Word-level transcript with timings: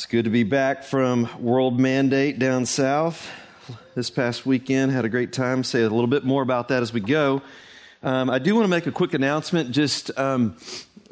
It's 0.00 0.06
good 0.06 0.24
to 0.24 0.30
be 0.30 0.44
back 0.44 0.82
from 0.82 1.28
World 1.38 1.78
Mandate 1.78 2.38
down 2.38 2.64
south. 2.64 3.30
This 3.94 4.08
past 4.08 4.46
weekend, 4.46 4.92
had 4.92 5.04
a 5.04 5.10
great 5.10 5.30
time. 5.30 5.62
Say 5.62 5.82
a 5.82 5.90
little 5.90 6.06
bit 6.06 6.24
more 6.24 6.42
about 6.42 6.68
that 6.68 6.82
as 6.82 6.90
we 6.90 7.00
go. 7.00 7.42
Um, 8.02 8.30
I 8.30 8.38
do 8.38 8.54
want 8.54 8.64
to 8.64 8.70
make 8.70 8.86
a 8.86 8.92
quick 8.92 9.12
announcement, 9.12 9.72
just 9.72 10.10
um, 10.18 10.56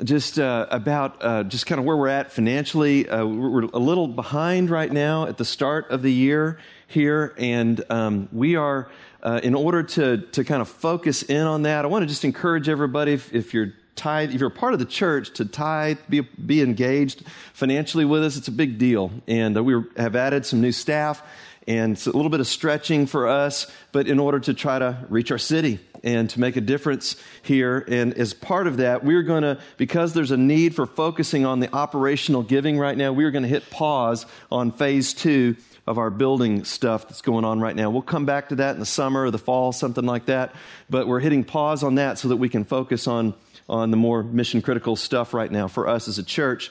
just 0.02 0.38
uh, 0.38 0.68
about 0.70 1.22
uh, 1.22 1.44
just 1.44 1.66
kind 1.66 1.78
of 1.78 1.84
where 1.84 1.98
we're 1.98 2.08
at 2.08 2.32
financially. 2.32 3.06
Uh, 3.06 3.26
we're 3.26 3.64
a 3.64 3.78
little 3.78 4.08
behind 4.08 4.70
right 4.70 4.90
now 4.90 5.26
at 5.26 5.36
the 5.36 5.44
start 5.44 5.90
of 5.90 6.00
the 6.00 6.10
year 6.10 6.58
here, 6.86 7.34
and 7.36 7.84
um, 7.90 8.30
we 8.32 8.56
are. 8.56 8.90
Uh, 9.20 9.40
in 9.42 9.54
order 9.54 9.82
to 9.82 10.18
to 10.32 10.44
kind 10.44 10.62
of 10.62 10.68
focus 10.68 11.22
in 11.24 11.42
on 11.42 11.62
that, 11.62 11.84
I 11.84 11.88
want 11.88 12.04
to 12.04 12.06
just 12.06 12.24
encourage 12.24 12.70
everybody 12.70 13.12
if, 13.12 13.34
if 13.34 13.52
you're 13.52 13.74
tithe, 13.98 14.34
if 14.34 14.40
you're 14.40 14.48
part 14.48 14.72
of 14.72 14.78
the 14.78 14.86
church, 14.86 15.34
to 15.34 15.44
tithe, 15.44 15.98
be, 16.08 16.20
be 16.20 16.62
engaged 16.62 17.24
financially 17.52 18.04
with 18.04 18.24
us, 18.24 18.36
it's 18.36 18.48
a 18.48 18.52
big 18.52 18.78
deal. 18.78 19.10
And 19.26 19.56
uh, 19.56 19.62
we 19.62 19.82
have 19.96 20.16
added 20.16 20.46
some 20.46 20.60
new 20.60 20.72
staff 20.72 21.22
and 21.66 21.92
it's 21.92 22.06
a 22.06 22.12
little 22.12 22.30
bit 22.30 22.40
of 22.40 22.46
stretching 22.46 23.04
for 23.04 23.28
us, 23.28 23.70
but 23.92 24.08
in 24.08 24.18
order 24.18 24.40
to 24.40 24.54
try 24.54 24.78
to 24.78 25.04
reach 25.10 25.30
our 25.30 25.38
city 25.38 25.78
and 26.02 26.30
to 26.30 26.40
make 26.40 26.56
a 26.56 26.62
difference 26.62 27.16
here. 27.42 27.84
And 27.88 28.14
as 28.14 28.32
part 28.32 28.66
of 28.66 28.78
that, 28.78 29.04
we're 29.04 29.22
going 29.22 29.42
to, 29.42 29.58
because 29.76 30.14
there's 30.14 30.30
a 30.30 30.38
need 30.38 30.74
for 30.74 30.86
focusing 30.86 31.44
on 31.44 31.60
the 31.60 31.70
operational 31.74 32.42
giving 32.42 32.78
right 32.78 32.96
now, 32.96 33.12
we're 33.12 33.30
going 33.30 33.42
to 33.42 33.50
hit 33.50 33.68
pause 33.68 34.24
on 34.50 34.72
phase 34.72 35.12
two 35.12 35.56
of 35.86 35.98
our 35.98 36.08
building 36.08 36.64
stuff 36.64 37.08
that's 37.08 37.20
going 37.20 37.44
on 37.44 37.60
right 37.60 37.76
now. 37.76 37.90
We'll 37.90 38.00
come 38.00 38.24
back 38.24 38.48
to 38.48 38.56
that 38.56 38.74
in 38.74 38.80
the 38.80 38.86
summer 38.86 39.24
or 39.24 39.30
the 39.30 39.38
fall, 39.38 39.72
something 39.72 40.04
like 40.04 40.26
that. 40.26 40.54
But 40.88 41.06
we're 41.06 41.20
hitting 41.20 41.44
pause 41.44 41.82
on 41.82 41.96
that 41.96 42.18
so 42.18 42.28
that 42.28 42.36
we 42.36 42.48
can 42.48 42.64
focus 42.64 43.06
on 43.06 43.34
on 43.68 43.90
the 43.90 43.96
more 43.96 44.22
mission 44.22 44.62
critical 44.62 44.96
stuff 44.96 45.34
right 45.34 45.50
now 45.50 45.68
for 45.68 45.88
us 45.88 46.08
as 46.08 46.18
a 46.18 46.22
church. 46.22 46.70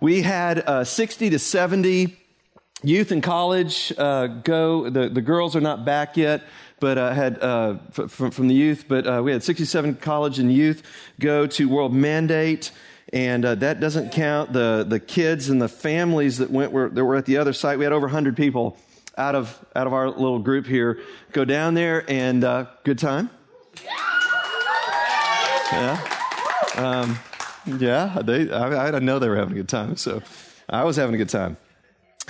We 0.00 0.22
had 0.22 0.58
uh, 0.58 0.84
60 0.84 1.30
to 1.30 1.38
70 1.38 2.16
youth 2.82 3.12
in 3.12 3.20
college 3.20 3.92
uh, 3.96 4.26
go. 4.26 4.90
The, 4.90 5.08
the 5.08 5.22
girls 5.22 5.56
are 5.56 5.60
not 5.60 5.84
back 5.84 6.16
yet, 6.16 6.42
but 6.80 6.98
uh, 6.98 7.12
had 7.12 7.40
uh, 7.40 7.78
f- 7.96 8.10
from, 8.10 8.48
the 8.48 8.54
youth. 8.54 8.86
But 8.88 9.06
uh, 9.06 9.22
we 9.24 9.32
had 9.32 9.42
67 9.42 9.96
college 9.96 10.38
and 10.38 10.52
youth 10.52 10.82
go 11.20 11.46
to 11.46 11.68
World 11.68 11.94
Mandate. 11.94 12.70
And 13.12 13.44
uh, 13.44 13.54
that 13.56 13.80
doesn't 13.80 14.12
count 14.12 14.52
the, 14.52 14.84
the 14.86 14.98
kids 14.98 15.48
and 15.48 15.62
the 15.62 15.68
families 15.68 16.38
that 16.38 16.50
went 16.50 16.72
were, 16.72 16.88
that 16.88 17.04
were 17.04 17.16
at 17.16 17.26
the 17.26 17.36
other 17.36 17.52
site. 17.52 17.78
We 17.78 17.84
had 17.84 17.92
over 17.92 18.06
100 18.06 18.36
people 18.36 18.76
out 19.16 19.36
of 19.36 19.64
out 19.76 19.86
of 19.86 19.92
our 19.92 20.10
little 20.10 20.40
group 20.40 20.66
here 20.66 20.98
go 21.30 21.44
down 21.44 21.74
there 21.74 22.04
and 22.10 22.40
good 22.82 22.98
time. 22.98 23.30
Yeah. 25.70 26.13
Um, 26.76 27.18
yeah, 27.66 28.20
they, 28.24 28.50
I, 28.50 28.88
I 28.88 28.98
know 28.98 29.18
they 29.18 29.28
were 29.28 29.36
having 29.36 29.52
a 29.52 29.56
good 29.56 29.68
time, 29.68 29.96
so 29.96 30.22
I 30.68 30.84
was 30.84 30.96
having 30.96 31.14
a 31.14 31.18
good 31.18 31.28
time. 31.28 31.56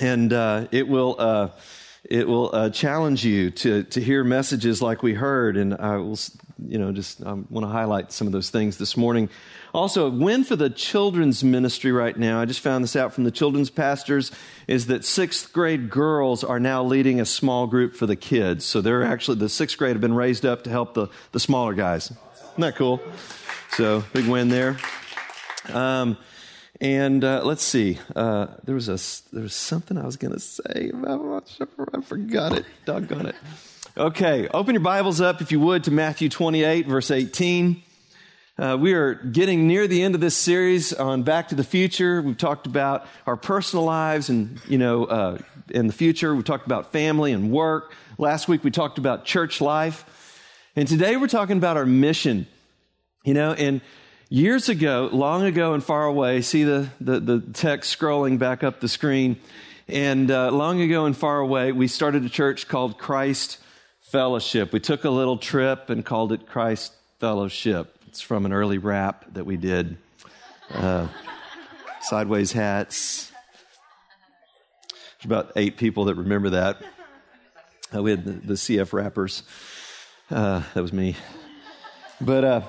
And 0.00 0.32
uh, 0.32 0.66
it 0.70 0.86
will, 0.88 1.16
uh, 1.18 1.50
it 2.04 2.28
will 2.28 2.54
uh, 2.54 2.70
challenge 2.70 3.24
you 3.24 3.50
to, 3.50 3.84
to 3.84 4.00
hear 4.00 4.24
messages 4.24 4.82
like 4.82 5.02
we 5.02 5.14
heard. 5.14 5.56
And 5.56 5.74
I 5.74 5.96
will, 5.96 6.18
you 6.66 6.78
know, 6.78 6.92
just 6.92 7.22
I 7.24 7.32
want 7.32 7.64
to 7.64 7.68
highlight 7.68 8.12
some 8.12 8.26
of 8.26 8.32
those 8.32 8.50
things 8.50 8.76
this 8.76 8.96
morning. 8.96 9.28
Also, 9.72 10.06
a 10.06 10.10
win 10.10 10.44
for 10.44 10.56
the 10.56 10.70
children's 10.70 11.42
ministry 11.42 11.90
right 11.90 12.16
now. 12.16 12.40
I 12.40 12.44
just 12.44 12.60
found 12.60 12.84
this 12.84 12.94
out 12.94 13.12
from 13.12 13.24
the 13.24 13.30
children's 13.30 13.70
pastors 13.70 14.30
is 14.68 14.86
that 14.86 15.04
sixth 15.04 15.52
grade 15.52 15.90
girls 15.90 16.44
are 16.44 16.60
now 16.60 16.84
leading 16.84 17.20
a 17.20 17.24
small 17.24 17.66
group 17.66 17.94
for 17.94 18.06
the 18.06 18.16
kids. 18.16 18.64
So 18.64 18.80
they're 18.80 19.02
actually, 19.02 19.38
the 19.38 19.48
sixth 19.48 19.78
grade 19.78 19.92
have 19.92 20.00
been 20.00 20.14
raised 20.14 20.44
up 20.44 20.64
to 20.64 20.70
help 20.70 20.94
the, 20.94 21.08
the 21.32 21.40
smaller 21.40 21.74
guys. 21.74 22.12
Isn't 22.54 22.62
that 22.62 22.76
cool? 22.76 23.00
So 23.70 24.04
big 24.12 24.28
win 24.28 24.48
there. 24.48 24.76
Um, 25.72 26.16
and 26.80 27.24
uh, 27.24 27.42
let's 27.42 27.64
see. 27.64 27.98
Uh, 28.14 28.46
there 28.62 28.76
was 28.76 28.88
a 28.88 29.34
there 29.34 29.42
was 29.42 29.54
something 29.54 29.98
I 29.98 30.06
was 30.06 30.16
going 30.16 30.34
to 30.34 30.38
say. 30.38 30.92
I 30.94 32.00
forgot 32.02 32.52
it. 32.52 32.64
Doggone 32.84 33.26
it. 33.26 33.34
Okay, 33.96 34.46
open 34.46 34.76
your 34.76 34.84
Bibles 34.84 35.20
up 35.20 35.40
if 35.40 35.50
you 35.50 35.58
would 35.58 35.82
to 35.84 35.90
Matthew 35.90 36.28
28, 36.28 36.86
verse 36.86 37.10
18. 37.10 37.82
Uh, 38.56 38.78
we 38.80 38.92
are 38.92 39.14
getting 39.14 39.66
near 39.66 39.88
the 39.88 40.04
end 40.04 40.14
of 40.14 40.20
this 40.20 40.36
series 40.36 40.92
on 40.92 41.24
Back 41.24 41.48
to 41.48 41.56
the 41.56 41.64
Future. 41.64 42.22
We've 42.22 42.38
talked 42.38 42.68
about 42.68 43.08
our 43.26 43.36
personal 43.36 43.84
lives 43.84 44.28
and, 44.28 44.60
you 44.68 44.78
know, 44.78 45.06
uh, 45.06 45.38
in 45.70 45.88
the 45.88 45.92
future. 45.92 46.32
We 46.36 46.44
talked 46.44 46.66
about 46.66 46.92
family 46.92 47.32
and 47.32 47.50
work. 47.50 47.92
Last 48.16 48.46
week 48.46 48.62
we 48.62 48.70
talked 48.70 48.98
about 48.98 49.24
church 49.24 49.60
life. 49.60 50.04
And 50.76 50.88
today 50.88 51.16
we're 51.16 51.28
talking 51.28 51.56
about 51.56 51.76
our 51.76 51.86
mission. 51.86 52.48
You 53.22 53.32
know, 53.32 53.52
and 53.52 53.80
years 54.28 54.68
ago, 54.68 55.08
long 55.12 55.44
ago 55.44 55.72
and 55.72 55.84
far 55.84 56.04
away, 56.04 56.40
see 56.40 56.64
the, 56.64 56.88
the, 57.00 57.20
the 57.20 57.40
text 57.52 57.96
scrolling 57.96 58.40
back 58.40 58.64
up 58.64 58.80
the 58.80 58.88
screen. 58.88 59.36
And 59.86 60.32
uh, 60.32 60.50
long 60.50 60.80
ago 60.80 61.06
and 61.06 61.16
far 61.16 61.38
away, 61.38 61.70
we 61.70 61.86
started 61.86 62.24
a 62.24 62.28
church 62.28 62.66
called 62.66 62.98
Christ 62.98 63.58
Fellowship. 64.00 64.72
We 64.72 64.80
took 64.80 65.04
a 65.04 65.10
little 65.10 65.38
trip 65.38 65.90
and 65.90 66.04
called 66.04 66.32
it 66.32 66.48
Christ 66.48 66.92
Fellowship. 67.20 67.96
It's 68.08 68.20
from 68.20 68.44
an 68.44 68.52
early 68.52 68.78
rap 68.78 69.26
that 69.34 69.46
we 69.46 69.56
did. 69.56 69.96
Uh, 70.72 71.06
sideways 72.00 72.50
hats. 72.50 73.30
There's 74.90 75.26
about 75.26 75.52
eight 75.54 75.76
people 75.76 76.06
that 76.06 76.16
remember 76.16 76.50
that. 76.50 76.82
Uh, 77.94 78.02
we 78.02 78.10
had 78.10 78.24
the, 78.24 78.32
the 78.32 78.54
CF 78.54 78.92
rappers. 78.92 79.44
Uh, 80.30 80.62
that 80.72 80.80
was 80.80 80.92
me. 80.92 81.16
But, 82.20 82.44
uh, 82.44 82.60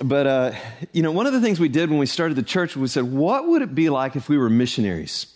but 0.00 0.26
uh, 0.26 0.52
you 0.92 1.02
know, 1.02 1.10
one 1.10 1.26
of 1.26 1.32
the 1.32 1.40
things 1.40 1.58
we 1.58 1.68
did 1.68 1.90
when 1.90 1.98
we 1.98 2.06
started 2.06 2.36
the 2.36 2.42
church, 2.42 2.76
we 2.76 2.86
said, 2.86 3.04
what 3.04 3.48
would 3.48 3.62
it 3.62 3.74
be 3.74 3.90
like 3.90 4.14
if 4.14 4.28
we 4.28 4.38
were 4.38 4.48
missionaries? 4.48 5.26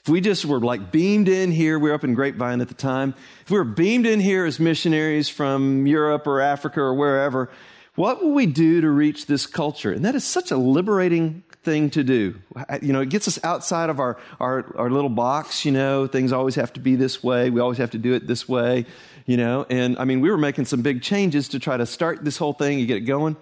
If 0.00 0.08
we 0.08 0.20
just 0.20 0.44
were 0.44 0.60
like 0.60 0.90
beamed 0.90 1.28
in 1.28 1.52
here, 1.52 1.78
we 1.78 1.88
were 1.88 1.94
up 1.94 2.04
in 2.04 2.14
Grapevine 2.14 2.60
at 2.60 2.68
the 2.68 2.74
time. 2.74 3.14
If 3.42 3.50
we 3.50 3.58
were 3.58 3.64
beamed 3.64 4.04
in 4.04 4.20
here 4.20 4.44
as 4.44 4.58
missionaries 4.58 5.28
from 5.28 5.86
Europe 5.86 6.26
or 6.26 6.40
Africa 6.40 6.80
or 6.80 6.94
wherever, 6.94 7.50
what 7.94 8.22
will 8.22 8.32
we 8.32 8.46
do 8.46 8.80
to 8.80 8.90
reach 8.90 9.26
this 9.26 9.46
culture? 9.46 9.92
And 9.92 10.04
that 10.04 10.16
is 10.16 10.24
such 10.24 10.50
a 10.50 10.56
liberating 10.56 11.44
thing 11.62 11.88
to 11.90 12.02
do. 12.04 12.34
You 12.82 12.92
know, 12.92 13.00
it 13.00 13.08
gets 13.08 13.28
us 13.28 13.42
outside 13.44 13.88
of 13.88 14.00
our, 14.00 14.18
our, 14.40 14.74
our 14.76 14.90
little 14.90 15.08
box, 15.08 15.64
you 15.64 15.72
know, 15.72 16.06
things 16.06 16.32
always 16.32 16.56
have 16.56 16.72
to 16.74 16.80
be 16.80 16.96
this 16.96 17.22
way. 17.22 17.48
We 17.48 17.60
always 17.60 17.78
have 17.78 17.92
to 17.92 17.98
do 17.98 18.12
it 18.12 18.26
this 18.26 18.48
way 18.48 18.84
you 19.26 19.36
know. 19.36 19.66
And 19.68 19.98
I 19.98 20.04
mean, 20.04 20.20
we 20.20 20.30
were 20.30 20.38
making 20.38 20.66
some 20.66 20.82
big 20.82 21.02
changes 21.02 21.48
to 21.48 21.58
try 21.58 21.76
to 21.76 21.86
start 21.86 22.24
this 22.24 22.36
whole 22.36 22.52
thing 22.52 22.78
and 22.78 22.88
get 22.88 22.96
it 22.96 23.00
going. 23.00 23.36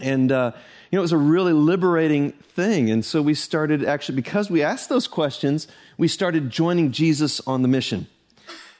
And, 0.00 0.30
uh, 0.30 0.52
you 0.90 0.96
know, 0.96 1.00
it 1.00 1.02
was 1.02 1.12
a 1.12 1.18
really 1.18 1.52
liberating 1.52 2.32
thing. 2.32 2.90
And 2.90 3.04
so 3.04 3.20
we 3.20 3.34
started 3.34 3.84
actually, 3.84 4.16
because 4.16 4.50
we 4.50 4.62
asked 4.62 4.88
those 4.88 5.08
questions, 5.08 5.66
we 5.96 6.08
started 6.08 6.50
joining 6.50 6.92
Jesus 6.92 7.40
on 7.46 7.62
the 7.62 7.68
mission. 7.68 8.06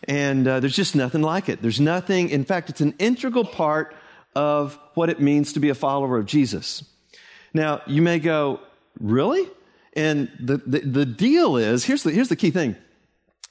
And 0.06 0.46
uh, 0.46 0.60
there's 0.60 0.76
just 0.76 0.94
nothing 0.94 1.22
like 1.22 1.48
it. 1.48 1.60
There's 1.60 1.80
nothing, 1.80 2.30
in 2.30 2.44
fact, 2.44 2.70
it's 2.70 2.80
an 2.80 2.94
integral 2.98 3.44
part 3.44 3.96
of 4.36 4.78
what 4.94 5.10
it 5.10 5.20
means 5.20 5.52
to 5.54 5.60
be 5.60 5.70
a 5.70 5.74
follower 5.74 6.18
of 6.18 6.26
Jesus. 6.26 6.84
Now, 7.52 7.82
you 7.86 8.00
may 8.00 8.20
go, 8.20 8.60
really? 9.00 9.48
And 9.94 10.30
the, 10.38 10.58
the, 10.58 10.80
the 10.80 11.06
deal 11.06 11.56
is 11.56 11.84
here's 11.84 12.04
the, 12.04 12.12
here's 12.12 12.28
the 12.28 12.36
key 12.36 12.52
thing 12.52 12.76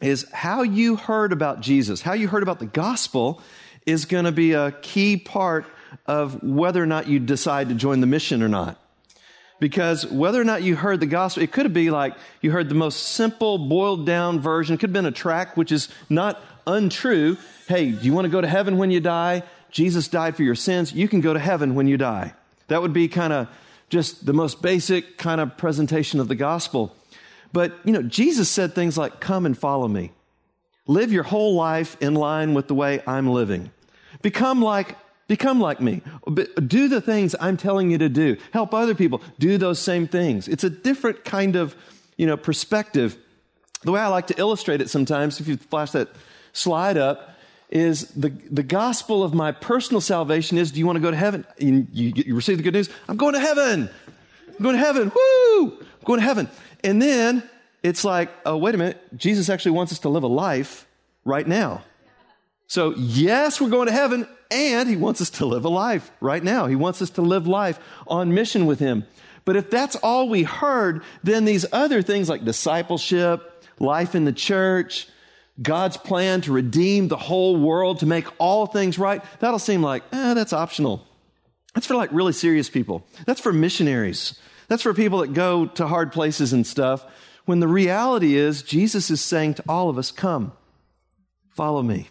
is 0.02 0.30
how 0.31 0.62
you 0.62 0.96
heard 0.96 1.31
about 1.31 1.62
Jesus, 1.62 2.02
how 2.02 2.13
you 2.13 2.28
heard 2.28 2.44
about 2.44 2.59
the 2.59 2.66
gospel 2.66 3.41
is 3.85 4.06
going 4.06 4.25
to 4.25 4.31
be 4.31 4.53
a 4.53 4.72
key 4.72 5.18
part 5.18 5.66
of 6.06 6.44
whether 6.44 6.81
or 6.81 6.85
not 6.85 7.08
you 7.08 7.19
decide 7.19 7.69
to 7.69 7.75
join 7.75 8.02
the 8.02 8.07
mission 8.07 8.44
or 8.44 8.50
not. 8.50 8.80
Because 9.59 10.06
whether 10.06 10.40
or 10.40 10.44
not 10.44 10.62
you 10.62 10.75
heard 10.75 11.00
the 11.00 11.07
gospel, 11.07 11.41
it 11.41 11.52
could 11.52 11.74
be 11.74 11.90
like 11.90 12.16
you 12.41 12.52
heard 12.52 12.69
the 12.69 12.75
most 12.75 12.97
simple, 12.97 13.57
boiled 13.57 14.06
down 14.06 14.40
version. 14.40 14.75
It 14.75 14.80
could 14.80 14.90
have 14.90 14.94
been 14.94 15.06
a 15.06 15.12
track 15.12 15.57
which 15.57 15.72
is 15.72 15.90
not 16.09 16.40
untrue. 16.68 17.38
Hey, 17.68 17.90
do 17.91 18.06
you 18.06 18.13
want 18.13 18.25
to 18.25 18.30
go 18.30 18.41
to 18.41 18.47
heaven 18.47 18.78
when 18.78 18.91
you 18.91 19.00
die? 19.00 19.41
Jesus 19.72 20.07
died 20.07 20.36
for 20.36 20.44
your 20.44 20.56
sins. 20.56 20.94
You 20.94 21.07
can 21.07 21.22
go 21.22 21.34
to 21.34 21.40
heaven 21.40 21.74
when 21.74 21.88
you 21.88 21.97
die. 21.97 22.34
That 22.68 22.81
would 22.81 22.94
be 22.94 23.07
kind 23.07 23.34
of 23.34 23.47
just 23.90 24.25
the 24.25 24.34
most 24.34 24.62
basic 24.62 25.18
kind 25.18 25.41
of 25.41 25.57
presentation 25.57 26.19
of 26.19 26.28
the 26.28 26.36
gospel. 26.36 26.96
But, 27.53 27.74
you 27.84 27.91
know, 27.91 28.02
Jesus 28.02 28.50
said 28.50 28.74
things 28.74 28.98
like, 28.98 29.19
Come 29.19 29.45
and 29.45 29.57
follow 29.57 29.88
me. 29.88 30.12
Live 30.88 31.12
your 31.12 31.24
whole 31.24 31.56
life 31.56 31.98
in 32.01 32.13
line 32.13 32.54
with 32.54 32.68
the 32.68 32.75
way 32.75 33.01
I'm 33.06 33.27
living. 33.27 33.71
Become 34.21 34.62
like, 34.62 34.95
become 35.27 35.60
like 35.60 35.81
me. 35.81 36.01
Do 36.66 36.88
the 36.88 37.01
things 37.01 37.36
I'm 37.39 37.57
telling 37.57 37.92
you 37.92 37.98
to 37.98 38.10
do. 38.10 38.38
Help 38.51 38.74
other 38.74 38.95
people 38.95 39.21
do 39.38 39.57
those 39.57 39.80
same 39.80 40.07
things. 40.07 40.48
It's 40.48 40.63
a 40.63 40.69
different 40.69 41.25
kind 41.25 41.56
of, 41.57 41.75
you 42.16 42.25
know, 42.25 42.38
perspective. 42.38 43.18
The 43.83 43.92
way 43.92 44.00
I 44.00 44.07
like 44.07 44.27
to 44.27 44.39
illustrate 44.39 44.81
it 44.81 44.89
sometimes, 44.89 45.39
if 45.42 45.48
you 45.48 45.57
flash 45.57 45.92
that 45.92 46.10
slide 46.54 46.98
up, 46.98 47.31
is 47.69 48.07
the, 48.12 48.30
the 48.50 48.63
gospel 48.63 49.24
of 49.24 49.33
my 49.33 49.51
personal 49.51 50.00
salvation 50.00 50.57
is 50.57 50.71
do 50.71 50.80
you 50.80 50.86
want 50.86 50.95
to 50.95 51.01
go 51.01 51.12
to 51.12 51.18
heaven? 51.18 51.45
You, 51.57 51.86
you, 51.92 52.13
you 52.16 52.36
receive 52.36 52.57
the 52.57 52.63
good 52.63 52.74
news? 52.74 52.89
I'm 53.10 53.18
going 53.18 53.33
to 53.33 53.42
heaven. 53.42 53.89
I'm 54.48 54.63
going 54.63 54.75
to 54.75 54.81
heaven. 54.81 55.12
Woo! 55.13 55.77
I'm 55.80 56.06
going 56.06 56.19
to 56.21 56.25
heaven. 56.25 56.50
And 56.88 57.01
then 57.01 57.44
it's 57.84 58.06
like, 58.06 58.30
oh, 58.45 58.56
wait 58.56 58.74
a 58.74 58.78
minute. 58.78 59.18
Jesus 59.18 59.50
actually 59.50 59.72
wants 59.72 59.92
us 59.92 60.00
to 60.00 60.10
live 60.10 60.24
a 60.24 60.28
life 60.28 60.88
right 61.25 61.45
now. 61.45 61.84
So, 62.68 62.95
yes, 62.95 63.60
we're 63.60 63.69
going 63.69 63.88
to 63.88 63.94
heaven, 63.94 64.25
and 64.50 64.88
he 64.88 64.95
wants 64.95 65.19
us 65.19 65.30
to 65.31 65.45
live 65.45 65.66
a 65.66 65.69
life 65.69 66.10
right 66.22 66.42
now. 66.42 66.68
He 66.68 66.78
wants 66.78 67.01
us 67.01 67.10
to 67.12 67.22
live 67.22 67.45
life 67.45 67.78
on 68.07 68.34
mission 68.34 68.66
with 68.66 68.80
him. 68.80 69.06
But 69.44 69.57
if 69.57 69.69
that's 69.69 69.98
all 69.98 70.30
we 70.30 70.44
heard, 70.44 71.04
then 71.24 71.44
these 71.44 71.66
other 71.74 72.01
things 72.01 72.30
like 72.30 72.45
discipleship, 72.45 73.66
life 73.80 74.16
in 74.16 74.24
the 74.24 74.31
church, 74.31 75.10
God's 75.62 75.98
plan 75.98 76.40
to 76.42 76.54
redeem 76.54 77.10
the 77.10 77.18
whole 77.18 77.57
world, 77.57 78.00
to 78.00 78.06
make 78.06 78.28
all 78.38 78.66
things 78.66 78.98
right, 78.98 79.22
that'll 79.42 79.60
seem 79.60 79.81
like, 79.81 80.04
eh, 80.13 80.33
that's 80.36 80.54
optional. 80.54 81.06
That's 81.74 81.86
for 81.86 81.95
like 81.95 82.13
really 82.13 82.33
serious 82.33 82.69
people. 82.69 83.06
That's 83.25 83.42
for 83.42 83.51
missionaries. 83.51 84.40
That's 84.68 84.84
for 84.84 84.94
people 84.94 85.19
that 85.19 85.34
go 85.34 85.66
to 85.66 85.88
hard 85.88 86.12
places 86.12 86.54
and 86.54 86.66
stuff. 86.66 87.06
When 87.46 87.60
the 87.60 87.68
reality 87.68 88.36
is, 88.36 88.62
Jesus 88.62 89.10
is 89.10 89.22
saying 89.22 89.56
to 89.56 89.64
all 89.69 89.90
of 89.90 89.98
us, 89.98 90.12
come, 90.12 90.52
follow 91.50 91.81
me. 91.81 92.10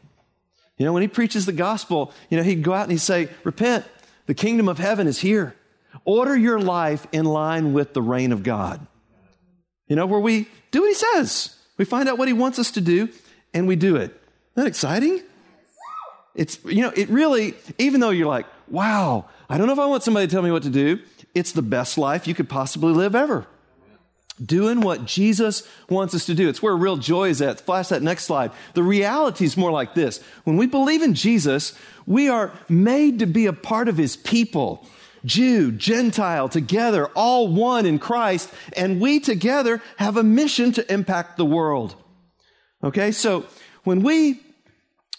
You 0.79 0.87
know, 0.87 0.93
when 0.93 1.03
he 1.03 1.09
preaches 1.09 1.47
the 1.47 1.53
gospel, 1.53 2.13
you 2.31 2.37
know, 2.37 2.43
he'd 2.43 2.63
go 2.63 2.73
out 2.73 2.85
and 2.85 2.93
he'd 2.93 2.99
say, 2.99 3.29
repent, 3.45 3.85
the 4.27 4.35
kingdom 4.35 4.69
of 4.69 4.79
heaven 4.79 5.07
is 5.07 5.19
here. 5.19 5.55
Order 6.05 6.37
your 6.37 6.59
life 6.61 7.07
in 7.13 7.25
line 7.25 7.73
with 7.73 7.95
the 7.95 8.03
reign 8.03 8.33
of 8.33 8.43
God. 8.43 8.87
You 9.89 9.97
know, 9.97 10.07
where 10.07 10.21
we 10.21 10.49
do 10.71 10.81
what 10.81 10.89
he 10.89 10.95
says. 10.95 11.57
We 11.79 11.85
find 11.85 12.09
out 12.09 12.19
what 12.19 12.29
he 12.29 12.35
wants 12.35 12.59
us 12.59 12.73
to 12.73 12.81
do 12.81 13.09
and 13.55 13.69
we 13.69 13.77
do 13.77 13.97
it. 13.97 14.11
Isn't 14.11 14.17
that 14.55 14.67
exciting? 14.67 15.23
It's, 16.35 16.59
you 16.65 16.83
know, 16.83 16.93
it 16.95 17.09
really, 17.09 17.55
even 17.79 18.01
though 18.01 18.11
you're 18.11 18.27
like, 18.27 18.47
wow, 18.69 19.27
I 19.49 19.57
don't 19.57 19.67
know 19.67 19.73
if 19.73 19.79
I 19.79 19.87
want 19.87 20.03
somebody 20.03 20.27
to 20.27 20.33
tell 20.33 20.43
me 20.43 20.51
what 20.51 20.65
to 20.65 20.71
do, 20.71 20.99
it's 21.37 21.53
the 21.53 21.63
best 21.63 21.99
life 21.99 22.27
you 22.27 22.35
could 22.35 22.49
possibly 22.49 22.93
live 22.93 23.15
ever. 23.15 23.47
Doing 24.45 24.81
what 24.81 25.05
Jesus 25.05 25.67
wants 25.89 26.15
us 26.15 26.27
to 26.27 26.35
do. 26.35 26.49
It's 26.49 26.63
where 26.63 26.75
real 26.75 26.97
joy 26.97 27.29
is 27.29 27.43
at. 27.43 27.61
Flash 27.61 27.89
that 27.89 28.03
next 28.03 28.25
slide. 28.25 28.53
The 28.75 28.83
reality 28.83 29.45
is 29.45 29.57
more 29.57 29.71
like 29.71 29.95
this. 29.95 30.23
When 30.45 30.57
we 30.57 30.67
believe 30.67 31.03
in 31.03 31.15
Jesus, 31.15 31.79
we 32.07 32.29
are 32.29 32.53
made 32.69 33.19
to 33.19 33.27
be 33.27 33.47
a 33.47 33.53
part 33.53 33.89
of 33.89 33.97
his 33.99 34.17
people. 34.17 34.87
Jew, 35.27 35.73
Gentile, 35.73 36.49
together, 36.49 37.07
all 37.09 37.49
one 37.49 37.85
in 37.85 37.99
Christ, 37.99 38.51
and 38.75 39.01
we 39.01 39.21
together 39.21 39.83
have 39.97 40.17
a 40.17 40.23
mission 40.23 40.73
to 40.73 40.93
impact 40.93 41.37
the 41.37 41.45
world. 41.45 41.97
Okay, 42.83 43.13
so 43.13 43.47
when 43.85 44.03
we 44.03 44.41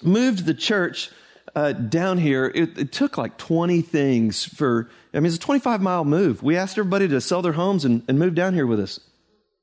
moved 0.01 0.45
the 0.45 0.53
church 0.53 1.11
uh, 1.57 1.73
down 1.73 2.19
here, 2.19 2.45
it, 2.53 2.77
it, 2.77 2.91
took 2.91 3.17
like 3.17 3.35
20 3.39 3.81
things 3.81 4.45
for, 4.45 4.87
I 5.11 5.19
mean, 5.19 5.25
it's 5.25 5.37
a 5.37 5.39
25 5.39 5.81
mile 5.81 6.05
move. 6.05 6.43
We 6.43 6.55
asked 6.55 6.77
everybody 6.77 7.07
to 7.07 7.19
sell 7.19 7.41
their 7.41 7.53
homes 7.53 7.83
and, 7.83 8.03
and 8.07 8.19
move 8.19 8.35
down 8.35 8.53
here 8.53 8.67
with 8.67 8.79
us. 8.79 8.99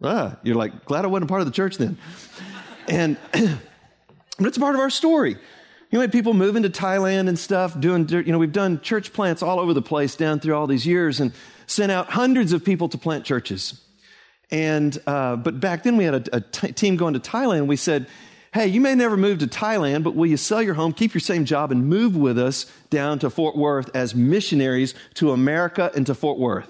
Ah, 0.02 0.36
you're 0.42 0.56
like, 0.56 0.86
glad 0.86 1.04
I 1.04 1.06
wasn't 1.06 1.28
part 1.28 1.40
of 1.40 1.46
the 1.46 1.52
church 1.52 1.78
then. 1.78 1.96
and, 2.88 3.16
but 3.32 4.48
it's 4.48 4.56
a 4.56 4.60
part 4.60 4.74
of 4.74 4.80
our 4.80 4.90
story. 4.90 5.30
You 5.30 5.38
know, 5.92 6.00
we 6.00 6.00
had 6.00 6.10
people 6.10 6.34
moving 6.34 6.64
to 6.64 6.68
Thailand 6.68 7.28
and 7.28 7.38
stuff, 7.38 7.78
doing, 7.78 8.08
you 8.08 8.32
know, 8.32 8.38
we've 8.38 8.50
done 8.50 8.80
church 8.80 9.12
plants 9.12 9.40
all 9.40 9.60
over 9.60 9.72
the 9.72 9.80
place 9.80 10.16
down 10.16 10.40
through 10.40 10.56
all 10.56 10.66
these 10.66 10.84
years 10.84 11.20
and 11.20 11.32
sent 11.68 11.92
out 11.92 12.10
hundreds 12.10 12.52
of 12.52 12.64
people 12.64 12.88
to 12.88 12.98
plant 12.98 13.24
churches. 13.24 13.80
And, 14.50 15.00
uh, 15.06 15.36
but 15.36 15.60
back 15.60 15.84
then 15.84 15.96
we 15.96 16.02
had 16.02 16.26
a, 16.26 16.38
a 16.38 16.40
t- 16.40 16.72
team 16.72 16.96
going 16.96 17.14
to 17.14 17.20
Thailand. 17.20 17.68
We 17.68 17.76
said, 17.76 18.08
hey, 18.54 18.68
you 18.68 18.80
may 18.80 18.94
never 18.94 19.16
move 19.16 19.40
to 19.40 19.48
Thailand, 19.48 20.04
but 20.04 20.14
will 20.14 20.26
you 20.26 20.36
sell 20.36 20.62
your 20.62 20.74
home, 20.74 20.92
keep 20.92 21.12
your 21.12 21.20
same 21.20 21.44
job, 21.44 21.72
and 21.72 21.88
move 21.88 22.16
with 22.16 22.38
us 22.38 22.66
down 22.88 23.18
to 23.18 23.28
Fort 23.28 23.56
Worth 23.56 23.90
as 23.96 24.14
missionaries 24.14 24.94
to 25.14 25.32
America 25.32 25.90
and 25.96 26.06
to 26.06 26.14
Fort 26.14 26.38
Worth? 26.38 26.68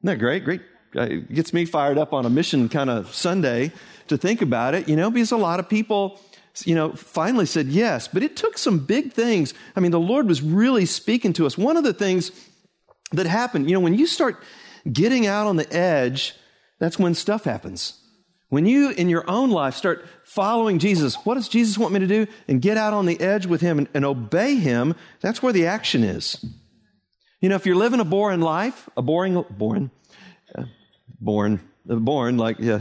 Isn't 0.00 0.04
that 0.04 0.16
great? 0.16 0.44
Great. 0.44 0.62
Uh, 0.96 1.02
it 1.02 1.34
gets 1.34 1.52
me 1.52 1.66
fired 1.66 1.98
up 1.98 2.14
on 2.14 2.24
a 2.24 2.30
mission 2.30 2.70
kind 2.70 2.88
of 2.88 3.14
Sunday 3.14 3.72
to 4.06 4.16
think 4.16 4.40
about 4.40 4.74
it, 4.74 4.88
you 4.88 4.96
know, 4.96 5.10
because 5.10 5.32
a 5.32 5.36
lot 5.36 5.60
of 5.60 5.68
people, 5.68 6.18
you 6.64 6.74
know, 6.74 6.92
finally 6.92 7.44
said 7.44 7.66
yes, 7.66 8.08
but 8.08 8.22
it 8.22 8.34
took 8.34 8.56
some 8.56 8.78
big 8.78 9.12
things. 9.12 9.52
I 9.76 9.80
mean, 9.80 9.90
the 9.90 10.00
Lord 10.00 10.26
was 10.26 10.40
really 10.40 10.86
speaking 10.86 11.34
to 11.34 11.44
us. 11.44 11.58
One 11.58 11.76
of 11.76 11.84
the 11.84 11.92
things 11.92 12.32
that 13.12 13.26
happened, 13.26 13.68
you 13.68 13.74
know, 13.74 13.80
when 13.80 13.98
you 13.98 14.06
start 14.06 14.42
getting 14.90 15.26
out 15.26 15.46
on 15.46 15.56
the 15.56 15.70
edge, 15.70 16.34
that's 16.78 16.98
when 16.98 17.12
stuff 17.12 17.44
happens. 17.44 17.97
When 18.50 18.64
you 18.64 18.90
in 18.90 19.10
your 19.10 19.28
own 19.28 19.50
life 19.50 19.74
start 19.74 20.06
following 20.24 20.78
Jesus, 20.78 21.16
what 21.24 21.34
does 21.34 21.48
Jesus 21.48 21.76
want 21.76 21.92
me 21.92 22.00
to 22.00 22.06
do? 22.06 22.26
And 22.46 22.62
get 22.62 22.78
out 22.78 22.94
on 22.94 23.04
the 23.04 23.20
edge 23.20 23.44
with 23.44 23.60
him 23.60 23.78
and, 23.78 23.88
and 23.92 24.04
obey 24.04 24.54
him, 24.54 24.94
that's 25.20 25.42
where 25.42 25.52
the 25.52 25.66
action 25.66 26.02
is. 26.02 26.42
You 27.40 27.50
know, 27.50 27.56
if 27.56 27.66
you're 27.66 27.76
living 27.76 28.00
a 28.00 28.04
boring 28.04 28.40
life, 28.40 28.88
a 28.96 29.02
boring, 29.02 29.44
boring, 29.50 29.90
uh, 30.56 30.64
born, 31.20 31.60
uh, 31.88 31.96
born, 31.96 32.38
like, 32.38 32.58
yeah, 32.58 32.80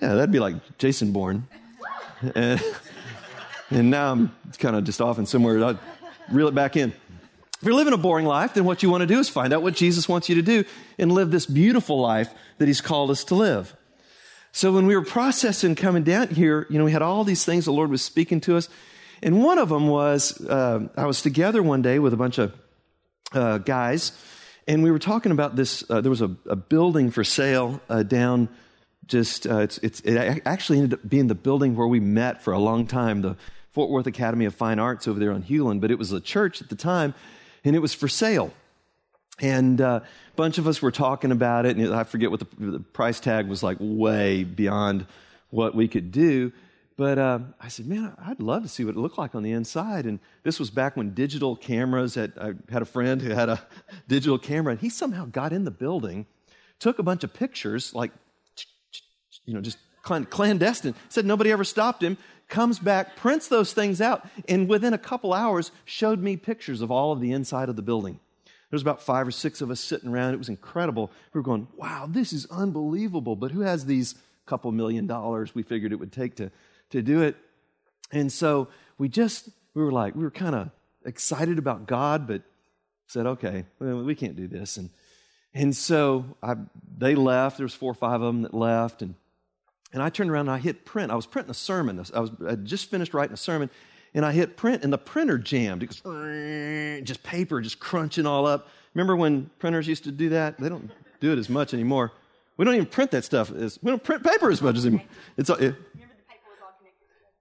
yeah, 0.00 0.14
that'd 0.14 0.32
be 0.32 0.40
like 0.40 0.78
Jason 0.78 1.12
Bourne. 1.12 1.46
And, 2.34 2.60
and 3.70 3.90
now 3.92 4.10
I'm 4.10 4.32
kind 4.58 4.74
of 4.74 4.82
just 4.82 5.00
off 5.00 5.20
in 5.20 5.26
somewhere. 5.26 5.62
I'll 5.62 5.78
reel 6.32 6.48
it 6.48 6.54
back 6.54 6.76
in. 6.76 6.90
If 6.90 7.62
you're 7.62 7.74
living 7.74 7.92
a 7.92 7.96
boring 7.96 8.26
life, 8.26 8.54
then 8.54 8.64
what 8.64 8.82
you 8.82 8.90
want 8.90 9.02
to 9.02 9.06
do 9.06 9.20
is 9.20 9.28
find 9.28 9.52
out 9.52 9.62
what 9.62 9.74
Jesus 9.74 10.08
wants 10.08 10.28
you 10.28 10.34
to 10.34 10.42
do 10.42 10.64
and 10.98 11.12
live 11.12 11.30
this 11.30 11.46
beautiful 11.46 12.00
life 12.00 12.28
that 12.58 12.66
He's 12.66 12.80
called 12.80 13.12
us 13.12 13.22
to 13.24 13.36
live. 13.36 13.76
So 14.58 14.72
when 14.72 14.88
we 14.88 14.96
were 14.96 15.04
processing 15.04 15.76
coming 15.76 16.02
down 16.02 16.30
here, 16.30 16.66
you 16.68 16.78
know, 16.78 16.84
we 16.84 16.90
had 16.90 17.00
all 17.00 17.22
these 17.22 17.44
things 17.44 17.64
the 17.64 17.72
Lord 17.72 17.92
was 17.92 18.02
speaking 18.02 18.40
to 18.40 18.56
us. 18.56 18.68
And 19.22 19.40
one 19.40 19.56
of 19.56 19.68
them 19.68 19.86
was 19.86 20.44
uh, 20.44 20.88
I 20.96 21.06
was 21.06 21.22
together 21.22 21.62
one 21.62 21.80
day 21.80 22.00
with 22.00 22.12
a 22.12 22.16
bunch 22.16 22.38
of 22.38 22.52
uh, 23.30 23.58
guys, 23.58 24.10
and 24.66 24.82
we 24.82 24.90
were 24.90 24.98
talking 24.98 25.30
about 25.30 25.54
this. 25.54 25.88
Uh, 25.88 26.00
there 26.00 26.10
was 26.10 26.22
a, 26.22 26.34
a, 26.46 26.56
building 26.56 27.12
for 27.12 27.22
sale 27.22 27.80
uh, 27.88 28.02
down 28.02 28.48
just, 29.06 29.46
uh, 29.46 29.58
it's, 29.58 29.78
it's, 29.78 30.00
it 30.00 30.42
actually 30.44 30.78
ended 30.78 30.94
up 30.94 31.08
being 31.08 31.28
the 31.28 31.36
building 31.36 31.76
where 31.76 31.86
we 31.86 32.00
met 32.00 32.42
for 32.42 32.52
a 32.52 32.58
long 32.58 32.84
time, 32.84 33.22
the 33.22 33.36
Fort 33.70 33.90
Worth 33.90 34.08
Academy 34.08 34.44
of 34.44 34.56
Fine 34.56 34.80
Arts 34.80 35.06
over 35.06 35.20
there 35.20 35.30
on 35.30 35.44
Hulen, 35.44 35.80
but 35.80 35.92
it 35.92 36.00
was 36.00 36.10
a 36.10 36.20
church 36.20 36.60
at 36.60 36.68
the 36.68 36.74
time 36.74 37.14
and 37.62 37.76
it 37.76 37.78
was 37.78 37.94
for 37.94 38.08
sale. 38.08 38.52
And 39.40 39.80
uh, 39.80 40.00
a 40.02 40.36
bunch 40.36 40.58
of 40.58 40.66
us 40.66 40.82
were 40.82 40.90
talking 40.90 41.30
about 41.30 41.64
it, 41.66 41.76
and 41.76 41.94
I 41.94 42.04
forget 42.04 42.30
what 42.30 42.40
the, 42.40 42.46
the 42.58 42.80
price 42.80 43.20
tag 43.20 43.48
was 43.48 43.62
like, 43.62 43.76
way 43.80 44.44
beyond 44.44 45.06
what 45.50 45.74
we 45.74 45.86
could 45.88 46.10
do. 46.10 46.52
But 46.96 47.18
uh, 47.18 47.38
I 47.60 47.68
said, 47.68 47.86
man, 47.86 48.12
I'd 48.18 48.40
love 48.40 48.64
to 48.64 48.68
see 48.68 48.84
what 48.84 48.96
it 48.96 48.98
looked 48.98 49.18
like 49.18 49.36
on 49.36 49.44
the 49.44 49.52
inside. 49.52 50.04
And 50.06 50.18
this 50.42 50.58
was 50.58 50.70
back 50.70 50.96
when 50.96 51.14
digital 51.14 51.54
cameras 51.54 52.16
had, 52.16 52.32
I 52.40 52.54
had 52.68 52.82
a 52.82 52.86
friend 52.86 53.22
who 53.22 53.30
had 53.30 53.48
a 53.48 53.62
digital 54.08 54.38
camera, 54.38 54.72
and 54.72 54.80
he 54.80 54.88
somehow 54.88 55.26
got 55.26 55.52
in 55.52 55.64
the 55.64 55.70
building, 55.70 56.26
took 56.80 56.98
a 56.98 57.04
bunch 57.04 57.22
of 57.22 57.32
pictures, 57.32 57.94
like, 57.94 58.10
you 59.44 59.54
know, 59.54 59.60
just 59.60 59.78
clandestine. 60.02 60.94
Said 61.08 61.24
nobody 61.24 61.52
ever 61.52 61.64
stopped 61.64 62.02
him 62.02 62.18
comes 62.48 62.78
back, 62.78 63.16
prints 63.16 63.48
those 63.48 63.72
things 63.72 64.00
out, 64.00 64.26
and 64.48 64.68
within 64.68 64.94
a 64.94 64.98
couple 64.98 65.32
hours 65.32 65.70
showed 65.84 66.20
me 66.20 66.36
pictures 66.36 66.80
of 66.80 66.90
all 66.90 67.12
of 67.12 67.20
the 67.20 67.32
inside 67.32 67.68
of 67.68 67.76
the 67.76 67.82
building. 67.82 68.18
There 68.70 68.76
was 68.76 68.82
about 68.82 69.02
five 69.02 69.26
or 69.26 69.30
six 69.30 69.60
of 69.60 69.70
us 69.70 69.80
sitting 69.80 70.10
around. 70.10 70.34
It 70.34 70.38
was 70.38 70.48
incredible. 70.48 71.10
We 71.32 71.38
were 71.38 71.44
going, 71.44 71.68
wow, 71.76 72.06
this 72.08 72.32
is 72.32 72.46
unbelievable. 72.50 73.34
But 73.34 73.50
who 73.50 73.60
has 73.60 73.86
these 73.86 74.14
couple 74.46 74.72
million 74.72 75.06
dollars 75.06 75.54
we 75.54 75.62
figured 75.62 75.92
it 75.92 75.96
would 75.96 76.12
take 76.12 76.36
to, 76.36 76.50
to 76.90 77.02
do 77.02 77.22
it? 77.22 77.36
And 78.12 78.30
so 78.32 78.68
we 78.98 79.08
just, 79.08 79.48
we 79.74 79.82
were 79.82 79.92
like, 79.92 80.14
we 80.14 80.22
were 80.22 80.30
kind 80.30 80.54
of 80.54 80.70
excited 81.04 81.58
about 81.58 81.86
God, 81.86 82.26
but 82.26 82.42
said, 83.06 83.26
okay, 83.26 83.64
well, 83.78 84.02
we 84.02 84.14
can't 84.14 84.36
do 84.36 84.46
this. 84.46 84.76
And, 84.76 84.90
and 85.54 85.74
so 85.74 86.36
I, 86.42 86.56
they 86.96 87.14
left. 87.14 87.56
There 87.56 87.64
was 87.64 87.74
four 87.74 87.90
or 87.90 87.94
five 87.94 88.20
of 88.20 88.26
them 88.26 88.42
that 88.42 88.52
left. 88.52 89.00
And 89.02 89.14
and 89.92 90.02
I 90.02 90.10
turned 90.10 90.30
around 90.30 90.48
and 90.48 90.50
I 90.50 90.58
hit 90.58 90.84
print. 90.84 91.10
I 91.10 91.14
was 91.14 91.26
printing 91.26 91.50
a 91.50 91.54
sermon. 91.54 92.04
I 92.14 92.20
was 92.20 92.30
I 92.46 92.54
just 92.56 92.90
finished 92.90 93.14
writing 93.14 93.32
a 93.32 93.38
sermon, 93.38 93.70
and 94.14 94.24
I 94.24 94.32
hit 94.32 94.56
print, 94.56 94.84
and 94.84 94.92
the 94.92 94.98
printer 94.98 95.38
jammed. 95.38 95.82
It 95.82 96.02
goes 96.02 97.00
just 97.04 97.22
paper, 97.22 97.60
just 97.60 97.80
crunching 97.80 98.26
all 98.26 98.46
up. 98.46 98.68
Remember 98.94 99.16
when 99.16 99.50
printers 99.58 99.86
used 99.86 100.04
to 100.04 100.12
do 100.12 100.30
that? 100.30 100.58
They 100.58 100.68
don't 100.68 100.90
do 101.20 101.32
it 101.32 101.38
as 101.38 101.48
much 101.48 101.74
anymore. 101.74 102.12
We 102.56 102.64
don't 102.64 102.74
even 102.74 102.86
print 102.86 103.12
that 103.12 103.24
stuff. 103.24 103.50
we 103.50 103.68
don't 103.84 104.02
print 104.02 104.24
paper 104.24 104.50
as 104.50 104.60
much 104.60 104.76
as 104.76 104.86
anymore. 104.86 105.06
It's 105.36 105.50
it, 105.50 105.74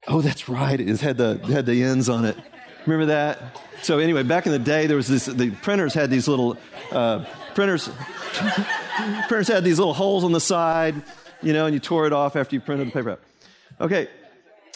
Oh, 0.10 0.22
that's 0.22 0.48
right. 0.48 0.80
It 0.80 1.02
had 1.02 1.18
the 1.18 1.38
had 1.52 1.66
the 1.66 1.84
ends 1.84 2.08
on 2.08 2.24
it. 2.24 2.38
Remember 2.86 3.08
that? 3.08 3.60
So 3.82 4.00
anyway, 4.00 4.24
back 4.24 4.46
in 4.46 4.54
the 4.54 4.60
day, 4.60 4.88
there 4.88 4.96
was 4.96 5.08
this. 5.08 5.26
The 5.26 5.52
printers 5.52 5.94
had 5.94 6.10
these 6.10 6.30
little 6.30 6.58
uh, 6.92 7.26
printers. 7.56 7.90
printers 9.28 9.50
had 9.50 9.66
these 9.66 9.80
little 9.80 9.94
holes 9.94 10.24
on 10.24 10.32
the 10.32 10.40
side 10.40 11.02
you 11.42 11.54
know, 11.54 11.66
and 11.66 11.74
you 11.74 11.80
tore 11.80 12.08
it 12.08 12.14
off 12.14 12.36
after 12.36 12.56
you 12.56 12.62
printed 12.62 12.88
the 12.88 12.92
paper 12.92 13.12
out. 13.12 13.22
Okay, 13.80 14.08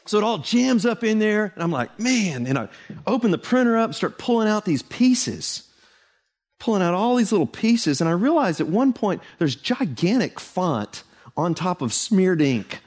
so 0.06 0.18
it 0.18 0.24
all 0.24 0.40
jams 0.40 0.86
up 0.86 1.04
in 1.04 1.20
there, 1.20 1.52
and 1.54 1.64
I'm 1.64 1.72
like, 1.72 2.00
man, 2.00 2.48
and 2.48 2.58
I 2.58 2.70
open 3.06 3.32
the 3.32 3.38
printer 3.38 3.78
up 3.78 3.94
start 3.94 4.18
pulling 4.18 4.48
out 4.48 4.66
these 4.66 4.82
pieces, 4.82 5.70
pulling 6.60 6.82
out 6.82 6.94
all 6.94 7.16
these 7.16 7.32
little 7.32 7.48
pieces, 7.48 8.02
and 8.02 8.10
I 8.10 8.14
realized 8.14 8.60
at 8.60 8.68
one 8.68 8.94
point 8.94 9.22
there's 9.38 9.56
gigantic 9.56 10.40
font 10.40 11.04
on 11.38 11.54
top 11.54 11.82
of 11.82 11.94
smeared 11.94 12.42
ink. 12.42 12.80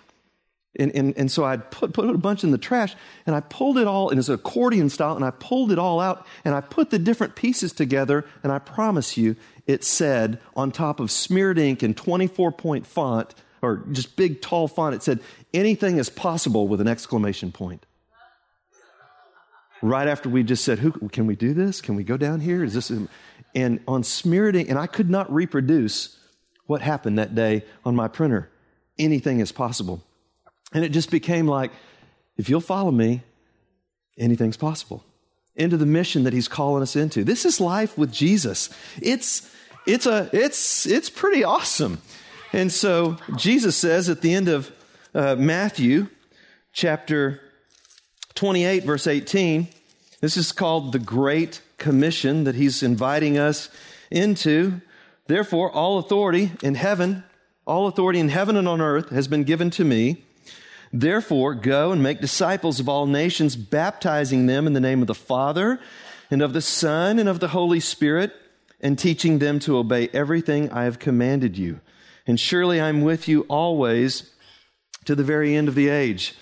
And, 0.76 0.90
and, 0.92 1.16
and 1.16 1.30
so 1.30 1.44
I 1.44 1.56
put, 1.56 1.92
put 1.92 2.10
a 2.10 2.18
bunch 2.18 2.42
in 2.42 2.50
the 2.50 2.58
trash 2.58 2.96
and 3.26 3.36
I 3.36 3.40
pulled 3.40 3.78
it 3.78 3.86
all, 3.86 4.10
and 4.10 4.18
it's 4.18 4.28
accordion 4.28 4.90
style, 4.90 5.14
and 5.14 5.24
I 5.24 5.30
pulled 5.30 5.70
it 5.70 5.78
all 5.78 6.00
out 6.00 6.26
and 6.44 6.54
I 6.54 6.60
put 6.60 6.90
the 6.90 6.98
different 6.98 7.36
pieces 7.36 7.72
together, 7.72 8.24
and 8.42 8.50
I 8.50 8.58
promise 8.58 9.16
you, 9.16 9.36
it 9.66 9.84
said 9.84 10.40
on 10.56 10.72
top 10.72 11.00
of 11.00 11.10
smeared 11.10 11.58
ink 11.58 11.82
in 11.82 11.94
24 11.94 12.52
point 12.52 12.86
font, 12.86 13.34
or 13.64 13.84
just 13.90 14.16
big, 14.16 14.40
tall 14.42 14.68
font, 14.68 14.94
it 14.94 15.02
said, 15.02 15.20
anything 15.52 15.98
is 15.98 16.10
possible 16.10 16.68
with 16.68 16.80
an 16.80 16.88
exclamation 16.88 17.50
point. 17.50 17.84
Right 19.82 20.08
after 20.08 20.28
we 20.28 20.42
just 20.42 20.64
said, 20.64 20.78
Who, 20.78 20.92
can 21.08 21.26
we 21.26 21.36
do 21.36 21.52
this? 21.52 21.80
Can 21.80 21.94
we 21.94 22.04
go 22.04 22.16
down 22.16 22.40
here? 22.40 22.64
Is 22.64 22.74
this, 22.74 22.90
and 23.54 23.80
on 23.86 24.02
smeared 24.02 24.56
ink, 24.56 24.68
and 24.68 24.78
I 24.78 24.86
could 24.86 25.10
not 25.10 25.32
reproduce 25.32 26.18
what 26.66 26.80
happened 26.80 27.18
that 27.18 27.34
day 27.34 27.64
on 27.84 27.94
my 27.94 28.08
printer. 28.08 28.50
Anything 28.98 29.40
is 29.40 29.52
possible. 29.52 30.02
And 30.72 30.84
it 30.84 30.90
just 30.90 31.10
became 31.10 31.46
like, 31.46 31.70
if 32.36 32.48
you'll 32.48 32.60
follow 32.60 32.90
me, 32.90 33.22
anything's 34.18 34.56
possible. 34.56 35.04
Into 35.54 35.76
the 35.76 35.86
mission 35.86 36.24
that 36.24 36.32
he's 36.32 36.48
calling 36.48 36.82
us 36.82 36.96
into. 36.96 37.22
This 37.22 37.44
is 37.44 37.60
life 37.60 37.96
with 37.96 38.12
Jesus. 38.12 38.70
It's 39.00 39.48
it's 39.86 40.06
a 40.06 40.28
it's 40.32 40.86
it's 40.86 41.10
pretty 41.10 41.44
awesome. 41.44 42.00
And 42.54 42.70
so 42.70 43.16
Jesus 43.34 43.76
says 43.76 44.08
at 44.08 44.20
the 44.20 44.32
end 44.32 44.46
of 44.46 44.70
uh, 45.12 45.34
Matthew 45.34 46.06
chapter 46.72 47.40
28 48.36 48.84
verse 48.84 49.08
18, 49.08 49.66
this 50.20 50.36
is 50.36 50.52
called 50.52 50.92
the 50.92 51.00
Great 51.00 51.62
Commission 51.78 52.44
that 52.44 52.54
he's 52.54 52.80
inviting 52.80 53.36
us 53.36 53.70
into. 54.08 54.80
Therefore, 55.26 55.68
all 55.68 55.98
authority 55.98 56.52
in 56.62 56.76
heaven, 56.76 57.24
all 57.66 57.88
authority 57.88 58.20
in 58.20 58.28
heaven 58.28 58.56
and 58.56 58.68
on 58.68 58.80
earth 58.80 59.08
has 59.08 59.26
been 59.26 59.42
given 59.42 59.70
to 59.70 59.84
me. 59.84 60.22
Therefore, 60.92 61.56
go 61.56 61.90
and 61.90 62.04
make 62.04 62.20
disciples 62.20 62.78
of 62.78 62.88
all 62.88 63.06
nations, 63.06 63.56
baptizing 63.56 64.46
them 64.46 64.68
in 64.68 64.74
the 64.74 64.80
name 64.80 65.00
of 65.00 65.08
the 65.08 65.14
Father 65.16 65.80
and 66.30 66.40
of 66.40 66.52
the 66.52 66.62
Son 66.62 67.18
and 67.18 67.28
of 67.28 67.40
the 67.40 67.48
Holy 67.48 67.80
Spirit, 67.80 68.32
and 68.80 68.96
teaching 68.96 69.40
them 69.40 69.58
to 69.58 69.76
obey 69.76 70.08
everything 70.12 70.70
I 70.70 70.84
have 70.84 71.00
commanded 71.00 71.58
you. 71.58 71.80
And 72.26 72.40
surely 72.40 72.80
I'm 72.80 73.02
with 73.02 73.28
you 73.28 73.42
always 73.48 74.30
to 75.04 75.14
the 75.14 75.24
very 75.24 75.54
end 75.54 75.68
of 75.68 75.74
the 75.74 75.88
age. 75.88 76.34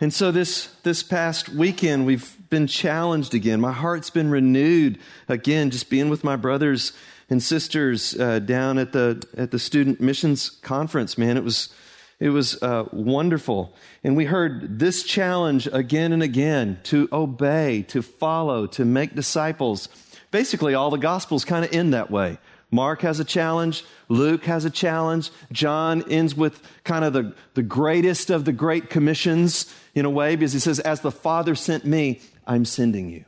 And 0.00 0.12
so 0.12 0.30
this, 0.30 0.66
this 0.82 1.02
past 1.02 1.48
weekend, 1.48 2.04
we've 2.04 2.36
been 2.50 2.66
challenged 2.66 3.34
again. 3.34 3.60
My 3.60 3.72
heart's 3.72 4.10
been 4.10 4.30
renewed 4.30 4.98
again, 5.28 5.70
just 5.70 5.88
being 5.88 6.10
with 6.10 6.24
my 6.24 6.36
brothers 6.36 6.92
and 7.30 7.42
sisters 7.42 8.18
uh, 8.20 8.38
down 8.40 8.78
at 8.78 8.92
the, 8.92 9.26
at 9.36 9.50
the 9.50 9.58
student 9.58 10.00
missions 10.00 10.50
conference, 10.50 11.16
man. 11.16 11.36
It 11.36 11.44
was, 11.44 11.72
it 12.20 12.30
was 12.30 12.62
uh, 12.62 12.84
wonderful. 12.92 13.74
And 14.02 14.16
we 14.16 14.26
heard 14.26 14.78
this 14.78 15.04
challenge 15.04 15.68
again 15.72 16.12
and 16.12 16.22
again 16.22 16.80
to 16.84 17.08
obey, 17.12 17.82
to 17.88 18.02
follow, 18.02 18.66
to 18.66 18.84
make 18.84 19.14
disciples. 19.14 19.88
Basically, 20.30 20.74
all 20.74 20.90
the 20.90 20.98
Gospels 20.98 21.44
kind 21.44 21.64
of 21.64 21.72
end 21.72 21.94
that 21.94 22.10
way. 22.10 22.38
Mark 22.74 23.02
has 23.02 23.20
a 23.20 23.24
challenge. 23.24 23.84
Luke 24.08 24.44
has 24.44 24.64
a 24.64 24.70
challenge. 24.70 25.30
John 25.52 26.10
ends 26.10 26.34
with 26.34 26.60
kind 26.84 27.04
of 27.04 27.12
the, 27.12 27.34
the 27.54 27.62
greatest 27.62 28.30
of 28.30 28.44
the 28.44 28.52
great 28.52 28.90
commissions 28.90 29.72
in 29.94 30.04
a 30.04 30.10
way 30.10 30.36
because 30.36 30.52
he 30.52 30.58
says, 30.58 30.80
As 30.80 31.00
the 31.00 31.12
Father 31.12 31.54
sent 31.54 31.84
me, 31.84 32.20
I'm 32.46 32.64
sending 32.64 33.08
you. 33.08 33.24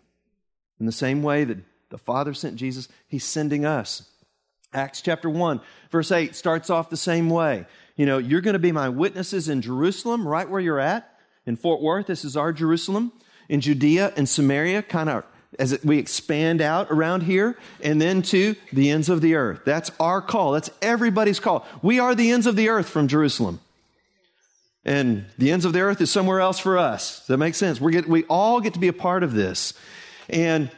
In 0.80 0.86
the 0.86 0.92
same 0.92 1.22
way 1.22 1.44
that 1.44 1.58
the 1.90 1.98
Father 1.98 2.34
sent 2.34 2.56
Jesus, 2.56 2.88
he's 3.08 3.24
sending 3.24 3.64
us. 3.64 4.10
Acts 4.74 5.00
chapter 5.00 5.30
1, 5.30 5.60
verse 5.90 6.12
8 6.12 6.34
starts 6.34 6.68
off 6.68 6.90
the 6.90 6.96
same 6.96 7.30
way 7.30 7.66
you 7.96 8.04
know, 8.04 8.18
you're 8.18 8.42
going 8.42 8.52
to 8.52 8.58
be 8.58 8.72
my 8.72 8.90
witnesses 8.90 9.48
in 9.48 9.62
Jerusalem, 9.62 10.28
right 10.28 10.48
where 10.48 10.60
you're 10.60 10.80
at. 10.80 11.10
In 11.46 11.56
Fort 11.56 11.80
Worth, 11.80 12.06
this 12.06 12.24
is 12.24 12.36
our 12.36 12.52
Jerusalem. 12.52 13.12
In 13.48 13.60
Judea 13.60 14.12
and 14.16 14.28
Samaria, 14.28 14.82
kind 14.82 15.08
of 15.08 15.24
as 15.58 15.78
we 15.82 15.98
expand 15.98 16.60
out 16.60 16.88
around 16.90 17.22
here, 17.22 17.56
and 17.82 18.00
then 18.00 18.22
to 18.22 18.56
the 18.72 18.90
ends 18.90 19.08
of 19.08 19.20
the 19.20 19.34
earth. 19.34 19.62
That's 19.64 19.90
our 19.98 20.20
call. 20.20 20.52
That's 20.52 20.70
everybody's 20.82 21.40
call. 21.40 21.66
We 21.82 21.98
are 21.98 22.14
the 22.14 22.30
ends 22.30 22.46
of 22.46 22.56
the 22.56 22.68
earth 22.68 22.88
from 22.88 23.08
Jerusalem. 23.08 23.60
And 24.84 25.24
the 25.36 25.50
ends 25.50 25.64
of 25.64 25.72
the 25.72 25.80
earth 25.80 26.00
is 26.00 26.12
somewhere 26.12 26.40
else 26.40 26.58
for 26.58 26.78
us. 26.78 27.18
Does 27.20 27.26
that 27.26 27.38
make 27.38 27.56
sense? 27.56 27.80
We, 27.80 27.92
get, 27.92 28.08
we 28.08 28.24
all 28.24 28.60
get 28.60 28.74
to 28.74 28.78
be 28.78 28.88
a 28.88 28.92
part 28.92 29.22
of 29.22 29.32
this. 29.32 29.74
And 30.28 30.70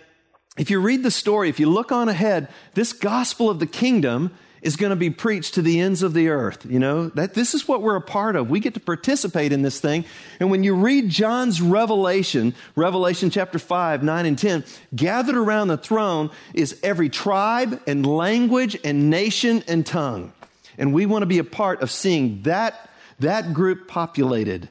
if 0.56 0.70
you 0.70 0.80
read 0.80 1.02
the 1.02 1.10
story, 1.10 1.48
if 1.48 1.60
you 1.60 1.68
look 1.68 1.92
on 1.92 2.08
ahead, 2.08 2.48
this 2.74 2.92
gospel 2.92 3.50
of 3.50 3.58
the 3.58 3.66
kingdom 3.66 4.34
is 4.62 4.76
going 4.76 4.90
to 4.90 4.96
be 4.96 5.10
preached 5.10 5.54
to 5.54 5.62
the 5.62 5.80
ends 5.80 6.02
of 6.02 6.14
the 6.14 6.28
earth. 6.28 6.66
You 6.68 6.78
know, 6.78 7.08
that 7.10 7.34
this 7.34 7.54
is 7.54 7.68
what 7.68 7.82
we're 7.82 7.96
a 7.96 8.00
part 8.00 8.36
of. 8.36 8.50
We 8.50 8.60
get 8.60 8.74
to 8.74 8.80
participate 8.80 9.52
in 9.52 9.62
this 9.62 9.80
thing. 9.80 10.04
And 10.40 10.50
when 10.50 10.64
you 10.64 10.74
read 10.74 11.08
John's 11.08 11.60
revelation, 11.60 12.54
Revelation 12.76 13.30
chapter 13.30 13.58
5, 13.58 14.02
9, 14.02 14.26
and 14.26 14.38
10, 14.38 14.64
gathered 14.94 15.36
around 15.36 15.68
the 15.68 15.76
throne 15.76 16.30
is 16.54 16.78
every 16.82 17.08
tribe 17.08 17.80
and 17.86 18.06
language 18.06 18.76
and 18.84 19.10
nation 19.10 19.62
and 19.68 19.86
tongue. 19.86 20.32
And 20.76 20.92
we 20.92 21.06
want 21.06 21.22
to 21.22 21.26
be 21.26 21.38
a 21.38 21.44
part 21.44 21.82
of 21.82 21.90
seeing 21.90 22.42
that, 22.42 22.90
that 23.18 23.52
group 23.52 23.88
populated. 23.88 24.68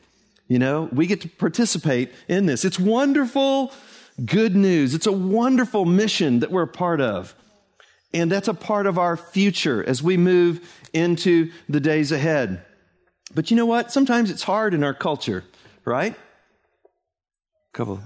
You 0.48 0.60
know, 0.60 0.90
we 0.92 1.08
get 1.08 1.22
to 1.22 1.30
participate 1.30 2.14
in 2.30 2.46
this. 2.46 2.64
It's 2.64 2.80
wonderful 2.80 3.74
good 4.26 4.56
news. 4.56 4.94
It's 4.94 5.08
a 5.08 5.12
wonderful 5.12 5.86
mission 5.86 6.40
that 6.40 6.52
we're 6.52 6.64
a 6.64 6.68
part 6.68 7.02
of. 7.02 7.36
And 8.14 8.32
that's 8.32 8.48
a 8.48 8.54
part 8.54 8.88
of 8.88 8.98
our 8.98 9.18
future 9.18 9.84
as 9.88 10.02
we 10.02 10.18
move 10.18 10.68
into 10.94 11.52
the 11.68 11.80
days 11.80 12.12
ahead. 12.12 12.64
But 13.36 13.52
you 13.52 13.58
know 13.58 13.66
what? 13.66 13.92
Sometimes 13.92 14.32
it's 14.32 14.44
hard 14.44 14.74
in 14.74 14.84
our 14.84 14.94
culture, 14.94 15.44
right? 15.84 16.14
A 16.14 16.88
Couple. 17.74 18.02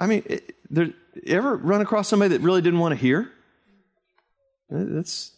I 0.00 0.06
mean, 0.06 0.40
there, 0.70 0.90
ever 1.26 1.56
run 1.56 1.80
across 1.80 2.08
somebody 2.08 2.36
that 2.36 2.42
really 2.42 2.60
didn't 2.60 2.80
want 2.80 2.92
to 2.92 3.00
hear? 3.00 3.30
That's, 4.68 5.32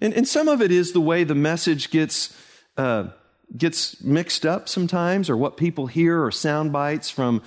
and, 0.00 0.12
and 0.14 0.26
some 0.26 0.48
of 0.48 0.60
it 0.60 0.72
is 0.72 0.92
the 0.92 1.00
way 1.00 1.22
the 1.22 1.34
message 1.34 1.90
gets 1.90 2.36
uh, 2.76 3.10
gets 3.56 4.02
mixed 4.02 4.44
up 4.44 4.68
sometimes, 4.68 5.30
or 5.30 5.36
what 5.36 5.56
people 5.56 5.86
hear, 5.86 6.24
or 6.24 6.32
sound 6.32 6.72
bites 6.72 7.08
from 7.08 7.40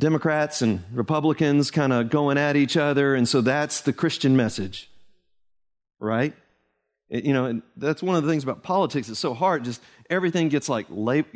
Democrats 0.00 0.62
and 0.62 0.82
Republicans 0.92 1.70
kind 1.70 1.92
of 1.92 2.10
going 2.10 2.38
at 2.38 2.56
each 2.56 2.76
other. 2.76 3.14
And 3.14 3.28
so 3.28 3.40
that's 3.40 3.82
the 3.82 3.92
Christian 3.92 4.36
message, 4.36 4.90
right? 6.00 6.34
It, 7.08 7.24
you 7.24 7.32
know, 7.32 7.60
that's 7.76 8.02
one 8.02 8.16
of 8.16 8.24
the 8.24 8.28
things 8.28 8.42
about 8.42 8.62
politics. 8.62 9.08
It's 9.08 9.20
so 9.20 9.34
hard. 9.34 9.64
Just 9.64 9.82
everything 10.08 10.48
gets 10.48 10.68
like, 10.68 10.86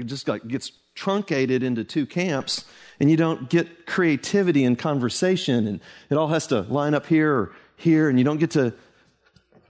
just 0.05 0.27
like 0.27 0.49
gets 0.49 0.73
truncated 0.95 1.63
into 1.63 1.85
two 1.85 2.07
camps 2.07 2.65
and 2.99 3.11
you 3.11 3.17
don't 3.17 3.51
get 3.51 3.87
creativity 3.87 4.65
and 4.65 4.79
conversation 4.79 5.67
and 5.67 5.81
it 6.09 6.15
all 6.15 6.29
has 6.29 6.47
to 6.47 6.63
line 6.63 6.95
up 6.95 7.07
here 7.07 7.33
or 7.33 7.53
here 7.77 8.09
and 8.09 8.19
you 8.19 8.25
don't 8.25 8.39
get 8.39 8.53
to 8.53 8.73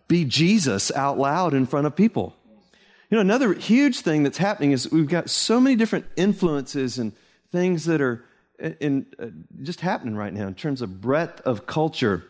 be 0.07 0.25
Jesus 0.25 0.93
out 0.93 1.19
loud 1.19 1.55
in 1.55 1.67
front 1.67 1.87
of 1.87 1.97
people. 1.97 2.37
You 3.11 3.17
know, 3.17 3.21
another 3.23 3.55
huge 3.55 4.01
thing 4.01 4.23
that's 4.23 4.39
happening 4.39 4.73
is 4.73 4.91
we've 4.91 5.09
got 5.09 5.31
so 5.31 5.61
many 5.61 5.77
different 5.77 6.07
influences 6.17 6.99
and 6.99 7.13
things 7.51 7.87
that 7.87 8.01
are 8.01 8.25
in, 8.81 9.07
uh, 9.19 9.27
just 9.63 9.81
happening 9.81 10.17
right 10.17 10.33
now 10.33 10.47
in 10.47 10.55
terms 10.55 10.83
of 10.83 11.01
breadth 11.01 11.41
of 11.43 11.67
culture. 11.67 12.25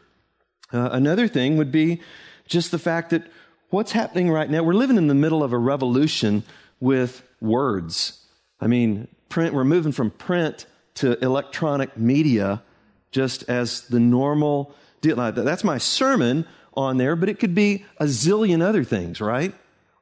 Uh, 0.73 0.88
another 0.93 1.29
thing 1.29 1.57
would 1.57 1.71
be 1.71 2.00
just 2.47 2.71
the 2.71 2.79
fact 2.79 3.11
that 3.11 3.23
what's 3.71 3.93
happening 3.93 4.31
right 4.31 4.50
now, 4.50 4.62
we're 4.62 4.75
living 4.75 4.97
in 4.97 5.07
the 5.07 5.14
middle 5.14 5.43
of 5.43 5.53
a 5.53 5.59
revolution 5.59 6.43
with 6.81 7.23
words. 7.41 8.25
I 8.61 8.67
mean, 8.67 9.09
print, 9.29 9.55
we're 9.55 9.64
moving 9.64 9.93
from 9.93 10.11
print 10.11 10.67
to 10.95 11.23
electronic 11.25 11.97
media 11.97 12.62
just 13.11 13.43
as 13.49 13.83
the 13.83 14.00
normal 14.00 14.75
deal. 15.00 15.17
That's 15.17 15.64
my 15.64 15.79
sermon 15.79 16.47
on 16.75 16.97
there, 16.99 17.17
but 17.17 17.29
it 17.29 17.38
could 17.38 17.55
be 17.55 17.85
a 17.99 18.05
zillion 18.05 18.62
other 18.62 18.85
things, 18.85 19.21
right? 19.21 19.55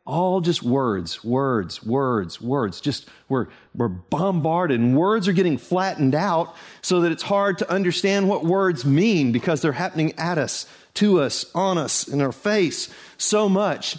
All 0.04 0.40
just 0.40 0.62
words, 0.62 1.22
words, 1.22 1.82
words, 1.82 2.40
words. 2.40 2.80
Just 2.80 3.08
we're, 3.28 3.46
we're 3.74 3.88
bombarded 3.88 4.80
and 4.80 4.96
words 4.96 5.28
are 5.28 5.32
getting 5.32 5.58
flattened 5.58 6.14
out 6.14 6.54
so 6.80 7.00
that 7.02 7.12
it's 7.12 7.22
hard 7.22 7.58
to 7.58 7.70
understand 7.70 8.28
what 8.28 8.44
words 8.44 8.84
mean 8.84 9.30
because 9.30 9.62
they're 9.62 9.72
happening 9.72 10.12
at 10.18 10.38
us, 10.38 10.66
to 10.94 11.20
us, 11.20 11.46
on 11.54 11.78
us, 11.78 12.08
in 12.08 12.20
our 12.20 12.32
face 12.32 12.92
so 13.16 13.48
much 13.48 13.96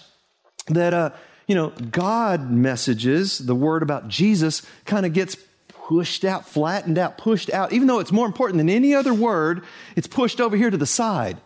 that, 0.68 0.94
uh, 0.94 1.12
you 1.48 1.56
know, 1.56 1.70
God 1.70 2.52
messages, 2.52 3.38
the 3.38 3.56
word 3.56 3.82
about 3.82 4.10
Jesus 4.10 4.62
kind 4.86 5.06
of 5.06 5.14
gets 5.14 5.38
pushed 5.70 6.26
out, 6.26 6.48
flattened 6.48 6.98
out, 6.98 7.18
pushed 7.18 7.50
out. 7.52 7.72
Even 7.72 7.88
though 7.88 8.00
it's 8.00 8.12
more 8.12 8.26
important 8.26 8.58
than 8.58 8.70
any 8.70 8.94
other 8.94 9.14
word, 9.14 9.64
it's 9.96 10.08
pushed 10.08 10.42
over 10.42 10.58
here 10.58 10.70
to 10.70 10.78
the 10.78 10.86
side. 10.86 11.38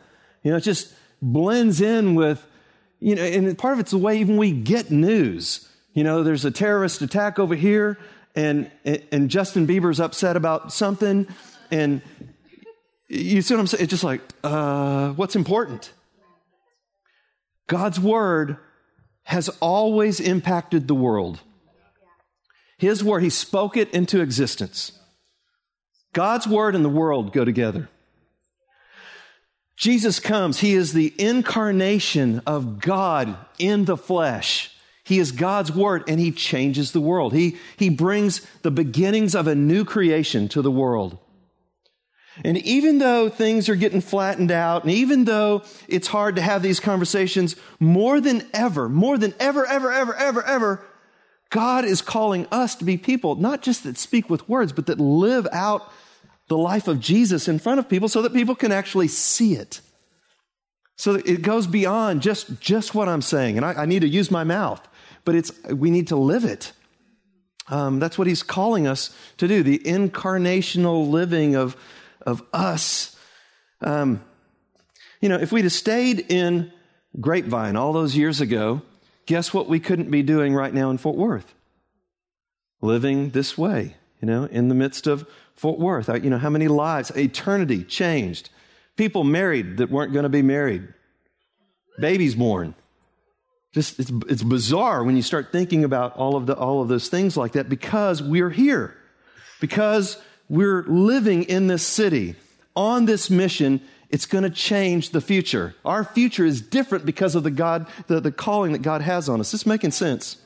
You 0.44 0.52
know, 0.52 0.58
it 0.58 0.62
just 0.62 0.94
blends 1.22 1.82
in 1.82 2.16
with 2.16 2.46
you 3.00 3.16
know, 3.16 3.24
and 3.24 3.58
part 3.58 3.74
of 3.74 3.80
it's 3.80 3.92
the 3.92 3.98
way 3.98 4.20
even 4.20 4.38
we 4.38 4.52
get 4.52 4.92
news. 4.92 5.68
You 5.94 6.04
know, 6.04 6.24
there's 6.24 6.46
a 6.46 6.52
terrorist 6.52 7.02
attack 7.02 7.40
over 7.40 7.56
here, 7.56 7.98
and 8.36 8.70
and 8.86 9.30
Justin 9.30 9.68
Bieber's 9.68 10.00
upset 10.00 10.36
about 10.36 10.72
something, 10.74 11.28
and 11.72 12.02
you 13.08 13.42
see 13.42 13.54
what 13.54 13.62
I'm 13.62 13.68
saying? 13.68 13.84
It's 13.84 13.92
just 13.92 14.04
like, 14.04 14.22
uh, 14.44 15.12
what's 15.12 15.36
important? 15.36 15.92
God's 17.68 18.00
word 18.00 18.58
has 19.24 19.50
always 19.60 20.20
impacted 20.20 20.88
the 20.88 20.96
world. 20.96 21.40
His 22.78 23.04
word, 23.04 23.24
He 23.24 23.30
spoke 23.30 23.76
it 23.76 23.90
into 23.92 24.22
existence. 24.22 24.92
God's 26.14 26.48
word 26.48 26.76
and 26.76 26.86
the 26.86 26.90
world 26.90 27.34
go 27.34 27.44
together. 27.44 27.90
Jesus 29.88 30.20
comes. 30.20 30.60
He 30.60 30.74
is 30.74 30.92
the 30.92 31.14
incarnation 31.18 32.42
of 32.46 32.82
God 32.82 33.38
in 33.58 33.86
the 33.86 33.96
flesh. 33.96 34.70
He 35.06 35.18
is 35.18 35.32
God's 35.32 35.72
word 35.72 36.04
and 36.10 36.20
he 36.20 36.34
changes 36.34 36.92
the 36.92 37.00
world. 37.00 37.32
He, 37.32 37.56
he 37.78 37.88
brings 37.88 38.46
the 38.64 38.70
beginnings 38.70 39.34
of 39.34 39.48
a 39.48 39.56
new 39.56 39.86
creation 39.86 40.50
to 40.50 40.62
the 40.62 40.70
world. 40.70 41.18
And 42.44 42.58
even 42.58 42.98
though 42.98 43.30
things 43.30 43.70
are 43.70 43.76
getting 43.76 44.02
flattened 44.02 44.52
out, 44.52 44.84
and 44.84 44.92
even 44.92 45.24
though 45.24 45.64
it's 45.88 46.10
hard 46.10 46.36
to 46.36 46.42
have 46.42 46.62
these 46.62 46.82
conversations, 46.82 47.56
more 47.80 48.20
than 48.20 48.46
ever, 48.54 48.90
more 48.90 49.18
than 49.18 49.34
ever, 49.40 49.66
ever, 49.66 49.90
ever, 49.90 50.14
ever, 50.16 50.44
ever, 50.44 50.86
God 51.50 51.86
is 51.86 52.02
calling 52.02 52.46
us 52.52 52.76
to 52.76 52.84
be 52.84 52.98
people, 52.98 53.36
not 53.36 53.62
just 53.62 53.86
that 53.86 53.98
speak 53.98 54.30
with 54.30 54.50
words, 54.50 54.74
but 54.74 54.88
that 54.88 55.00
live 55.00 55.48
out 55.54 55.90
the 56.48 56.58
life 56.58 56.88
of 56.88 57.00
Jesus 57.00 57.48
in 57.48 57.60
front 57.60 57.80
of 57.80 57.90
people 57.90 58.10
so 58.10 58.22
that 58.22 58.34
people 58.34 58.56
can 58.56 58.72
actually 58.72 59.08
see 59.08 59.54
it. 59.54 59.82
So 60.96 61.16
it 61.16 61.42
goes 61.42 61.68
beyond 61.68 62.22
just, 62.22 62.60
just 62.60 62.96
what 62.96 63.08
I'm 63.08 63.22
saying. 63.22 63.58
And 63.58 63.66
I, 63.66 63.74
I 63.74 63.86
need 63.86 64.02
to 64.02 64.08
use 64.08 64.32
my 64.32 64.44
mouth, 64.44 64.86
but 65.26 65.36
it's, 65.36 65.52
we 65.66 65.92
need 65.92 66.08
to 66.08 66.16
live 66.16 66.44
it. 66.44 66.74
Um, 67.70 68.00
that's 68.00 68.18
what 68.18 68.28
he's 68.28 68.44
calling 68.44 68.88
us 68.88 69.16
to 69.38 69.48
do 69.48 69.62
the 69.62 69.80
incarnational 69.80 71.10
living 71.10 71.56
of, 71.56 71.76
of 72.26 72.42
us. 72.54 73.16
Um, 73.82 74.24
you 75.22 75.30
know, 75.30 75.38
if 75.38 75.52
we'd 75.52 75.66
have 75.66 75.74
stayed 75.74 76.32
in 76.32 76.72
Grapevine 77.20 77.76
all 77.76 77.94
those 77.94 78.16
years 78.16 78.42
ago, 78.42 78.82
guess 79.26 79.54
what 79.54 79.68
we 79.68 79.80
couldn't 79.80 80.10
be 80.10 80.24
doing 80.24 80.54
right 80.54 80.74
now 80.74 80.90
in 80.90 80.98
Fort 80.98 81.18
Worth? 81.18 81.54
Living 82.82 83.32
this 83.32 83.58
way, 83.58 83.96
you 84.22 84.28
know, 84.28 84.46
in 84.46 84.70
the 84.70 84.76
midst 84.76 85.08
of 85.08 85.28
Fort 85.58 85.80
Worth. 85.80 86.08
Uh, 86.08 86.16
you 86.16 86.30
know, 86.30 86.38
how 86.38 86.50
many 86.50 86.70
lives, 86.70 87.12
eternity 87.12 87.84
changed. 87.84 88.50
People 88.96 89.24
married 89.24 89.78
that 89.78 89.92
weren't 89.92 90.14
going 90.14 90.24
to 90.24 90.30
be 90.30 90.42
married. 90.42 90.88
Babies 92.00 92.36
born. 92.36 92.74
Just 93.74 94.00
it's, 94.00 94.12
it's 94.30 94.44
bizarre 94.44 95.04
when 95.04 95.18
you 95.18 95.22
start 95.22 95.52
thinking 95.52 95.84
about 95.84 96.16
all 96.16 96.36
of 96.36 96.46
the 96.46 96.56
all 96.56 96.82
of 96.82 96.88
those 96.88 97.10
things 97.10 97.36
like 97.36 97.52
that 97.52 97.68
because 97.68 98.24
we're 98.24 98.50
here. 98.50 98.96
Because 99.60 100.18
we're 100.48 100.84
living 100.84 101.44
in 101.44 101.68
this 101.68 101.86
city 101.86 102.36
on 102.76 103.06
this 103.06 103.30
mission 103.30 103.82
it's 104.10 104.26
going 104.26 104.44
to 104.44 104.50
change 104.50 105.10
the 105.10 105.22
future. 105.22 105.76
Our 105.84 106.04
future 106.04 106.46
is 106.46 106.62
different 106.62 107.06
because 107.06 107.36
of 107.36 107.44
the 107.44 107.52
God, 107.52 107.88
the, 108.08 108.20
the 108.22 108.32
calling 108.32 108.72
that 108.72 108.82
God 108.82 109.02
has 109.02 109.28
on 109.28 109.40
us. 109.40 109.52
This 109.52 109.66
making 109.66 109.92
sense? 109.92 110.38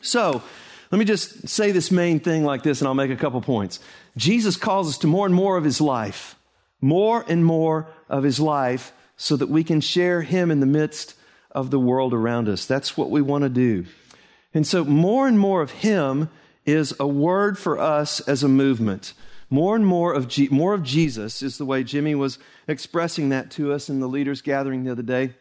So, 0.00 0.42
let 0.90 0.98
me 0.98 1.04
just 1.04 1.48
say 1.48 1.70
this 1.70 1.90
main 1.90 2.20
thing 2.20 2.44
like 2.44 2.62
this, 2.62 2.80
and 2.80 2.88
I'll 2.88 2.94
make 2.94 3.10
a 3.10 3.16
couple 3.16 3.40
points. 3.40 3.78
Jesus 4.16 4.56
calls 4.56 4.88
us 4.88 4.98
to 4.98 5.06
more 5.06 5.26
and 5.26 5.34
more 5.34 5.56
of 5.56 5.64
his 5.64 5.80
life, 5.80 6.36
more 6.80 7.24
and 7.28 7.44
more 7.44 7.88
of 8.08 8.24
his 8.24 8.40
life, 8.40 8.92
so 9.16 9.36
that 9.36 9.48
we 9.48 9.64
can 9.64 9.80
share 9.80 10.22
him 10.22 10.50
in 10.50 10.60
the 10.60 10.66
midst 10.66 11.14
of 11.50 11.70
the 11.70 11.78
world 11.78 12.14
around 12.14 12.48
us. 12.48 12.64
That's 12.64 12.96
what 12.96 13.10
we 13.10 13.20
want 13.20 13.42
to 13.42 13.50
do. 13.50 13.84
And 14.54 14.66
so, 14.66 14.84
more 14.84 15.28
and 15.28 15.38
more 15.38 15.60
of 15.60 15.70
him 15.72 16.30
is 16.64 16.94
a 16.98 17.06
word 17.06 17.58
for 17.58 17.78
us 17.78 18.20
as 18.20 18.42
a 18.42 18.48
movement. 18.48 19.12
More 19.50 19.74
and 19.74 19.84
more 19.84 20.12
of, 20.12 20.30
more 20.50 20.74
of 20.74 20.82
Jesus 20.82 21.42
is 21.42 21.58
the 21.58 21.64
way 21.64 21.82
Jimmy 21.82 22.14
was 22.14 22.38
expressing 22.66 23.30
that 23.30 23.50
to 23.52 23.72
us 23.72 23.88
in 23.88 24.00
the 24.00 24.08
leaders' 24.08 24.42
gathering 24.42 24.84
the 24.84 24.92
other 24.92 25.02
day. 25.02 25.34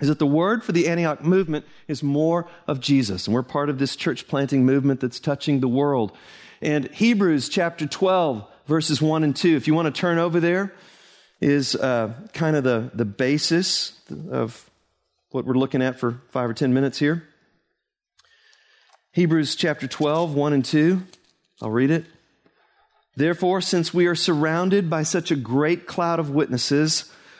Is 0.00 0.08
that 0.08 0.18
the 0.18 0.26
word 0.26 0.64
for 0.64 0.72
the 0.72 0.88
Antioch 0.88 1.22
movement 1.22 1.66
is 1.86 2.02
more 2.02 2.48
of 2.66 2.80
Jesus. 2.80 3.26
And 3.26 3.34
we're 3.34 3.42
part 3.42 3.68
of 3.68 3.78
this 3.78 3.96
church 3.96 4.26
planting 4.28 4.64
movement 4.64 5.00
that's 5.00 5.20
touching 5.20 5.60
the 5.60 5.68
world. 5.68 6.12
And 6.62 6.90
Hebrews 6.90 7.48
chapter 7.48 7.86
12, 7.86 8.46
verses 8.66 9.02
1 9.02 9.24
and 9.24 9.36
2, 9.36 9.56
if 9.56 9.66
you 9.66 9.74
want 9.74 9.94
to 9.94 9.98
turn 9.98 10.18
over 10.18 10.40
there, 10.40 10.72
is 11.40 11.74
uh, 11.74 12.12
kind 12.32 12.56
of 12.56 12.64
the, 12.64 12.90
the 12.94 13.04
basis 13.04 13.98
of 14.30 14.68
what 15.30 15.44
we're 15.44 15.54
looking 15.54 15.82
at 15.82 15.98
for 15.98 16.20
five 16.30 16.50
or 16.50 16.54
10 16.54 16.74
minutes 16.74 16.98
here. 16.98 17.26
Hebrews 19.12 19.56
chapter 19.56 19.86
12, 19.86 20.34
1 20.34 20.52
and 20.52 20.64
2. 20.64 21.02
I'll 21.62 21.70
read 21.70 21.90
it. 21.90 22.04
Therefore, 23.16 23.60
since 23.60 23.92
we 23.92 24.06
are 24.06 24.14
surrounded 24.14 24.88
by 24.88 25.02
such 25.02 25.30
a 25.30 25.36
great 25.36 25.86
cloud 25.86 26.18
of 26.18 26.30
witnesses, 26.30 27.12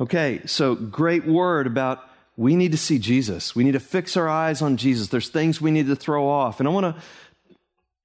Okay, 0.00 0.40
so 0.46 0.74
great 0.74 1.26
word 1.26 1.66
about 1.66 2.02
we 2.38 2.56
need 2.56 2.72
to 2.72 2.78
see 2.78 2.98
Jesus. 2.98 3.54
We 3.54 3.64
need 3.64 3.72
to 3.72 3.80
fix 3.80 4.16
our 4.16 4.30
eyes 4.30 4.62
on 4.62 4.78
Jesus. 4.78 5.08
There's 5.08 5.28
things 5.28 5.60
we 5.60 5.70
need 5.70 5.88
to 5.88 5.96
throw 5.96 6.26
off. 6.26 6.58
And 6.58 6.66
I 6.66 6.72
want 6.72 6.96
to 6.96 7.02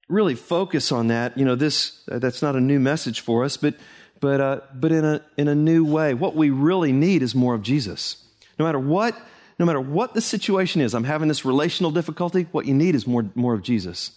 really 0.06 0.34
focus 0.34 0.92
on 0.92 1.06
that. 1.06 1.38
You 1.38 1.46
know, 1.46 1.54
this 1.54 2.02
that's 2.06 2.42
not 2.42 2.54
a 2.54 2.60
new 2.60 2.78
message 2.78 3.20
for 3.20 3.44
us, 3.44 3.56
but 3.56 3.76
but 4.20 4.40
uh, 4.42 4.60
but 4.74 4.92
in 4.92 5.06
a 5.06 5.22
in 5.38 5.48
a 5.48 5.54
new 5.54 5.86
way. 5.86 6.12
What 6.12 6.36
we 6.36 6.50
really 6.50 6.92
need 6.92 7.22
is 7.22 7.34
more 7.34 7.54
of 7.54 7.62
Jesus. 7.62 8.22
No 8.58 8.66
matter 8.66 8.78
what, 8.78 9.18
no 9.58 9.64
matter 9.64 9.80
what 9.80 10.12
the 10.12 10.20
situation 10.20 10.82
is, 10.82 10.94
I'm 10.94 11.04
having 11.04 11.28
this 11.28 11.46
relational 11.46 11.90
difficulty. 11.90 12.46
What 12.52 12.66
you 12.66 12.74
need 12.74 12.94
is 12.94 13.06
more 13.06 13.24
more 13.34 13.54
of 13.54 13.62
Jesus. 13.62 14.10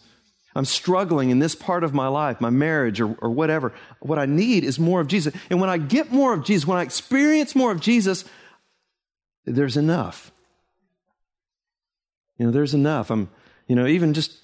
I'm 0.55 0.65
struggling 0.65 1.29
in 1.29 1.39
this 1.39 1.55
part 1.55 1.83
of 1.83 1.93
my 1.93 2.07
life, 2.07 2.41
my 2.41 2.49
marriage 2.49 2.99
or, 2.99 3.15
or 3.21 3.29
whatever. 3.29 3.73
What 3.99 4.17
I 4.17 4.25
need 4.25 4.63
is 4.63 4.79
more 4.79 4.99
of 4.99 5.07
Jesus. 5.07 5.33
And 5.49 5.61
when 5.61 5.69
I 5.69 5.77
get 5.77 6.11
more 6.11 6.33
of 6.33 6.43
Jesus, 6.43 6.67
when 6.67 6.77
I 6.77 6.81
experience 6.81 7.55
more 7.55 7.71
of 7.71 7.79
Jesus, 7.79 8.25
there's 9.45 9.77
enough. 9.77 10.31
You 12.37 12.45
know, 12.45 12.51
there's 12.51 12.73
enough. 12.73 13.11
I'm, 13.11 13.29
you 13.67 13.75
know, 13.75 13.85
even 13.85 14.13
just 14.13 14.37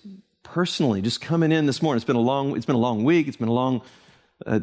personally, 0.43 1.01
just 1.01 1.21
coming 1.21 1.51
in 1.51 1.65
this 1.65 1.81
morning. 1.81 1.97
It's 1.97 2.05
been 2.05 2.15
a 2.15 2.19
long, 2.19 2.55
it's 2.55 2.65
been 2.65 2.75
a 2.75 2.79
long 2.79 3.03
week. 3.03 3.27
It's 3.27 3.37
been 3.37 3.47
a 3.47 3.53
long 3.53 3.81
uh, 4.45 4.59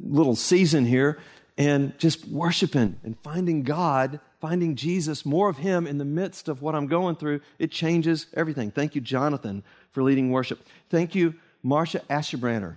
little 0.00 0.36
season 0.36 0.84
here, 0.84 1.18
and 1.56 1.98
just 1.98 2.26
worshiping 2.28 2.98
and 3.02 3.16
finding 3.22 3.62
God, 3.62 4.20
finding 4.40 4.76
Jesus, 4.76 5.24
more 5.24 5.48
of 5.48 5.58
Him 5.58 5.86
in 5.86 5.98
the 5.98 6.04
midst 6.04 6.48
of 6.48 6.62
what 6.62 6.74
I'm 6.74 6.86
going 6.86 7.16
through. 7.16 7.40
It 7.58 7.70
changes 7.70 8.26
everything. 8.34 8.70
Thank 8.70 8.94
you, 8.94 9.00
Jonathan, 9.00 9.64
for 9.94 10.02
leading 10.02 10.30
worship. 10.30 10.60
Thank 10.90 11.14
you, 11.14 11.34
Marcia 11.62 12.00
Asherbranner, 12.10 12.76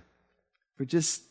for 0.76 0.86
just 0.86 1.22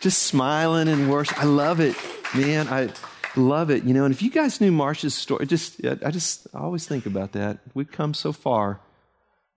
just 0.00 0.24
smiling 0.24 0.88
and 0.88 1.10
worship. 1.10 1.38
I 1.38 1.44
love 1.44 1.80
it, 1.80 1.96
man. 2.34 2.68
I 2.68 2.90
love 3.36 3.70
it. 3.70 3.84
You 3.84 3.94
know, 3.94 4.04
and 4.04 4.12
if 4.12 4.20
you 4.22 4.30
guys 4.30 4.60
knew 4.60 4.72
Marcia's 4.72 5.14
story, 5.14 5.46
just 5.46 5.80
I 5.84 6.10
just 6.10 6.46
I 6.52 6.58
always 6.58 6.86
think 6.86 7.06
about 7.06 7.32
that. 7.32 7.58
We've 7.72 7.90
come 7.90 8.12
so 8.12 8.32
far 8.32 8.80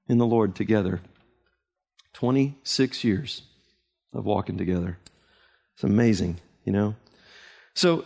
in 0.07 0.17
the 0.17 0.25
Lord 0.25 0.55
together. 0.55 1.01
26 2.13 3.03
years 3.03 3.41
of 4.13 4.23
walking 4.23 4.57
together. 4.57 4.99
It's 5.73 5.83
amazing, 5.83 6.37
you 6.63 6.71
know. 6.71 6.95
So 7.73 8.05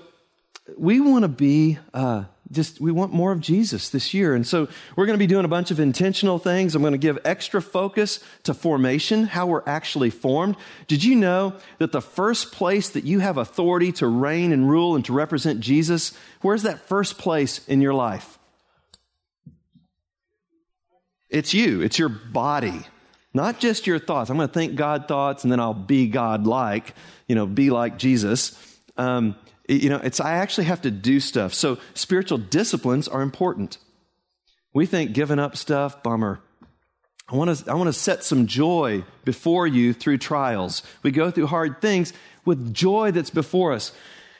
we 0.75 0.99
want 0.99 1.23
to 1.23 1.30
be 1.30 1.77
uh, 1.93 2.25
just 2.51 2.80
we 2.80 2.91
want 2.91 3.13
more 3.13 3.32
of 3.32 3.39
Jesus 3.39 3.89
this 3.89 4.13
year. 4.13 4.34
And 4.34 4.45
so 4.45 4.67
we're 4.95 5.06
going 5.06 5.17
to 5.17 5.23
be 5.23 5.27
doing 5.27 5.45
a 5.45 5.49
bunch 5.49 5.71
of 5.71 5.80
intentional 5.80 6.39
things. 6.39 6.75
I'm 6.75 6.82
going 6.82 6.93
to 6.93 6.97
give 6.97 7.19
extra 7.25 7.62
focus 7.62 8.23
to 8.43 8.53
formation, 8.53 9.25
how 9.25 9.47
we're 9.47 9.63
actually 9.65 10.10
formed. 10.10 10.56
Did 10.88 11.03
you 11.03 11.15
know 11.15 11.56
that 11.80 11.91
the 11.91 12.01
first 12.01 12.51
place 12.51 12.89
that 12.89 13.03
you 13.03 13.19
have 13.19 13.38
authority 13.38 13.91
to 13.93 14.08
reign 14.08 14.51
and 14.51 14.69
rule 14.69 14.95
and 14.95 15.03
to 15.06 15.13
represent 15.13 15.60
Jesus, 15.60 16.17
where's 16.41 16.63
that 16.63 16.80
first 16.80 17.17
place 17.17 17.65
in 17.67 17.82
your 17.82 17.93
life? 17.93 18.38
It's 21.30 21.53
you, 21.53 21.82
it's 21.82 21.99
your 21.99 22.10
body, 22.10 22.88
not 23.34 23.60
just 23.60 23.86
your 23.86 23.99
thoughts. 23.99 24.30
I'm 24.30 24.38
going 24.38 24.47
to 24.47 24.53
think 24.53 24.75
God 24.75 25.10
thoughts 25.10 25.43
and 25.43 25.51
then 25.51 25.60
I'll 25.60 25.73
be 25.73 26.08
God 26.08 26.47
like, 26.47 26.93
you 27.27 27.36
know, 27.36 27.45
be 27.45 27.69
like 27.69 27.97
Jesus. 27.97 28.58
Um, 28.95 29.36
you 29.67 29.89
know, 29.89 29.97
it's 29.97 30.19
I 30.19 30.34
actually 30.34 30.65
have 30.65 30.82
to 30.84 30.91
do 30.91 31.19
stuff. 31.19 31.53
So 31.53 31.77
spiritual 31.93 32.38
disciplines 32.38 33.08
are 33.08 33.21
important. 33.21 33.77
We 34.73 34.86
think 34.86 35.13
giving 35.13 35.39
up 35.39 35.58
stuff, 35.58 36.03
bummer. 36.03 36.39
I 37.30 37.36
want 37.36 37.58
to 37.58 37.71
I 37.71 37.75
want 37.75 37.88
to 37.88 37.93
set 37.93 38.23
some 38.23 38.47
joy 38.47 39.03
before 39.25 39.67
you 39.67 39.93
through 39.93 40.19
trials. 40.19 40.84
We 41.03 41.12
go 41.12 41.30
through 41.30 41.47
hard 41.47 41.82
things 41.82 42.13
with 42.45 42.73
joy 42.73 43.12
that's 43.12 43.30
before 43.30 43.73
us. 43.73 43.91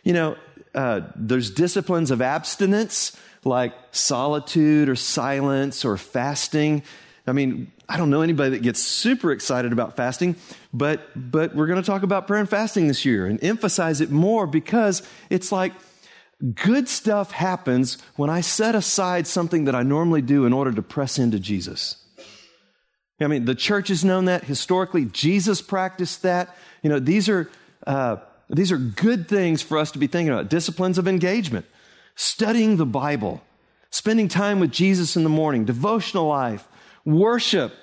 You 0.04 0.14
know, 0.14 0.38
uh, 0.74 1.02
there's 1.16 1.52
disciplines 1.52 2.12
of 2.12 2.22
abstinence 2.22 3.18
like 3.44 3.74
solitude 3.92 4.90
or 4.90 4.96
silence 4.96 5.84
or 5.84 5.98
fasting. 5.98 6.84
I 7.26 7.34
mean, 7.34 7.72
I 7.90 7.98
don't 7.98 8.10
know 8.10 8.22
anybody 8.22 8.50
that 8.52 8.62
gets 8.62 8.82
super 8.82 9.32
excited 9.32 9.72
about 9.72 9.96
fasting, 9.96 10.36
but, 10.74 11.10
but 11.16 11.56
we're 11.56 11.68
going 11.68 11.82
to 11.82 11.86
talk 11.86 12.04
about 12.04 12.28
prayer 12.28 12.40
and 12.40 12.50
fasting 12.50 12.88
this 12.88 13.06
year 13.06 13.26
and 13.26 13.42
emphasize 13.44 14.02
it 14.02 14.12
more 14.12 14.46
because 14.46 15.08
it's 15.30 15.52
like 15.52 15.74
good 16.56 16.90
stuff 16.90 17.32
happens 17.32 17.98
when 18.16 18.30
I 18.30 18.42
set 18.42 18.76
aside 18.76 19.26
something 19.26 19.66
that 19.66 19.76
I 19.76 19.84
normally 19.84 20.22
do 20.22 20.46
in 20.46 20.54
order 20.54 20.72
to 20.74 20.82
press 20.82 21.18
into 21.18 21.40
Jesus. 21.40 21.96
I 23.20 23.28
mean, 23.28 23.46
the 23.46 23.56
church 23.56 23.88
has 23.88 24.04
known 24.06 24.26
that 24.26 24.44
historically. 24.44 25.06
Jesus 25.06 25.62
practiced 25.62 26.22
that. 26.22 26.56
You 26.84 26.90
know, 26.90 27.00
these 27.00 27.30
are, 27.30 27.50
uh, 27.88 28.18
These 28.50 28.72
are 28.72 28.78
good 28.78 29.28
things 29.28 29.62
for 29.62 29.78
us 29.78 29.92
to 29.92 30.00
be 30.00 30.08
thinking 30.08 30.32
about. 30.32 30.50
Disciplines 30.50 30.98
of 30.98 31.08
engagement, 31.08 31.66
studying 32.16 32.78
the 32.78 32.86
Bible, 32.86 33.42
spending 33.90 34.28
time 34.28 34.60
with 34.60 34.72
Jesus 34.72 35.16
in 35.18 35.24
the 35.24 35.30
morning, 35.30 35.66
devotional 35.66 36.28
life, 36.28 36.68
worship. 37.08 37.74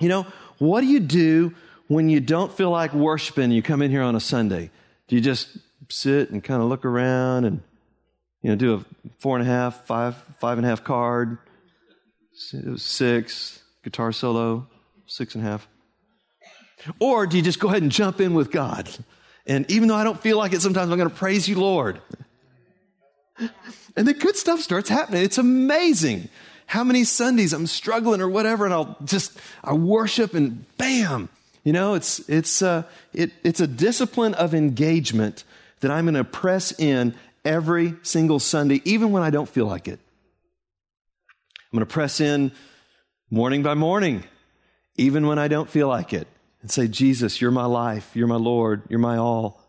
You 0.00 0.08
know, 0.08 0.26
what 0.58 0.80
do 0.80 0.86
you 0.86 1.00
do 1.00 1.54
when 1.86 2.10
you 2.10 2.20
don't 2.20 2.52
feel 2.52 2.70
like 2.70 2.92
worshiping? 2.92 3.52
You 3.52 3.62
come 3.62 3.80
in 3.80 3.90
here 3.90 4.02
on 4.02 4.16
a 4.16 4.20
Sunday. 4.20 4.70
Do 5.06 5.16
you 5.16 5.22
just 5.22 5.56
sit 5.88 6.30
and 6.30 6.42
kind 6.42 6.60
of 6.60 6.68
look 6.68 6.84
around 6.84 7.44
and, 7.44 7.62
you 8.42 8.50
know, 8.50 8.56
do 8.56 8.74
a 8.74 9.10
four 9.18 9.38
and 9.38 9.46
a 9.46 9.50
half, 9.50 9.86
five, 9.86 10.16
five 10.40 10.58
and 10.58 10.66
a 10.66 10.68
half 10.68 10.84
card, 10.84 11.38
six, 12.76 13.62
guitar 13.82 14.12
solo, 14.12 14.66
six 15.06 15.34
and 15.34 15.44
a 15.44 15.48
half? 15.48 15.66
Or 17.00 17.26
do 17.26 17.36
you 17.36 17.42
just 17.42 17.60
go 17.60 17.68
ahead 17.68 17.82
and 17.82 17.90
jump 17.90 18.20
in 18.20 18.34
with 18.34 18.50
God? 18.50 18.88
And 19.46 19.68
even 19.70 19.88
though 19.88 19.94
I 19.94 20.04
don't 20.04 20.20
feel 20.20 20.36
like 20.36 20.52
it, 20.52 20.60
sometimes 20.60 20.90
I'm 20.90 20.98
going 20.98 21.08
to 21.08 21.14
praise 21.14 21.48
you, 21.48 21.58
Lord. 21.58 22.00
And 23.96 24.06
the 24.06 24.14
good 24.14 24.36
stuff 24.36 24.60
starts 24.60 24.88
happening. 24.88 25.24
It's 25.24 25.38
amazing 25.38 26.28
how 26.68 26.84
many 26.84 27.02
Sundays 27.02 27.54
I'm 27.54 27.66
struggling 27.66 28.20
or 28.20 28.28
whatever, 28.28 28.66
and 28.66 28.74
I'll 28.74 28.96
just 29.02 29.36
I 29.64 29.72
worship 29.72 30.34
and 30.34 30.64
bam, 30.76 31.30
you 31.64 31.72
know, 31.72 31.94
it's 31.94 32.20
it's 32.28 32.62
uh, 32.62 32.82
it, 33.12 33.32
it's 33.42 33.60
a 33.60 33.66
discipline 33.66 34.34
of 34.34 34.54
engagement 34.54 35.44
that 35.80 35.90
I'm 35.90 36.04
going 36.04 36.14
to 36.14 36.24
press 36.24 36.78
in 36.78 37.14
every 37.42 37.94
single 38.02 38.38
Sunday, 38.38 38.82
even 38.84 39.12
when 39.12 39.22
I 39.22 39.30
don't 39.30 39.48
feel 39.48 39.66
like 39.66 39.88
it. 39.88 39.98
I'm 41.72 41.78
going 41.78 41.86
to 41.86 41.92
press 41.92 42.20
in 42.20 42.52
morning 43.30 43.62
by 43.62 43.74
morning, 43.74 44.24
even 44.96 45.26
when 45.26 45.38
I 45.38 45.48
don't 45.48 45.70
feel 45.70 45.88
like 45.88 46.12
it, 46.12 46.28
and 46.60 46.70
say, 46.70 46.86
Jesus, 46.86 47.40
you're 47.40 47.50
my 47.50 47.66
life, 47.66 48.10
you're 48.14 48.26
my 48.26 48.36
Lord, 48.36 48.82
you're 48.90 48.98
my 48.98 49.16
all. 49.16 49.62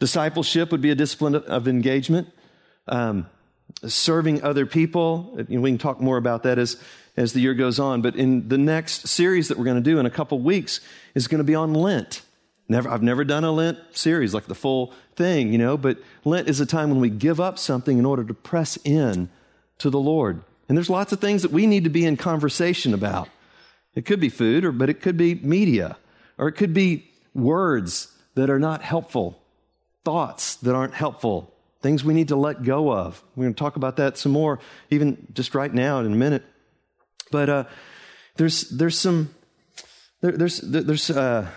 Discipleship 0.00 0.72
would 0.72 0.80
be 0.80 0.90
a 0.90 0.94
discipline 0.94 1.34
of 1.34 1.68
engagement. 1.68 2.28
Um, 2.86 3.26
serving 3.86 4.42
other 4.42 4.66
people, 4.66 5.38
we 5.48 5.70
can 5.70 5.78
talk 5.78 6.00
more 6.00 6.16
about 6.16 6.42
that 6.42 6.58
as, 6.58 6.76
as 7.16 7.32
the 7.32 7.40
year 7.40 7.54
goes 7.54 7.78
on. 7.78 8.02
But 8.02 8.16
in 8.16 8.48
the 8.48 8.58
next 8.58 9.08
series 9.08 9.48
that 9.48 9.58
we're 9.58 9.64
going 9.64 9.82
to 9.82 9.90
do 9.90 9.98
in 9.98 10.06
a 10.06 10.10
couple 10.10 10.38
weeks 10.38 10.80
is 11.14 11.28
going 11.28 11.38
to 11.38 11.44
be 11.44 11.54
on 11.54 11.74
Lent. 11.74 12.22
Never, 12.68 12.88
I've 12.88 13.02
never 13.02 13.24
done 13.24 13.44
a 13.44 13.52
Lent 13.52 13.78
series, 13.92 14.34
like 14.34 14.46
the 14.46 14.54
full 14.54 14.92
thing, 15.16 15.52
you 15.52 15.58
know, 15.58 15.76
but 15.76 15.98
Lent 16.24 16.48
is 16.48 16.60
a 16.60 16.66
time 16.66 16.90
when 16.90 17.00
we 17.00 17.08
give 17.08 17.40
up 17.40 17.58
something 17.58 17.98
in 17.98 18.04
order 18.04 18.24
to 18.24 18.34
press 18.34 18.76
in 18.84 19.30
to 19.78 19.90
the 19.90 19.98
Lord. 19.98 20.42
And 20.68 20.76
there's 20.76 20.90
lots 20.90 21.12
of 21.12 21.20
things 21.20 21.42
that 21.42 21.50
we 21.50 21.66
need 21.66 21.84
to 21.84 21.90
be 21.90 22.04
in 22.04 22.16
conversation 22.16 22.92
about. 22.92 23.28
It 23.94 24.04
could 24.04 24.20
be 24.20 24.28
food, 24.28 24.64
or, 24.64 24.72
but 24.72 24.90
it 24.90 25.00
could 25.00 25.16
be 25.16 25.36
media, 25.36 25.96
or 26.36 26.48
it 26.48 26.52
could 26.52 26.74
be 26.74 27.10
words 27.34 28.12
that 28.34 28.50
are 28.50 28.58
not 28.58 28.82
helpful, 28.82 29.40
thoughts 30.04 30.56
that 30.56 30.74
aren't 30.74 30.94
helpful, 30.94 31.54
things 31.80 32.04
we 32.04 32.14
need 32.14 32.28
to 32.28 32.36
let 32.36 32.62
go 32.62 32.92
of. 32.92 33.22
We're 33.36 33.44
going 33.44 33.54
to 33.54 33.58
talk 33.58 33.76
about 33.76 33.96
that 33.96 34.18
some 34.18 34.32
more, 34.32 34.58
even 34.90 35.26
just 35.32 35.54
right 35.54 35.72
now 35.72 36.00
in 36.00 36.06
a 36.06 36.16
minute. 36.16 36.44
But 37.30 37.48
uh, 37.48 37.64
there's, 38.36 38.68
there's 38.70 38.98
some, 38.98 39.34
there, 40.20 40.32
there's, 40.32 40.58
there's, 40.58 41.10
uh, 41.10 41.48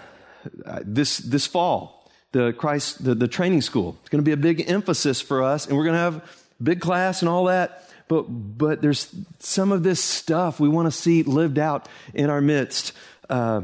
this, 0.83 1.17
this 1.17 1.47
fall, 1.47 2.11
the 2.31 2.53
Christ, 2.53 3.03
the, 3.03 3.15
the 3.15 3.27
training 3.27 3.61
school. 3.61 3.97
It's 4.01 4.09
going 4.09 4.23
to 4.23 4.25
be 4.25 4.33
a 4.33 4.37
big 4.37 4.69
emphasis 4.69 5.21
for 5.21 5.43
us, 5.43 5.67
and 5.67 5.77
we're 5.77 5.85
going 5.85 5.95
to 5.95 5.99
have 5.99 6.45
big 6.61 6.81
class 6.81 7.21
and 7.21 7.29
all 7.29 7.45
that. 7.45 7.87
But, 8.07 8.23
but 8.23 8.81
there's 8.81 9.13
some 9.39 9.71
of 9.71 9.83
this 9.83 10.03
stuff 10.03 10.59
we 10.59 10.67
want 10.67 10.87
to 10.87 10.91
see 10.91 11.23
lived 11.23 11.57
out 11.57 11.87
in 12.13 12.29
our 12.29 12.41
midst. 12.41 12.91
Uh, 13.29 13.61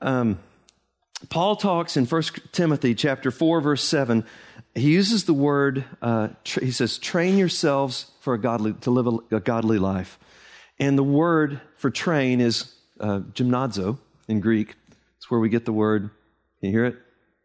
um, 0.00 0.38
Paul 1.30 1.56
talks 1.56 1.96
in 1.96 2.06
1 2.06 2.22
Timothy 2.52 2.94
chapter 2.94 3.30
4, 3.30 3.60
verse 3.60 3.82
7. 3.82 4.24
He 4.74 4.92
uses 4.92 5.24
the 5.24 5.34
word, 5.34 5.84
uh, 6.02 6.28
he 6.44 6.72
says, 6.72 6.98
train 6.98 7.38
yourselves 7.38 8.10
for 8.20 8.34
a 8.34 8.38
godly, 8.38 8.72
to 8.80 8.90
live 8.90 9.06
a, 9.06 9.36
a, 9.36 9.40
godly 9.40 9.78
life. 9.78 10.18
And 10.80 10.98
the 10.98 11.04
word 11.04 11.60
for 11.76 11.90
train 11.90 12.40
is 12.40 12.74
uh, 12.98 13.20
gymnazo 13.32 13.98
in 14.26 14.40
Greek. 14.40 14.74
It's 15.16 15.30
where 15.30 15.38
we 15.38 15.48
get 15.48 15.64
the 15.64 15.72
word, 15.72 16.10
can 16.58 16.70
you 16.70 16.72
hear 16.72 16.86
it? 16.86 16.96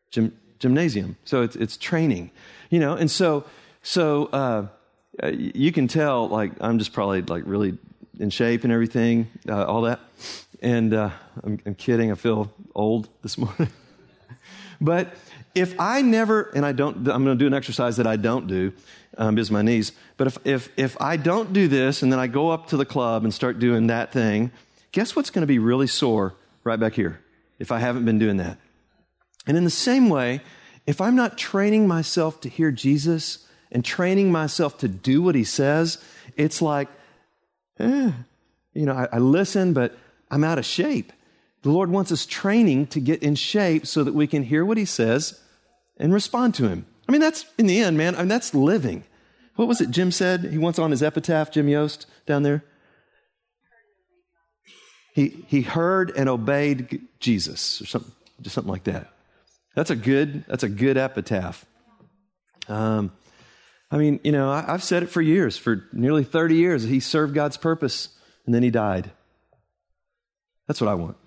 Gym, 0.10 0.36
gymnasium. 0.58 1.18
So 1.24 1.44
it's, 1.44 1.56
it's 1.56 1.78
training, 1.78 2.32
you 2.72 2.80
know, 2.80 2.94
and 2.94 3.12
so, 3.12 3.46
so, 3.84 4.26
uh, 4.28 4.68
uh, 5.22 5.28
you 5.28 5.72
can 5.72 5.88
tell, 5.88 6.30
like, 6.30 6.52
I'm 6.62 6.80
just 6.80 6.94
probably 6.94 7.22
like 7.22 7.44
really 7.46 7.78
in 8.20 8.30
shape 8.30 8.64
and 8.64 8.72
everything, 8.72 9.28
uh, 9.48 9.66
all 9.66 9.82
that. 9.84 10.00
And 10.62 10.94
uh, 10.94 11.10
I'm, 11.44 11.60
I'm, 11.66 11.76
kidding. 11.76 12.12
I 12.12 12.16
feel 12.16 12.52
old 12.76 13.10
this 13.22 13.38
morning. 13.38 13.70
But 14.80 15.14
if 15.56 15.80
I 15.80 16.02
never, 16.02 16.52
and 16.56 16.66
I 16.66 16.72
don't, 16.72 16.98
I'm 16.98 17.24
going 17.24 17.26
to 17.26 17.36
do 17.36 17.48
an 17.48 17.54
exercise 17.54 17.98
that 17.98 18.08
I 18.08 18.16
don't 18.16 18.48
do 18.48 18.72
um, 19.18 19.36
because 19.36 19.52
my 19.52 19.62
knees. 19.62 19.92
But 20.18 20.28
if, 20.28 20.38
if, 20.46 20.70
if 20.78 21.02
I 21.02 21.18
don't 21.18 21.54
do 21.54 21.68
this 21.68 22.04
and 22.04 22.12
then 22.12 22.20
I 22.20 22.28
go 22.28 22.50
up 22.50 22.68
to 22.68 22.78
the 22.78 22.86
club 22.86 23.24
and 23.24 23.34
start 23.34 23.60
doing 23.60 23.88
that 23.88 24.12
thing, 24.12 24.52
guess 24.92 25.16
what's 25.16 25.30
going 25.30 25.42
to 25.42 25.48
be 25.48 25.60
really 25.60 25.88
sore 25.88 26.36
right 26.64 26.80
back 26.80 26.94
here? 26.94 27.20
if 27.60 27.72
I 27.72 27.80
haven't 27.80 28.06
been 28.06 28.18
doing 28.18 28.38
that. 28.38 28.58
And 29.46 29.58
in 29.58 29.66
the 29.66 29.70
same 29.70 30.10
way, 30.10 30.42
if 30.88 31.02
I'm 31.02 31.16
not 31.16 31.38
training 31.38 31.88
myself 31.88 32.42
to 32.42 32.50
hear 32.50 32.72
Jesus 32.72 33.46
and 33.72 33.86
training 33.86 34.32
myself 34.32 34.78
to 34.80 34.88
do 34.88 35.22
what 35.22 35.36
he 35.36 35.44
says, 35.44 36.04
it's 36.36 36.62
like, 36.62 36.88
eh, 37.80 38.12
you 38.74 38.86
know, 38.86 38.94
I, 38.94 39.08
I 39.12 39.18
listen, 39.20 39.74
but 39.74 39.98
I'm 40.32 40.44
out 40.44 40.58
of 40.58 40.66
shape. 40.66 41.12
The 41.62 41.72
Lord 41.72 41.92
wants 41.92 42.12
us 42.12 42.26
training 42.26 42.88
to 42.88 43.00
get 43.00 43.22
in 43.22 43.36
shape 43.36 43.86
so 43.86 44.04
that 44.04 44.14
we 44.14 44.28
can 44.28 44.44
hear 44.44 44.64
what 44.64 44.78
he 44.78 44.86
says 44.86 45.40
and 45.98 46.14
respond 46.14 46.56
to 46.56 46.68
him. 46.68 46.86
I 47.08 47.12
mean, 47.12 47.22
that's 47.22 47.46
in 47.58 47.68
the 47.68 47.80
end, 47.80 47.98
man, 47.98 48.16
I 48.16 48.20
mean, 48.20 48.28
that's 48.28 48.54
living. 48.54 49.04
What 49.56 49.68
was 49.68 49.82
it 49.82 49.92
Jim 49.92 50.12
said? 50.12 50.46
He 50.46 50.58
wants 50.58 50.80
on 50.80 50.92
his 50.92 51.04
epitaph, 51.04 51.52
Jim 51.52 51.68
Yost, 51.68 52.06
down 52.26 52.44
there. 52.44 52.64
He, 55.14 55.44
he 55.48 55.62
heard 55.62 56.12
and 56.16 56.30
obeyed 56.30 57.02
Jesus, 57.20 57.82
or 57.82 57.86
something, 57.86 58.14
just 58.42 58.56
something 58.56 58.72
like 58.72 58.86
that. 58.86 59.12
That's 59.76 59.90
a 59.90 59.96
good, 59.96 60.46
that's 60.48 60.64
a 60.64 60.70
good 60.70 60.98
epitaph. 60.98 61.66
Um, 62.70 63.12
I 63.92 63.98
mean, 63.98 64.20
you 64.24 64.32
know, 64.32 64.52
I, 64.52 64.62
have 64.62 64.84
said 64.84 65.04
it 65.04 65.10
for 65.10 65.22
years, 65.22 65.58
for 65.58 65.88
nearly 65.92 66.24
30 66.24 66.56
years. 66.56 66.84
He 66.84 67.00
served 67.00 67.34
God's 67.34 67.58
purpose 67.58 68.10
and 68.46 68.54
then 68.54 68.64
he 68.64 68.70
died. 68.70 69.12
That's 70.68 70.80
what 70.80 70.88
I 70.90 70.94
want. 70.94 71.18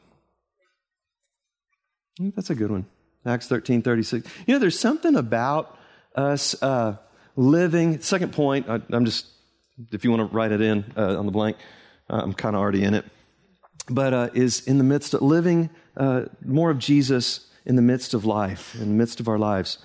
That's 2.19 2.51
a 2.51 2.55
good 2.55 2.71
one. 2.71 2.87
Acts 3.25 3.49
13 3.49 3.83
36. 3.83 4.29
You 4.47 4.55
know, 4.55 4.59
there's 4.59 4.79
something 4.79 5.17
about 5.17 5.79
us 6.15 6.61
uh, 6.63 6.97
living. 7.37 8.01
Second 8.01 8.33
point, 8.33 8.69
I, 8.69 8.81
am 8.93 9.05
just, 9.05 9.27
if 9.93 10.05
you 10.05 10.11
want 10.11 10.31
to 10.31 10.37
write 10.37 10.53
it 10.53 10.61
in 10.61 10.93
uh, 10.97 11.19
on 11.19 11.27
the 11.27 11.33
blank, 11.33 11.57
uh, 12.11 12.21
I'm 12.23 12.33
kind 12.33 12.55
of 12.55 12.61
already 12.61 12.83
in 12.85 12.95
it 12.95 13.05
but 13.89 14.15
uh, 14.15 14.31
is 14.35 14.67
in 14.67 14.79
the 14.79 14.85
midst 14.85 15.15
of 15.15 15.23
living 15.23 15.71
uh, 15.97 16.25
more 16.45 16.71
of 16.71 16.79
Jesus 16.79 17.49
in 17.65 17.77
the 17.77 17.83
midst 17.83 18.15
of 18.15 18.25
life, 18.25 18.75
in 18.75 18.81
the 18.89 18.95
midst 18.95 19.21
of 19.21 19.29
our 19.29 19.39
lives. 19.39 19.79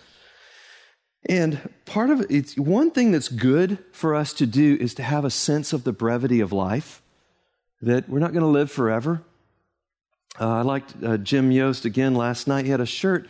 And 1.30 1.74
part 1.86 2.10
of 2.10 2.22
it, 2.22 2.28
it's 2.32 2.58
one 2.58 2.92
thing 2.92 3.12
that's 3.12 3.28
good 3.28 3.80
for 3.92 4.16
us 4.16 4.34
to 4.34 4.46
do 4.46 4.78
is 4.80 4.94
to 4.96 5.04
have 5.04 5.26
a 5.26 5.30
sense 5.30 5.74
of 5.74 5.84
the 5.84 5.92
brevity 5.92 6.40
of 6.40 6.54
life, 6.54 7.02
that 7.82 8.08
we're 8.08 8.20
not 8.20 8.34
going 8.34 8.42
to 8.42 8.48
live 8.48 8.72
forever. 8.72 9.24
Uh, 10.40 10.48
I 10.48 10.62
liked 10.62 10.94
uh, 11.04 11.18
Jim 11.18 11.52
Yost 11.52 11.86
again 11.86 12.16
last 12.16 12.48
night. 12.48 12.66
He 12.66 12.72
had 12.72 12.82
a 12.82 12.86
shirt. 12.86 13.28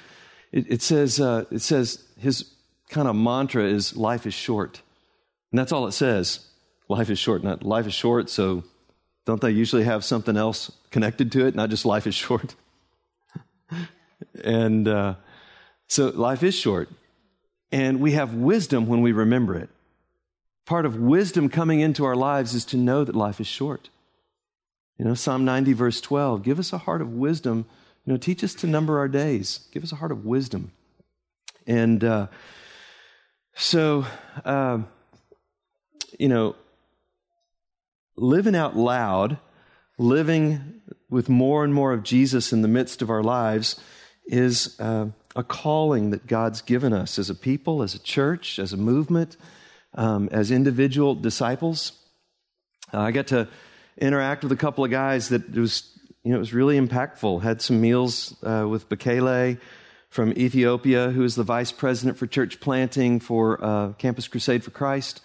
It, 0.51 0.65
it 0.69 0.81
says, 0.81 1.19
uh, 1.19 1.45
it 1.51 1.61
says 1.61 2.03
his 2.19 2.51
kind 2.89 3.07
of 3.07 3.15
mantra 3.15 3.63
is 3.63 3.95
life 3.95 4.25
is 4.25 4.33
short. 4.33 4.81
And 5.51 5.59
that's 5.59 5.71
all 5.71 5.87
it 5.87 5.93
says. 5.93 6.41
Life 6.89 7.09
is 7.09 7.19
short. 7.19 7.43
Not 7.43 7.63
life 7.63 7.87
is 7.87 7.93
short, 7.93 8.29
so 8.29 8.63
don't 9.25 9.41
they 9.41 9.51
usually 9.51 9.83
have 9.83 10.03
something 10.03 10.37
else 10.37 10.71
connected 10.89 11.31
to 11.33 11.45
it, 11.45 11.55
not 11.55 11.69
just 11.69 11.85
life 11.85 12.07
is 12.07 12.15
short? 12.15 12.55
and 14.43 14.87
uh, 14.87 15.15
so 15.87 16.07
life 16.07 16.43
is 16.43 16.55
short. 16.55 16.89
And 17.71 17.99
we 17.99 18.13
have 18.13 18.33
wisdom 18.33 18.87
when 18.87 19.01
we 19.01 19.11
remember 19.11 19.55
it. 19.55 19.69
Part 20.65 20.85
of 20.85 20.97
wisdom 20.97 21.49
coming 21.49 21.79
into 21.81 22.05
our 22.05 22.15
lives 22.15 22.53
is 22.53 22.65
to 22.65 22.77
know 22.77 23.03
that 23.03 23.15
life 23.15 23.39
is 23.39 23.47
short. 23.47 23.89
You 24.97 25.05
know, 25.05 25.13
Psalm 25.13 25.45
90, 25.45 25.73
verse 25.73 26.01
12 26.01 26.43
give 26.43 26.59
us 26.59 26.73
a 26.73 26.79
heart 26.79 27.01
of 27.01 27.13
wisdom. 27.13 27.65
You 28.05 28.13
know, 28.13 28.17
teach 28.17 28.43
us 28.43 28.53
to 28.55 28.67
number 28.67 28.99
our 28.99 29.07
days. 29.07 29.67
Give 29.71 29.83
us 29.83 29.91
a 29.91 29.97
heart 29.97 30.11
of 30.11 30.25
wisdom. 30.25 30.71
And 31.65 32.03
uh, 32.03 32.27
so, 33.53 34.05
uh, 34.45 34.79
you 36.17 36.29
know, 36.29 36.55
living 38.15 38.55
out 38.55 38.77
loud, 38.77 39.37
living 39.97 40.81
with 41.09 41.27
more 41.27 41.63
and 41.63 41.73
more 41.73 41.91
of 41.91 42.03
Jesus 42.03 42.53
in 42.53 42.61
the 42.61 42.67
midst 42.67 43.01
of 43.01 43.09
our 43.09 43.21
lives, 43.21 43.79
is 44.25 44.79
uh, 44.79 45.07
a 45.35 45.43
calling 45.43 46.11
that 46.11 46.27
God's 46.27 46.61
given 46.61 46.93
us 46.93 47.19
as 47.19 47.29
a 47.29 47.35
people, 47.35 47.83
as 47.83 47.93
a 47.93 47.99
church, 47.99 48.57
as 48.57 48.73
a 48.73 48.77
movement, 48.77 49.35
um, 49.95 50.29
as 50.31 50.49
individual 50.49 51.13
disciples. 51.13 51.91
Uh, 52.93 53.01
I 53.01 53.11
got 53.11 53.27
to 53.27 53.47
interact 53.97 54.43
with 54.43 54.51
a 54.51 54.57
couple 54.57 54.83
of 54.83 54.91
guys 54.91 55.29
that 55.29 55.55
was, 55.55 55.97
you 56.23 56.31
know, 56.31 56.37
it 56.37 56.39
was 56.39 56.53
really 56.53 56.79
impactful. 56.79 57.41
Had 57.41 57.61
some 57.61 57.81
meals 57.81 58.35
uh, 58.43 58.65
with 58.69 58.89
Bekele 58.89 59.59
from 60.09 60.31
Ethiopia 60.33 61.09
who 61.09 61.23
is 61.23 61.35
the 61.35 61.43
vice 61.43 61.71
president 61.71 62.17
for 62.17 62.27
church 62.27 62.59
planting 62.59 63.19
for 63.19 63.63
uh, 63.63 63.93
Campus 63.93 64.27
Crusade 64.27 64.63
for 64.63 64.71
Christ. 64.71 65.21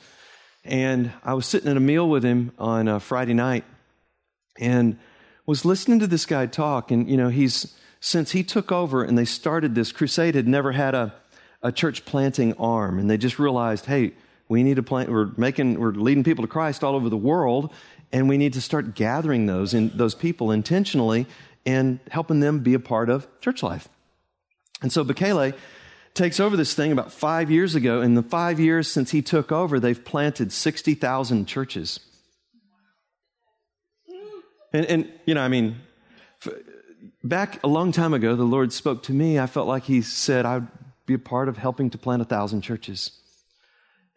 And 0.64 1.12
I 1.24 1.35
was 1.35 1.46
sitting 1.46 1.70
at 1.70 1.76
a 1.76 1.80
meal 1.80 2.08
with 2.08 2.24
him 2.24 2.52
on 2.58 2.88
a 2.88 3.00
Friday 3.00 3.35
night 3.35 3.64
and 4.58 4.98
was 5.46 5.64
listening 5.64 5.98
to 6.00 6.06
this 6.06 6.26
guy 6.26 6.46
talk. 6.46 6.90
And, 6.90 7.08
you 7.08 7.16
know, 7.16 7.28
he's, 7.28 7.74
since 8.00 8.32
he 8.32 8.44
took 8.44 8.70
over 8.70 9.02
and 9.02 9.18
they 9.18 9.24
started 9.24 9.74
this, 9.74 9.92
Crusade 9.92 10.35
had 10.35 10.46
never 10.46 10.72
had 10.72 10.94
a, 10.94 11.14
a 11.62 11.72
church 11.72 12.04
planting 12.04 12.54
arm. 12.54 12.98
And 12.98 13.11
they 13.11 13.16
just 13.16 13.38
realized, 13.38 13.87
hey, 13.87 14.12
we 14.48 14.62
need 14.62 14.76
to 14.76 14.82
plant, 14.82 15.11
we're 15.11 15.30
making, 15.37 15.80
we're 15.80 15.92
leading 15.92 16.22
people 16.22 16.44
to 16.44 16.48
Christ 16.48 16.85
all 16.85 16.94
over 16.94 17.08
the 17.08 17.16
world. 17.16 17.72
And 18.12 18.29
we 18.29 18.37
need 18.37 18.53
to 18.55 18.61
start 18.61 18.94
gathering 18.94 19.46
those 19.46 19.72
in, 19.72 19.90
those 19.94 20.14
people 20.14 20.51
intentionally 20.51 21.27
and 21.64 22.01
helping 22.11 22.40
them 22.40 22.61
be 22.61 22.75
a 22.75 22.81
part 22.81 23.09
of 23.09 23.27
church 23.40 23.62
life. 23.62 23.88
And 24.83 24.92
so 24.92 25.05
Bekele 25.05 25.55
takes 26.14 26.40
over 26.40 26.57
this 26.57 26.75
thing 26.75 26.92
about 26.92 27.12
five 27.12 27.51
years 27.51 27.75
ago. 27.75 28.03
In 28.03 28.14
the 28.14 28.22
five 28.22 28.61
years 28.61 28.90
since 28.90 29.12
he 29.12 29.22
took 29.22 29.51
over, 29.51 29.81
they've 29.81 30.05
planted 30.05 30.53
60,000 30.53 31.46
churches. 31.46 32.01
And, 34.72 34.87
and, 34.87 35.12
you 35.27 35.35
know, 35.35 35.42
I 35.42 35.48
mean, 35.48 35.81
back 37.22 37.62
a 37.62 37.68
long 37.68 37.92
time 37.92 38.14
ago, 38.14 38.35
the 38.35 38.44
Lord 38.44 38.72
spoke 38.72 39.03
to 39.05 39.12
me. 39.12 39.38
I 39.38 39.46
felt 39.46 39.68
like 39.68 39.85
He 39.85 40.03
said 40.03 40.46
I'd 40.46 40.66
be 41.07 41.14
a 41.14 41.18
part 41.18 41.48
of 41.48 41.59
helping 41.59 41.90
to 41.90 41.98
plant 41.98 42.22
a 42.22 42.25
thousand 42.25 42.62
churches. 42.62 43.21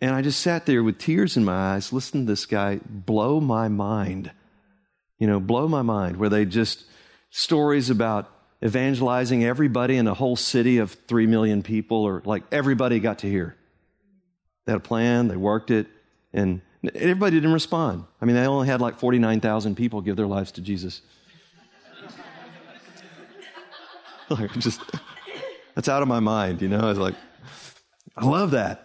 And 0.02 0.14
I 0.14 0.22
just 0.22 0.42
sat 0.42 0.66
there 0.66 0.84
with 0.84 0.98
tears 0.98 1.38
in 1.38 1.46
my 1.46 1.76
eyes, 1.76 1.94
listening 1.94 2.26
to 2.26 2.32
this 2.34 2.46
guy 2.46 2.80
blow 2.84 3.40
my 3.40 3.68
mind. 3.68 4.32
You 5.20 5.28
know, 5.28 5.40
blow 5.40 5.68
my 5.68 5.82
mind, 5.82 6.18
where 6.18 6.30
they 6.30 6.46
just 6.46 6.84
stories 7.30 7.90
about 7.90 8.30
evangelizing 8.64 9.46
everybody 9.46 9.96
in 9.96 10.08
a 10.08 10.14
whole 10.14 10.36
city 10.36 10.78
of 10.80 10.92
three 11.08 11.28
million 11.28 11.64
people, 11.64 11.98
or 11.98 12.22
like 12.26 12.44
everybody 12.52 13.00
got 13.00 13.20
to 13.20 13.30
hear. 13.30 13.56
They 14.66 14.74
had 14.74 14.78
a 14.78 14.84
plan, 14.84 15.28
they 15.28 15.38
worked 15.38 15.72
it, 15.72 15.88
and 16.34 16.62
everybody 16.94 17.38
didn't 17.38 17.54
respond. 17.54 18.06
I 18.22 18.26
mean, 18.26 18.36
they 18.36 18.46
only 18.46 18.68
had 18.68 18.82
like 18.82 19.00
49,000 19.00 19.76
people 19.76 20.02
give 20.02 20.16
their 20.16 20.28
lives 20.28 20.52
to 20.54 20.62
Jesus. 20.62 21.02
like, 24.30 24.52
just, 24.54 24.82
that's 25.76 25.88
out 25.88 26.02
of 26.02 26.08
my 26.08 26.20
mind, 26.20 26.62
you 26.62 26.68
know? 26.68 26.80
I 26.80 26.86
was 26.86 26.98
like, 26.98 27.16
I 28.18 28.26
love 28.26 28.52
that. 28.52 28.85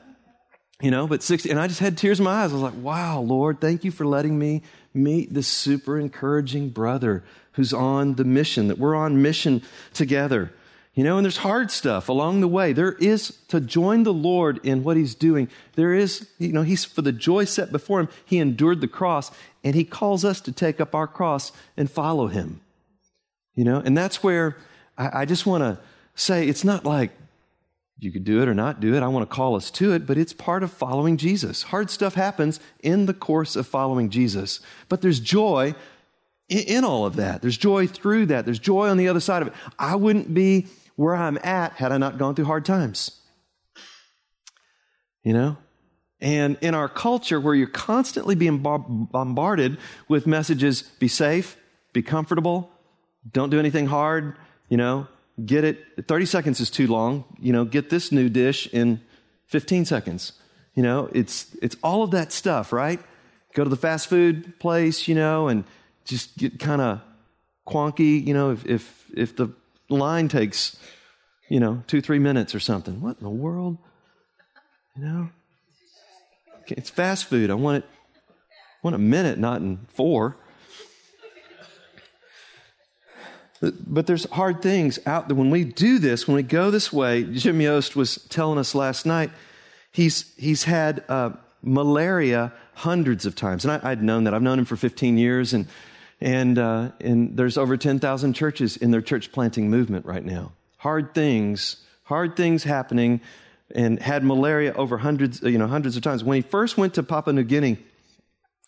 You 0.80 0.90
know, 0.90 1.06
but 1.06 1.22
60, 1.22 1.50
and 1.50 1.60
I 1.60 1.66
just 1.66 1.80
had 1.80 1.98
tears 1.98 2.20
in 2.20 2.24
my 2.24 2.42
eyes. 2.42 2.50
I 2.50 2.54
was 2.54 2.62
like, 2.62 2.82
wow, 2.82 3.20
Lord, 3.20 3.60
thank 3.60 3.84
you 3.84 3.90
for 3.90 4.06
letting 4.06 4.38
me 4.38 4.62
meet 4.94 5.32
this 5.34 5.46
super 5.46 5.98
encouraging 5.98 6.70
brother 6.70 7.22
who's 7.52 7.72
on 7.74 8.14
the 8.14 8.24
mission, 8.24 8.68
that 8.68 8.78
we're 8.78 8.94
on 8.94 9.20
mission 9.20 9.62
together. 9.92 10.52
You 10.94 11.04
know, 11.04 11.18
and 11.18 11.24
there's 11.24 11.38
hard 11.38 11.70
stuff 11.70 12.08
along 12.08 12.40
the 12.40 12.48
way. 12.48 12.72
There 12.72 12.92
is 12.92 13.38
to 13.48 13.60
join 13.60 14.02
the 14.02 14.12
Lord 14.12 14.58
in 14.64 14.82
what 14.82 14.96
he's 14.96 15.14
doing. 15.14 15.48
There 15.74 15.94
is, 15.94 16.28
you 16.38 16.52
know, 16.52 16.62
he's 16.62 16.84
for 16.84 17.02
the 17.02 17.12
joy 17.12 17.44
set 17.44 17.70
before 17.70 18.00
him, 18.00 18.08
he 18.24 18.38
endured 18.38 18.80
the 18.80 18.88
cross, 18.88 19.30
and 19.62 19.74
he 19.74 19.84
calls 19.84 20.24
us 20.24 20.40
to 20.42 20.52
take 20.52 20.80
up 20.80 20.94
our 20.94 21.06
cross 21.06 21.52
and 21.76 21.90
follow 21.90 22.26
him. 22.26 22.60
You 23.54 23.64
know, 23.64 23.80
and 23.84 23.96
that's 23.96 24.22
where 24.22 24.56
I, 24.98 25.22
I 25.22 25.24
just 25.26 25.46
want 25.46 25.62
to 25.62 25.78
say 26.14 26.48
it's 26.48 26.64
not 26.64 26.84
like 26.84 27.12
you 28.02 28.12
could 28.12 28.24
do 28.24 28.42
it 28.42 28.48
or 28.48 28.54
not 28.54 28.80
do 28.80 28.94
it. 28.94 29.02
I 29.02 29.08
want 29.08 29.28
to 29.28 29.34
call 29.34 29.56
us 29.56 29.70
to 29.72 29.92
it, 29.92 30.06
but 30.06 30.16
it's 30.16 30.32
part 30.32 30.62
of 30.62 30.72
following 30.72 31.16
Jesus. 31.16 31.64
Hard 31.64 31.90
stuff 31.90 32.14
happens 32.14 32.60
in 32.82 33.06
the 33.06 33.14
course 33.14 33.56
of 33.56 33.66
following 33.66 34.10
Jesus, 34.10 34.60
but 34.88 35.02
there's 35.02 35.20
joy 35.20 35.74
in 36.48 36.84
all 36.84 37.06
of 37.06 37.16
that. 37.16 37.42
There's 37.42 37.56
joy 37.56 37.86
through 37.86 38.26
that. 38.26 38.44
There's 38.44 38.58
joy 38.58 38.88
on 38.88 38.96
the 38.96 39.08
other 39.08 39.20
side 39.20 39.42
of 39.42 39.48
it. 39.48 39.54
I 39.78 39.96
wouldn't 39.96 40.34
be 40.34 40.66
where 40.96 41.14
I'm 41.14 41.38
at 41.44 41.72
had 41.74 41.92
I 41.92 41.98
not 41.98 42.18
gone 42.18 42.34
through 42.34 42.46
hard 42.46 42.64
times. 42.64 43.20
You 45.22 45.32
know? 45.32 45.56
And 46.20 46.58
in 46.60 46.74
our 46.74 46.88
culture 46.88 47.40
where 47.40 47.54
you're 47.54 47.66
constantly 47.66 48.34
being 48.34 48.58
bombarded 48.58 49.78
with 50.08 50.26
messages 50.26 50.82
be 50.82 51.08
safe, 51.08 51.56
be 51.92 52.02
comfortable, 52.02 52.70
don't 53.32 53.50
do 53.50 53.58
anything 53.58 53.86
hard, 53.86 54.36
you 54.68 54.76
know, 54.76 55.06
get 55.46 55.64
it. 55.64 56.06
30 56.06 56.26
seconds 56.26 56.60
is 56.60 56.70
too 56.70 56.86
long, 56.86 57.24
you 57.40 57.52
know, 57.52 57.64
get 57.64 57.90
this 57.90 58.12
new 58.12 58.28
dish 58.28 58.66
in 58.72 59.00
15 59.46 59.84
seconds. 59.84 60.32
You 60.74 60.82
know, 60.82 61.10
it's, 61.12 61.54
it's 61.62 61.76
all 61.82 62.02
of 62.02 62.12
that 62.12 62.32
stuff, 62.32 62.72
right? 62.72 63.00
Go 63.54 63.64
to 63.64 63.70
the 63.70 63.76
fast 63.76 64.08
food 64.08 64.58
place, 64.60 65.08
you 65.08 65.14
know, 65.14 65.48
and 65.48 65.64
just 66.04 66.36
get 66.38 66.58
kind 66.58 66.80
of 66.80 67.00
quonky, 67.66 68.24
you 68.24 68.34
know, 68.34 68.52
if, 68.52 68.66
if, 68.66 69.04
if 69.14 69.36
the 69.36 69.52
line 69.88 70.28
takes, 70.28 70.76
you 71.48 71.60
know, 71.60 71.82
two, 71.86 72.00
three 72.00 72.18
minutes 72.18 72.54
or 72.54 72.60
something. 72.60 73.00
What 73.00 73.18
in 73.18 73.24
the 73.24 73.30
world? 73.30 73.78
You 74.96 75.04
know? 75.04 75.30
It's 76.68 76.90
fast 76.90 77.24
food. 77.26 77.50
I 77.50 77.54
want 77.54 77.78
it, 77.78 77.90
I 78.20 78.78
want 78.82 78.94
a 78.94 78.98
minute, 78.98 79.38
not 79.38 79.60
in 79.60 79.78
four. 79.88 80.36
But 83.60 84.06
there's 84.06 84.28
hard 84.30 84.62
things 84.62 84.98
out 85.04 85.28
there. 85.28 85.36
When 85.36 85.50
we 85.50 85.64
do 85.64 85.98
this, 85.98 86.26
when 86.26 86.36
we 86.36 86.42
go 86.42 86.70
this 86.70 86.92
way, 86.92 87.24
Jim 87.24 87.60
Yost 87.60 87.94
was 87.94 88.16
telling 88.28 88.58
us 88.58 88.74
last 88.74 89.04
night, 89.04 89.30
he's, 89.92 90.32
he's 90.36 90.64
had 90.64 91.04
uh, 91.08 91.30
malaria 91.62 92.52
hundreds 92.74 93.26
of 93.26 93.36
times. 93.36 93.66
And 93.66 93.80
I, 93.84 93.90
would 93.90 94.02
known 94.02 94.24
that. 94.24 94.32
I've 94.32 94.40
known 94.40 94.58
him 94.58 94.64
for 94.64 94.76
15 94.76 95.18
years. 95.18 95.52
And 95.52 95.66
and, 96.20 96.58
uh, 96.58 96.90
and 97.00 97.36
there's 97.36 97.56
over 97.56 97.76
10,000 97.76 98.34
churches 98.34 98.76
in 98.76 98.90
their 98.90 99.00
church 99.00 99.32
planting 99.32 99.70
movement 99.70 100.04
right 100.04 100.24
now. 100.24 100.52
Hard 100.78 101.14
things, 101.14 101.76
hard 102.04 102.36
things 102.36 102.64
happening, 102.64 103.20
and 103.74 104.00
had 104.00 104.22
malaria 104.22 104.74
over 104.74 104.98
hundreds, 104.98 105.40
you 105.42 105.58
know, 105.58 105.66
hundreds 105.66 105.96
of 105.96 106.02
times. 106.02 106.22
When 106.22 106.36
he 106.36 106.42
first 106.42 106.76
went 106.76 106.94
to 106.94 107.02
Papua 107.02 107.32
New 107.32 107.44
Guinea, 107.44 107.78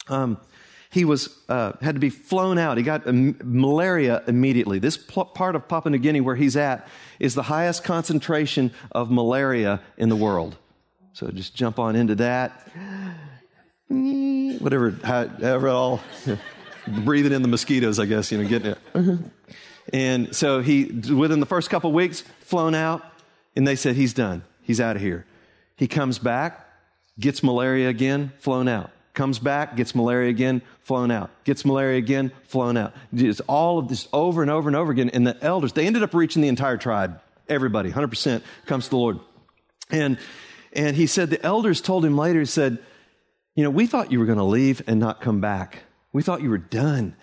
um, 0.09 0.39
he 0.93 1.07
was 1.07 1.35
uh, 1.49 1.73
had 1.81 1.95
to 1.95 2.01
be 2.01 2.11
flown 2.11 2.59
out. 2.59 2.77
He 2.77 2.83
got 2.83 3.07
malaria 3.07 4.23
immediately. 4.27 4.79
This 4.79 4.99
pl- 4.99 5.25
part 5.25 5.57
of 5.57 5.67
Papua 5.67 5.91
New 5.91 5.99
Guinea 5.99 6.21
where 6.21 6.37
he's 6.37 6.55
at 6.55 6.87
is 7.19 7.35
the 7.35 7.45
highest 7.45 7.83
concentration 7.83 8.73
of 8.91 9.11
malaria 9.11 9.81
in 9.97 10.11
the 10.11 10.17
world. 10.17 10.55
So 11.15 11.29
just 11.31 11.55
jump 11.55 11.79
on 11.79 11.97
into 11.97 12.17
that. 12.17 12.69
Whatever, 13.89 14.91
however, 15.03 15.69
all 15.69 16.01
breathing 16.87 17.33
in 17.33 17.41
the 17.41 17.49
mosquitoes, 17.49 17.99
I 17.99 18.05
guess, 18.05 18.31
you 18.31 18.43
know, 18.43 18.49
getting 18.49 18.73
it. 18.73 18.79
And 19.95 20.37
so 20.37 20.61
he, 20.61 20.85
within 20.85 21.41
the 21.41 21.47
first 21.47 21.71
couple 21.71 21.91
weeks, 21.93 22.21
flown 22.41 22.75
out, 22.75 23.03
and 23.57 23.67
they 23.67 23.77
said, 23.77 23.97
he's 23.97 24.13
done. 24.13 24.45
He's 24.61 24.81
out 24.81 24.97
of 24.97 25.03
here. 25.03 25.25
He 25.77 25.89
comes 25.89 26.19
back, 26.19 26.67
gets 27.19 27.43
malaria 27.43 27.89
again, 27.89 28.33
flown 28.39 28.69
out. 28.69 28.91
Comes 29.15 29.39
back, 29.39 29.77
gets 29.77 29.95
malaria 29.95 30.31
again, 30.31 30.63
flown 30.81 31.11
out. 31.11 31.31
Gets 31.45 31.67
malaria 31.67 31.99
again, 31.99 32.33
flown 32.45 32.79
out. 32.79 32.95
It's 33.13 33.41
all 33.41 33.79
of 33.79 33.89
this 33.89 34.09
over 34.13 34.41
and 34.41 34.51
over 34.51 34.71
and 34.71 34.77
over 34.77 34.91
again. 34.91 35.11
And 35.11 35.27
the 35.27 35.37
elders, 35.43 35.75
they 35.75 35.87
ended 35.87 36.03
up 36.03 36.15
reaching 36.15 36.41
the 36.41 36.49
entire 36.49 36.79
tribe. 36.79 37.21
Everybody, 37.47 37.93
100% 37.93 38.43
comes 38.65 38.85
to 38.85 38.91
the 38.91 38.97
Lord. 38.97 39.21
And, 39.91 40.17
and 40.73 40.97
he 40.97 41.07
said, 41.07 41.29
the 41.29 41.45
elders 41.45 41.83
told 41.83 42.05
him 42.07 42.17
later, 42.17 42.41
he 42.41 42.47
said, 42.47 42.79
you 43.55 43.63
know, 43.63 43.71
we 43.71 43.87
thought 43.87 44.11
you 44.11 44.19
were 44.19 44.25
going 44.25 44.39
to 44.39 44.45
leave 44.45 44.81
and 44.87 44.99
not 44.99 45.21
come 45.21 45.43
back. 45.43 45.81
We 46.13 46.23
thought 46.23 46.41
you 46.41 46.49
were 46.49 46.57
done. 46.57 47.15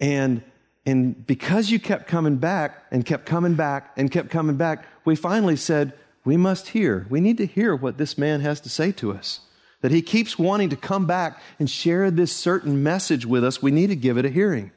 And, 0.00 0.42
and 0.84 1.24
because 1.26 1.70
you 1.70 1.78
kept 1.78 2.08
coming 2.08 2.38
back 2.38 2.84
and 2.90 3.06
kept 3.06 3.24
coming 3.24 3.54
back 3.54 3.92
and 3.96 4.10
kept 4.10 4.30
coming 4.30 4.56
back, 4.56 4.84
we 5.04 5.14
finally 5.14 5.56
said, 5.56 5.92
we 6.24 6.36
must 6.36 6.68
hear. 6.68 7.06
We 7.08 7.20
need 7.20 7.38
to 7.38 7.46
hear 7.46 7.76
what 7.76 7.98
this 7.98 8.18
man 8.18 8.40
has 8.40 8.60
to 8.62 8.68
say 8.68 8.90
to 8.92 9.12
us. 9.12 9.40
That 9.86 9.92
he 9.92 10.02
keeps 10.02 10.36
wanting 10.36 10.70
to 10.70 10.76
come 10.76 11.06
back 11.06 11.40
and 11.60 11.70
share 11.70 12.10
this 12.10 12.34
certain 12.34 12.82
message 12.82 13.24
with 13.24 13.44
us. 13.44 13.62
We 13.62 13.70
need 13.70 13.86
to 13.86 13.94
give 13.94 14.18
it 14.18 14.24
a 14.24 14.28
hearing. 14.28 14.72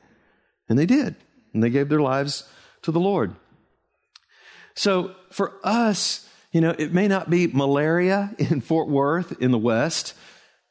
And 0.69 0.77
they 0.77 0.85
did. 0.85 1.15
And 1.51 1.63
they 1.63 1.71
gave 1.71 1.89
their 1.89 1.99
lives 1.99 2.47
to 2.83 2.91
the 2.91 2.99
Lord. 2.99 3.35
So 4.75 5.15
for 5.31 5.53
us, 5.63 6.29
you 6.51 6.61
know, 6.61 6.75
it 6.77 6.93
may 6.93 7.07
not 7.07 7.27
be 7.27 7.47
malaria 7.47 8.35
in 8.37 8.61
Fort 8.61 8.87
Worth 8.87 9.41
in 9.41 9.49
the 9.49 9.57
West, 9.57 10.13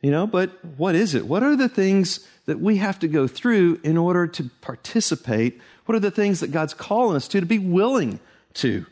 you 0.02 0.12
know, 0.12 0.24
but 0.24 0.64
what 0.76 0.94
is 0.94 1.16
it? 1.16 1.26
What 1.26 1.42
are 1.42 1.56
the 1.56 1.68
things 1.68 2.24
that 2.46 2.60
we 2.60 2.76
have 2.76 3.00
to 3.00 3.08
go 3.08 3.26
through 3.26 3.80
in 3.82 3.96
order 3.96 4.28
to 4.28 4.50
participate? 4.60 5.60
What 5.86 5.96
are 5.96 6.00
the 6.00 6.12
things 6.12 6.38
that 6.38 6.52
God's 6.52 6.74
calling 6.74 7.16
us 7.16 7.26
to, 7.26 7.40
to 7.40 7.46
be 7.46 7.58
willing 7.58 8.20
to, 8.54 8.86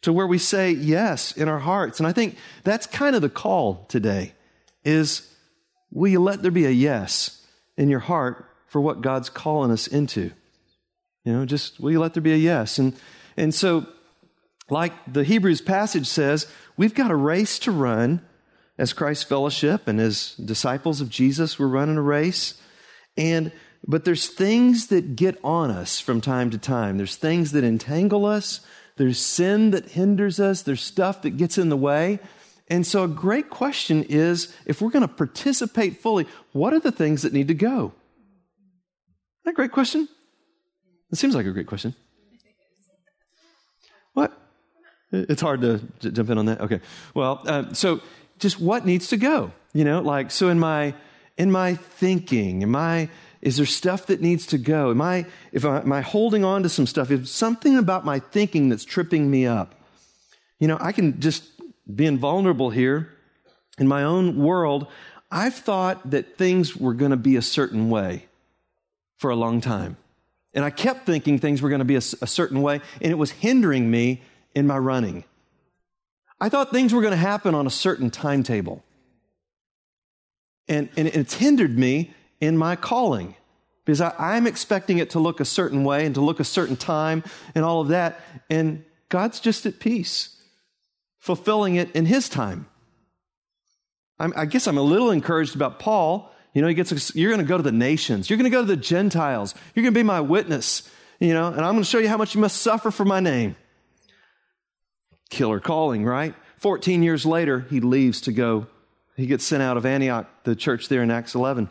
to 0.00 0.10
where 0.10 0.26
we 0.26 0.38
say 0.38 0.70
yes 0.70 1.32
in 1.32 1.50
our 1.50 1.58
hearts? 1.58 2.00
And 2.00 2.06
I 2.06 2.12
think 2.12 2.38
that's 2.64 2.86
kind 2.86 3.14
of 3.14 3.20
the 3.20 3.28
call 3.28 3.84
today 3.90 4.32
is 4.86 5.28
will 5.90 6.10
you 6.10 6.20
let 6.20 6.42
there 6.42 6.50
be 6.50 6.64
a 6.64 6.70
yes 6.70 7.44
in 7.76 7.88
your 7.88 8.00
heart 8.00 8.48
for 8.68 8.80
what 8.80 9.02
God's 9.02 9.28
calling 9.28 9.70
us 9.70 9.86
into? 9.86 10.30
You 11.24 11.32
know, 11.32 11.44
just 11.44 11.80
will 11.80 11.90
you 11.90 12.00
let 12.00 12.14
there 12.14 12.22
be 12.22 12.32
a 12.32 12.36
yes? 12.36 12.78
And, 12.78 12.94
and 13.36 13.52
so, 13.54 13.86
like 14.70 14.92
the 15.12 15.24
Hebrews 15.24 15.60
passage 15.60 16.06
says, 16.06 16.46
we've 16.76 16.94
got 16.94 17.10
a 17.10 17.16
race 17.16 17.58
to 17.60 17.72
run 17.72 18.20
as 18.78 18.92
Christ's 18.92 19.24
fellowship 19.24 19.88
and 19.88 20.00
as 20.00 20.34
disciples 20.34 21.00
of 21.00 21.08
Jesus, 21.08 21.58
we're 21.58 21.66
running 21.66 21.96
a 21.96 22.02
race. 22.02 22.54
And 23.16 23.52
but 23.88 24.04
there's 24.04 24.28
things 24.28 24.88
that 24.88 25.14
get 25.14 25.38
on 25.44 25.70
us 25.70 26.00
from 26.00 26.20
time 26.20 26.50
to 26.50 26.58
time. 26.58 26.96
There's 26.96 27.16
things 27.16 27.52
that 27.52 27.64
entangle 27.64 28.26
us. 28.26 28.60
there's 28.96 29.18
sin 29.18 29.72
that 29.72 29.90
hinders 29.90 30.40
us, 30.40 30.62
there's 30.62 30.80
stuff 30.80 31.22
that 31.22 31.36
gets 31.36 31.58
in 31.58 31.68
the 31.68 31.76
way. 31.76 32.18
And 32.68 32.86
so, 32.86 33.04
a 33.04 33.08
great 33.08 33.48
question 33.48 34.02
is 34.04 34.54
if 34.64 34.80
we're 34.80 34.90
going 34.90 35.06
to 35.06 35.14
participate 35.14 36.00
fully, 36.00 36.26
what 36.52 36.72
are 36.72 36.80
the 36.80 36.90
things 36.90 37.22
that 37.22 37.32
need 37.32 37.48
to 37.48 37.54
go? 37.54 37.92
Is 39.38 39.44
that 39.44 39.50
a 39.50 39.54
great 39.54 39.72
question? 39.72 40.08
It 41.12 41.18
seems 41.18 41.34
like 41.34 41.46
a 41.46 41.52
great 41.52 41.68
question. 41.68 41.94
What? 44.14 44.36
It's 45.12 45.40
hard 45.40 45.60
to 45.60 45.80
j- 46.00 46.10
jump 46.10 46.30
in 46.30 46.38
on 46.38 46.46
that. 46.46 46.60
Okay. 46.60 46.80
Well, 47.14 47.42
uh, 47.46 47.72
so 47.72 48.00
just 48.38 48.60
what 48.60 48.84
needs 48.84 49.08
to 49.08 49.16
go? 49.16 49.52
You 49.72 49.84
know, 49.84 50.00
like 50.00 50.30
so 50.30 50.48
in 50.48 50.58
my 50.58 50.94
in 51.36 51.52
my 51.52 51.74
thinking, 51.74 52.62
am 52.62 52.74
I 52.74 53.08
is 53.42 53.58
there 53.58 53.66
stuff 53.66 54.06
that 54.06 54.20
needs 54.20 54.46
to 54.46 54.58
go? 54.58 54.90
Am 54.90 55.00
I 55.00 55.26
if 55.52 55.64
I, 55.64 55.78
am 55.78 55.92
I 55.92 56.00
holding 56.00 56.44
on 56.44 56.64
to 56.64 56.68
some 56.68 56.86
stuff? 56.86 57.10
Is 57.12 57.30
something 57.30 57.78
about 57.78 58.04
my 58.04 58.18
thinking 58.18 58.68
that's 58.68 58.84
tripping 58.84 59.30
me 59.30 59.46
up? 59.46 59.74
You 60.58 60.66
know, 60.66 60.78
I 60.80 60.92
can 60.92 61.20
just 61.20 61.44
being 61.92 62.18
vulnerable 62.18 62.70
here 62.70 63.12
in 63.78 63.86
my 63.86 64.02
own 64.02 64.36
world. 64.36 64.86
I've 65.30 65.54
thought 65.54 66.10
that 66.10 66.36
things 66.36 66.76
were 66.76 66.94
going 66.94 67.10
to 67.10 67.16
be 67.16 67.36
a 67.36 67.42
certain 67.42 67.90
way 67.90 68.26
for 69.16 69.30
a 69.30 69.36
long 69.36 69.60
time. 69.60 69.96
And 70.54 70.64
I 70.64 70.70
kept 70.70 71.04
thinking 71.04 71.38
things 71.38 71.60
were 71.60 71.68
going 71.68 71.80
to 71.80 71.84
be 71.84 71.96
a, 71.96 71.98
a 71.98 72.26
certain 72.26 72.62
way, 72.62 72.80
and 73.00 73.12
it 73.12 73.18
was 73.18 73.30
hindering 73.30 73.90
me 73.90 74.22
in 74.54 74.66
my 74.66 74.78
running. 74.78 75.24
I 76.40 76.48
thought 76.48 76.70
things 76.70 76.92
were 76.92 77.02
going 77.02 77.12
to 77.12 77.16
happen 77.16 77.54
on 77.54 77.66
a 77.66 77.70
certain 77.70 78.10
timetable. 78.10 78.82
And, 80.68 80.88
and 80.96 81.06
it's 81.08 81.34
hindered 81.34 81.78
me 81.78 82.12
in 82.40 82.56
my 82.56 82.76
calling 82.76 83.36
because 83.84 84.00
I, 84.00 84.36
am 84.36 84.46
expecting 84.46 84.98
it 84.98 85.10
to 85.10 85.20
look 85.20 85.40
a 85.40 85.44
certain 85.44 85.84
way 85.84 86.04
and 86.04 86.14
to 86.16 86.20
look 86.20 86.40
a 86.40 86.44
certain 86.44 86.76
time 86.76 87.22
and 87.54 87.64
all 87.64 87.80
of 87.80 87.88
that. 87.88 88.20
And 88.50 88.84
God's 89.08 89.38
just 89.38 89.64
at 89.64 89.78
peace, 89.78 90.35
fulfilling 91.26 91.74
it 91.74 91.90
in 91.94 92.06
His 92.06 92.28
time. 92.28 92.66
I'm, 94.18 94.32
i 94.34 94.46
guess 94.46 94.66
I'm 94.66 94.78
a 94.78 94.82
little 94.82 95.10
encouraged 95.10 95.54
about 95.54 95.78
Paul 95.78 96.32
you 96.56 96.62
know, 96.62 96.68
he 96.68 96.74
gets, 96.74 97.14
you're 97.14 97.30
going 97.30 97.44
to 97.44 97.46
go 97.46 97.58
to 97.58 97.62
the 97.62 97.70
nations. 97.70 98.30
You're 98.30 98.38
going 98.38 98.50
to 98.50 98.56
go 98.56 98.62
to 98.62 98.66
the 98.66 98.78
Gentiles. 98.78 99.54
You're 99.74 99.82
going 99.82 99.92
to 99.92 99.98
be 99.98 100.02
my 100.02 100.22
witness, 100.22 100.90
you 101.20 101.34
know, 101.34 101.48
and 101.48 101.60
I'm 101.60 101.72
going 101.72 101.84
to 101.84 101.84
show 101.84 101.98
you 101.98 102.08
how 102.08 102.16
much 102.16 102.34
you 102.34 102.40
must 102.40 102.62
suffer 102.62 102.90
for 102.90 103.04
my 103.04 103.20
name. 103.20 103.56
Killer 105.28 105.60
calling, 105.60 106.02
right? 106.02 106.34
14 106.56 107.02
years 107.02 107.26
later, 107.26 107.66
he 107.68 107.80
leaves 107.80 108.22
to 108.22 108.32
go. 108.32 108.68
He 109.16 109.26
gets 109.26 109.44
sent 109.44 109.62
out 109.62 109.76
of 109.76 109.84
Antioch, 109.84 110.30
the 110.44 110.56
church 110.56 110.88
there 110.88 111.02
in 111.02 111.10
Acts 111.10 111.34
11 111.34 111.68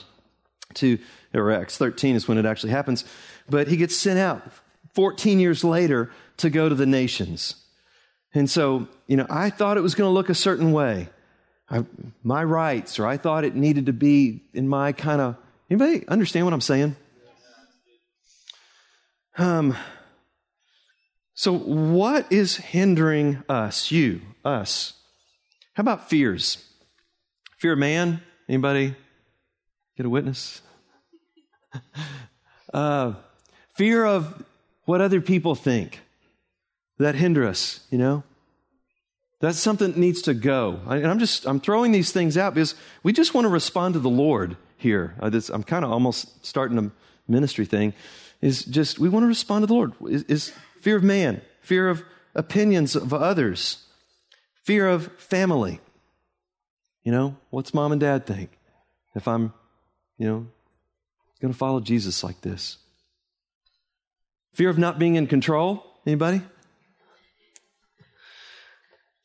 to, 0.75 0.99
or 1.33 1.51
Acts 1.51 1.79
13 1.79 2.15
is 2.15 2.27
when 2.27 2.37
it 2.37 2.45
actually 2.45 2.69
happens. 2.69 3.05
But 3.49 3.67
he 3.67 3.77
gets 3.77 3.97
sent 3.97 4.19
out 4.19 4.43
14 4.93 5.39
years 5.39 5.63
later 5.63 6.11
to 6.37 6.51
go 6.51 6.69
to 6.69 6.75
the 6.75 6.85
nations. 6.85 7.55
And 8.35 8.49
so, 8.49 8.89
you 9.07 9.15
know, 9.15 9.25
I 9.29 9.49
thought 9.49 9.77
it 9.77 9.81
was 9.81 9.95
going 9.95 10.09
to 10.09 10.13
look 10.13 10.29
a 10.29 10.35
certain 10.35 10.73
way. 10.73 11.07
I, 11.69 11.85
my 12.21 12.43
rights, 12.43 12.99
or 12.99 13.07
I 13.07 13.15
thought 13.15 13.45
it 13.45 13.55
needed 13.55 13.87
to 13.87 13.93
be 13.93 14.41
in 14.53 14.67
my 14.67 14.91
kind 14.91 15.21
of. 15.21 15.37
Anybody 15.69 16.07
understand 16.07 16.45
what 16.45 16.53
I'm 16.53 16.61
saying? 16.61 16.95
Um, 19.37 19.75
so, 21.33 21.53
what 21.57 22.31
is 22.31 22.57
hindering 22.57 23.41
us, 23.49 23.89
you, 23.89 24.21
us? 24.43 24.93
How 25.73 25.81
about 25.81 26.09
fears? 26.09 26.63
Fear 27.57 27.73
of 27.73 27.79
man? 27.79 28.21
Anybody 28.47 28.95
get 29.97 30.05
a 30.05 30.09
witness? 30.09 30.61
uh, 32.73 33.13
fear 33.75 34.05
of 34.05 34.43
what 34.83 35.01
other 35.01 35.19
people 35.19 35.55
think 35.55 36.01
that 36.97 37.15
hinder 37.15 37.45
us, 37.45 37.81
you 37.89 37.97
know? 37.97 38.23
That's 39.41 39.59
something 39.59 39.91
that 39.91 39.97
needs 39.97 40.21
to 40.23 40.33
go. 40.33 40.79
And 40.87 41.05
I'm 41.05 41.19
just, 41.19 41.45
I'm 41.45 41.59
throwing 41.59 41.91
these 41.91 42.11
things 42.11 42.37
out 42.37 42.53
because 42.53 42.73
we 43.03 43.11
just 43.11 43.33
want 43.33 43.45
to 43.45 43.49
respond 43.49 43.93
to 43.93 43.99
the 43.99 44.09
Lord 44.09 44.57
here. 44.77 45.15
Uh, 45.19 45.29
this, 45.29 45.49
I'm 45.49 45.63
kind 45.63 45.83
of 45.83 45.91
almost 45.91 46.45
starting 46.45 46.77
a 46.77 46.91
ministry 47.27 47.65
thing. 47.65 47.93
Is 48.41 48.63
just, 48.63 48.97
we 48.97 49.09
want 49.09 49.23
to 49.23 49.27
respond 49.27 49.63
to 49.63 49.67
the 49.67 49.73
Lord. 49.73 49.93
Is, 50.07 50.23
is 50.23 50.53
fear 50.81 50.95
of 50.95 51.03
man, 51.03 51.41
fear 51.61 51.89
of 51.89 52.03
opinions 52.33 52.95
of 52.95 53.13
others, 53.13 53.83
fear 54.63 54.87
of 54.87 55.11
family. 55.19 55.79
You 57.03 57.11
know, 57.11 57.35
what's 57.49 57.73
mom 57.73 57.91
and 57.91 58.01
dad 58.01 58.25
think 58.25 58.57
if 59.15 59.27
I'm, 59.27 59.53
you 60.17 60.27
know, 60.27 60.47
going 61.41 61.53
to 61.53 61.57
follow 61.57 61.81
Jesus 61.81 62.23
like 62.23 62.41
this? 62.41 62.77
Fear 64.53 64.69
of 64.69 64.77
not 64.77 64.97
being 64.97 65.15
in 65.15 65.27
control. 65.27 65.85
Anybody? 66.05 66.41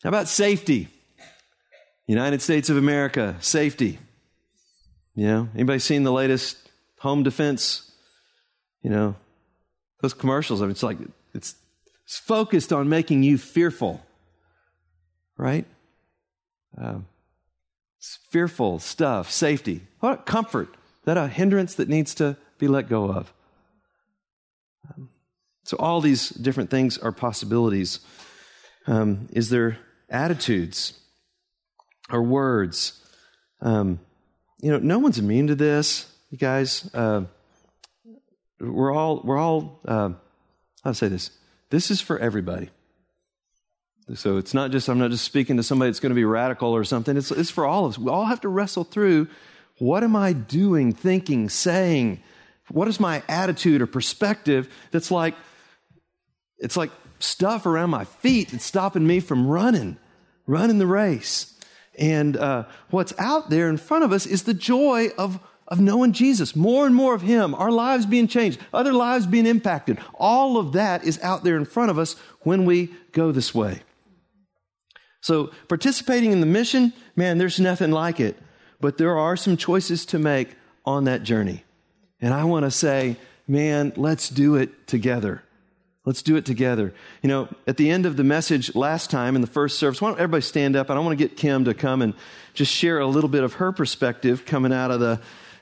How 0.03 0.09
about 0.09 0.29
safety? 0.29 0.89
United 2.07 2.43
States 2.43 2.71
of 2.71 2.77
America, 2.77 3.37
safety. 3.41 3.99
You 5.15 5.27
know, 5.27 5.49
anybody 5.55 5.79
seen 5.79 6.03
the 6.03 6.13
latest 6.13 6.57
home 6.99 7.23
defense? 7.23 7.91
You 8.83 8.91
know, 8.91 9.15
those 10.01 10.15
commercials, 10.15 10.63
I 10.63 10.65
mean, 10.65 10.71
it's 10.73 10.83
like, 10.83 10.99
it's, 11.35 11.55
it's 12.05 12.19
focused 12.19 12.73
on 12.73 12.89
making 12.89 13.23
you 13.23 13.37
fearful, 13.37 14.03
right? 15.37 15.67
Um, 16.79 17.07
fearful 18.31 18.79
stuff, 18.79 19.31
safety. 19.31 19.83
What 20.01 20.25
comfort? 20.25 20.75
That 21.05 21.17
a 21.17 21.29
hindrance 21.29 21.75
that 21.75 21.89
needs 21.89 22.15
to 22.17 22.37
be 22.59 22.69
let 22.69 22.89
go 22.89 23.11
of? 23.11 23.33
Um, 24.89 25.11
so, 25.65 25.77
all 25.79 26.01
these 26.01 26.31
different 26.31 26.71
things 26.71 26.99
are 26.99 27.13
possibilities. 27.13 28.01
Um, 28.87 29.29
is 29.33 29.51
there 29.51 29.79
attitudes 30.11 30.99
or 32.11 32.23
words. 32.23 33.01
Um, 33.61 34.01
you 34.61 34.71
know, 34.71 34.79
no 34.79 34.99
one's 34.99 35.19
immune 35.19 35.47
to 35.47 35.55
this, 35.55 36.11
you 36.31 36.39
guys. 36.39 36.89
Uh, 36.93 37.25
we're 38.59 38.93
all, 38.93 39.23
we're 39.25 39.39
all, 39.39 39.81
uh, 39.87 40.11
how 40.85 40.91
to 40.91 40.95
say 40.95 41.09
this? 41.09 41.31
This 41.71 41.91
is 41.91 42.01
for 42.01 42.19
everybody. 42.19 42.71
So 44.15 44.39
it's 44.39 44.55
not 44.55 44.73
just, 44.73 44.89
I'm 44.89 44.99
not 44.99 45.13
just 45.13 45.25
speaking 45.25 45.57
to 45.57 45.63
somebody 45.63 45.91
that's 45.91 46.01
going 46.01 46.11
to 46.11 46.17
be 46.17 46.25
radical 46.25 46.75
or 46.75 46.83
something. 46.85 47.17
It's, 47.17 47.31
it's 47.31 47.51
for 47.51 47.65
all 47.65 47.85
of 47.85 47.93
us. 47.93 47.99
We 47.99 48.11
all 48.11 48.25
have 48.25 48.41
to 48.41 48.49
wrestle 48.49 48.85
through 48.85 49.29
what 49.79 50.03
am 50.03 50.17
I 50.17 50.33
doing, 50.33 50.93
thinking, 50.93 51.49
saying? 51.49 52.23
What 52.71 52.89
is 52.89 53.01
my 53.01 53.23
attitude 53.29 53.81
or 53.81 53.87
perspective 53.87 54.69
that's 54.91 55.11
like, 55.11 55.35
it's 56.59 56.77
like 56.77 56.91
stuff 57.21 57.67
around 57.67 57.91
my 57.91 58.05
feet 58.05 58.51
that's 58.51 58.65
stopping 58.65 59.07
me 59.07 59.21
from 59.21 59.47
running, 59.47 59.99
running 60.47 60.79
the 60.79 60.87
race. 60.87 61.55
And 61.99 62.37
uh, 62.37 62.65
what's 62.91 63.13
out 63.19 63.51
there 63.51 63.69
in 63.69 63.77
front 63.77 64.05
of 64.05 64.13
us 64.13 64.27
is 64.27 64.45
the 64.45 64.55
joy 64.55 65.09
of, 65.19 65.39
of 65.69 65.81
knowing 65.81 66.13
Jesus, 66.13 66.57
more 66.57 66.87
and 66.87 66.95
more 66.95 67.15
of 67.15 67.23
Him, 67.23 67.55
our 67.55 67.71
lives 67.71 68.07
being 68.07 68.27
changed, 68.27 68.61
other 68.73 68.93
lives 68.93 69.27
being 69.27 69.47
impacted. 69.47 69.99
All 70.15 70.57
of 70.57 70.73
that 70.73 71.05
is 71.05 71.21
out 71.23 71.45
there 71.45 71.57
in 71.57 71.65
front 71.65 71.91
of 71.91 71.99
us 71.99 72.17
when 72.41 72.65
we 72.65 72.91
go 73.13 73.33
this 73.33 73.55
way. 73.55 73.83
So, 75.23 75.51
participating 75.69 76.33
in 76.33 76.41
the 76.41 76.47
mission, 76.47 76.95
man, 77.15 77.37
there's 77.37 77.61
nothing 77.61 77.91
like 77.91 78.21
it. 78.21 78.39
But 78.81 78.97
there 78.97 79.19
are 79.19 79.37
some 79.37 79.59
choices 79.59 80.07
to 80.07 80.19
make 80.19 80.57
on 80.87 81.05
that 81.05 81.23
journey. 81.23 81.65
And 82.21 82.33
I 82.33 82.45
want 82.45 82.65
to 82.65 82.71
say, 82.71 83.17
man, 83.47 83.93
let's 83.97 84.31
do 84.31 84.55
it 84.55 84.87
together. 84.87 85.43
Let's 86.07 86.23
do 86.23 86.37
it 86.37 86.47
together. 86.47 86.95
You 87.23 87.29
know, 87.29 87.49
at 87.67 87.77
the 87.77 87.91
end 87.91 88.07
of 88.07 88.17
the 88.17 88.25
message 88.25 88.75
last 88.75 89.11
time 89.11 89.35
in 89.35 89.43
the 89.43 89.47
first 89.47 89.79
service, 89.79 90.01
why 90.01 90.09
don't 90.09 90.19
everybody 90.19 90.41
stand 90.41 90.75
up? 90.75 90.91
I 90.91 90.95
don't 90.95 91.05
want 91.05 91.19
to 91.19 91.29
get 91.29 91.37
Kim 91.37 91.67
to 91.67 91.75
come 91.75 92.01
and 92.01 92.15
just 92.55 92.73
share 92.73 93.01
a 93.01 93.07
little 93.07 93.29
bit 93.29 93.45
of 93.45 93.55
her 93.55 93.71
perspective 93.71 94.47
coming 94.47 94.73
out 94.73 94.91
of 94.91 95.01
the, 95.01 95.21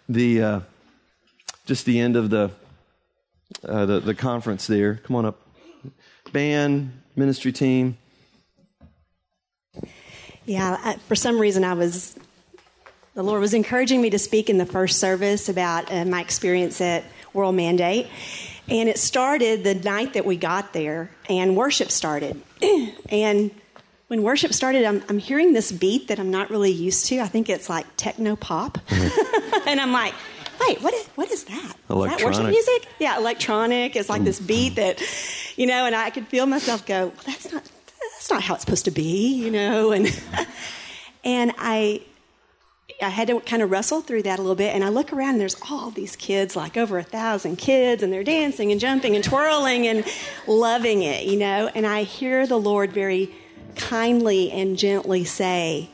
the 0.09 0.43
uh, 0.43 0.61
just 1.67 1.87
the 1.87 1.99
end 1.99 2.15
of 2.15 2.31
the, 2.31 2.53
uh, 3.67 3.85
the, 3.85 4.01
the 4.01 4.15
conference 4.15 4.69
there. 4.69 4.95
Come 5.03 5.17
on 5.17 5.27
up. 5.27 5.41
Band, 6.33 6.93
ministry 7.17 7.51
team. 7.51 7.99
Yeah, 10.47 10.79
I, 10.83 10.97
for 11.09 11.17
some 11.17 11.41
reason 11.41 11.65
I 11.65 11.75
was, 11.75 12.17
the 13.15 13.25
Lord 13.25 13.41
was 13.41 13.55
encouraging 13.55 14.01
me 14.01 14.11
to 14.11 14.19
speak 14.19 14.49
in 14.49 14.57
the 14.57 14.67
first 14.67 15.01
service 15.01 15.49
about 15.49 15.93
uh, 15.93 16.05
my 16.05 16.21
experience 16.21 16.81
at 16.81 17.05
World 17.35 17.57
Mandate. 17.57 18.07
And 18.69 18.89
it 18.89 18.99
started 18.99 19.65
the 19.65 19.75
night 19.75 20.15
that 20.15 20.27
we 20.27 20.37
got 20.37 20.73
there, 20.73 21.11
and 21.29 21.57
worship 21.57 21.91
started. 21.91 22.41
and 23.09 23.51
when 24.09 24.23
worship 24.23 24.53
started, 24.53 24.85
I'm, 24.85 25.03
I'm, 25.09 25.19
hearing 25.19 25.53
this 25.53 25.71
beat 25.71 26.09
that 26.09 26.19
I'm 26.19 26.31
not 26.31 26.51
really 26.51 26.71
used 26.71 27.07
to. 27.07 27.21
I 27.21 27.29
think 27.29 27.49
it's 27.49 27.69
like 27.69 27.87
techno 27.97 28.37
pop. 28.37 28.79
Mm-hmm. 28.89 29.59
and 29.69 29.81
I'm 29.81 29.93
like, 29.93 30.15
wait, 30.61 30.83
what 30.83 30.95
is, 30.95 31.07
what 31.09 31.31
is 31.31 31.45
that? 31.45 31.75
Electronic. 31.89 32.13
Is 32.13 32.37
that 32.37 32.43
worship 32.43 32.51
music? 32.51 32.89
Yeah, 32.99 33.19
electronic. 33.19 33.97
It's 33.97 34.09
like 34.09 34.25
this 34.25 34.41
beat 34.41 34.77
that, 34.77 35.03
you 35.57 35.67
know, 35.67 35.87
and 35.87 35.95
I 35.95 36.11
could 36.11 36.27
feel 36.29 36.47
myself 36.47 36.87
go, 36.87 37.07
well, 37.07 37.23
that's 37.27 37.53
not, 37.53 37.63
that's 38.13 38.31
not 38.31 38.43
how 38.43 38.55
it's 38.55 38.65
supposed 38.65 38.87
to 38.87 38.91
be, 38.91 39.35
you 39.35 39.51
know, 39.51 39.93
and, 39.93 40.09
and 41.25 41.53
I, 41.59 42.03
I 43.01 43.11
had 43.11 43.29
to 43.29 43.39
kind 43.41 43.63
of 43.63 43.71
wrestle 43.71 44.01
through 44.01 44.23
that 44.23 44.41
a 44.41 44.43
little 44.43 44.57
bit. 44.57 44.75
And 44.75 44.83
I 44.83 44.89
look 44.89 45.13
around 45.13 45.31
and 45.31 45.41
there's 45.41 45.57
all 45.71 45.91
these 45.91 46.17
kids, 46.17 46.57
like 46.57 46.77
over 46.77 46.99
a 46.99 47.05
thousand 47.05 47.57
kids, 47.57 48.03
and 48.03 48.13
they're 48.13 48.25
dancing 48.25 48.73
and 48.73 48.81
jumping 48.81 49.15
and 49.15 49.23
twirling 49.23 49.87
and 49.87 50.05
loving 50.49 51.03
it, 51.03 51.25
you 51.25 51.39
know. 51.39 51.71
And 51.75 51.87
I 51.87 52.03
hear 52.03 52.47
the 52.47 52.59
Lord 52.59 52.93
very 52.93 53.33
kindly 53.77 54.51
and 54.51 54.77
gently 54.77 55.25
say, 55.25 55.91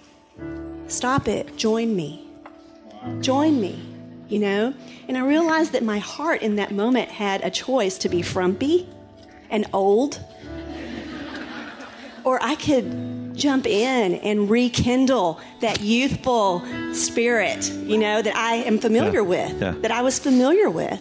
Stop 0.86 1.28
it, 1.28 1.56
join 1.56 1.94
me. 1.94 2.26
Join 3.20 3.60
me, 3.60 3.82
you 4.28 4.38
know. 4.38 4.72
And 5.06 5.18
I 5.18 5.26
realized 5.26 5.72
that 5.72 5.82
my 5.82 5.98
heart 5.98 6.40
in 6.40 6.56
that 6.56 6.72
moment 6.72 7.10
had 7.10 7.44
a 7.44 7.50
choice 7.50 7.98
to 7.98 8.08
be 8.08 8.22
frumpy 8.22 8.88
and 9.50 9.66
old, 9.74 10.24
or 12.24 12.42
I 12.42 12.54
could 12.54 13.23
jump 13.34 13.66
in 13.66 14.14
and 14.14 14.48
rekindle 14.48 15.40
that 15.60 15.80
youthful 15.80 16.64
spirit, 16.94 17.68
you 17.70 17.98
know, 17.98 18.22
that 18.22 18.34
I 18.36 18.56
am 18.56 18.78
familiar 18.78 19.20
Yeah. 19.22 19.28
with, 19.28 19.60
Yeah. 19.60 19.74
that 19.82 19.90
I 19.90 20.02
was 20.02 20.18
familiar 20.18 20.70
with. 20.70 21.00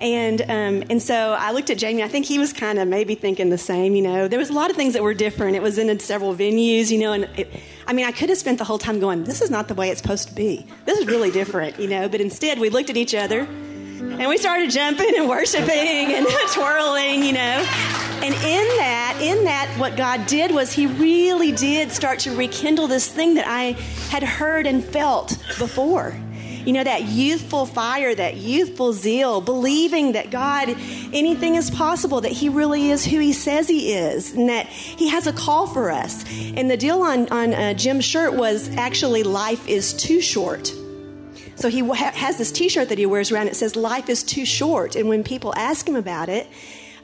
And 0.00 0.40
um, 0.42 0.82
and 0.90 1.00
so 1.00 1.14
I 1.38 1.52
looked 1.52 1.70
at 1.70 1.78
Jamie. 1.78 2.02
I 2.02 2.08
think 2.08 2.26
he 2.26 2.36
was 2.40 2.52
kind 2.52 2.80
of 2.80 2.88
maybe 2.88 3.14
thinking 3.14 3.50
the 3.50 3.58
same. 3.58 3.94
You 3.94 4.02
know, 4.02 4.26
there 4.26 4.38
was 4.40 4.50
a 4.50 4.52
lot 4.52 4.68
of 4.68 4.74
things 4.76 4.94
that 4.94 5.02
were 5.04 5.14
different. 5.14 5.54
It 5.54 5.62
was 5.62 5.78
in 5.78 5.96
several 6.00 6.34
venues. 6.34 6.90
You 6.90 6.98
know, 6.98 7.12
and 7.12 7.28
it, 7.36 7.48
I 7.86 7.92
mean, 7.92 8.04
I 8.04 8.10
could 8.10 8.28
have 8.28 8.36
spent 8.38 8.58
the 8.58 8.64
whole 8.64 8.78
time 8.78 8.98
going, 8.98 9.22
"This 9.22 9.40
is 9.40 9.48
not 9.48 9.68
the 9.68 9.74
way 9.74 9.90
it's 9.90 10.02
supposed 10.02 10.26
to 10.26 10.34
be. 10.34 10.66
This 10.86 10.98
is 10.98 11.06
really 11.06 11.30
different." 11.30 11.78
You 11.78 11.86
know, 11.86 12.08
but 12.08 12.20
instead 12.20 12.58
we 12.58 12.68
looked 12.68 12.90
at 12.90 12.96
each 12.96 13.14
other 13.14 13.42
and 13.42 14.28
we 14.28 14.38
started 14.38 14.72
jumping 14.72 15.12
and 15.16 15.28
worshiping 15.28 15.68
and 15.70 16.26
twirling. 16.52 17.22
You 17.22 17.34
know, 17.34 17.64
and 18.22 18.34
in 18.34 18.76
that, 18.78 19.18
in 19.20 19.44
that, 19.44 19.74
what 19.78 19.96
God 19.96 20.26
did 20.26 20.52
was 20.52 20.72
He 20.72 20.86
really 20.86 21.52
did 21.52 21.90
start 21.90 22.20
to 22.20 22.34
rekindle 22.34 22.86
this 22.86 23.08
thing 23.08 23.34
that 23.34 23.46
I 23.48 23.72
had 24.10 24.22
heard 24.22 24.66
and 24.66 24.84
felt 24.84 25.36
before. 25.58 26.16
You 26.64 26.72
know, 26.72 26.84
that 26.84 27.02
youthful 27.02 27.66
fire, 27.66 28.14
that 28.14 28.36
youthful 28.36 28.92
zeal, 28.92 29.40
believing 29.40 30.12
that 30.12 30.30
God, 30.30 30.68
anything 30.68 31.56
is 31.56 31.70
possible, 31.70 32.20
that 32.20 32.30
He 32.30 32.48
really 32.48 32.90
is 32.90 33.04
who 33.04 33.18
He 33.18 33.32
says 33.32 33.66
He 33.66 33.92
is, 33.92 34.32
and 34.32 34.48
that 34.48 34.66
He 34.66 35.08
has 35.08 35.26
a 35.26 35.32
call 35.32 35.66
for 35.66 35.90
us. 35.90 36.24
And 36.56 36.70
the 36.70 36.76
deal 36.76 37.02
on, 37.02 37.28
on 37.30 37.52
uh, 37.52 37.74
Jim's 37.74 38.04
shirt 38.04 38.34
was 38.34 38.68
actually, 38.76 39.24
life 39.24 39.66
is 39.66 39.92
too 39.92 40.20
short. 40.20 40.72
So 41.56 41.68
he 41.68 41.80
ha- 41.80 42.12
has 42.12 42.38
this 42.38 42.50
T-shirt 42.50 42.88
that 42.88 42.98
he 42.98 43.06
wears 43.06 43.30
around. 43.30 43.48
It 43.48 43.56
says 43.56 43.76
"Life 43.76 44.08
is 44.08 44.22
too 44.22 44.44
short," 44.44 44.96
and 44.96 45.08
when 45.08 45.22
people 45.22 45.54
ask 45.56 45.86
him 45.86 45.96
about 45.96 46.28
it, 46.28 46.48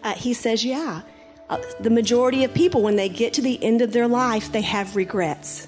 uh, 0.03 0.14
he 0.14 0.34
says, 0.34 0.64
"Yeah." 0.64 1.03
Uh, 1.51 1.59
the 1.80 1.90
majority 1.90 2.44
of 2.44 2.53
people, 2.53 2.82
when 2.82 2.96
they 2.96 3.09
get 3.09 3.32
to 3.34 3.40
the 3.40 3.62
end 3.64 3.80
of 3.80 3.92
their 3.92 4.07
life, 4.07 4.53
they 4.53 4.61
have 4.61 4.96
regrets. 4.96 5.66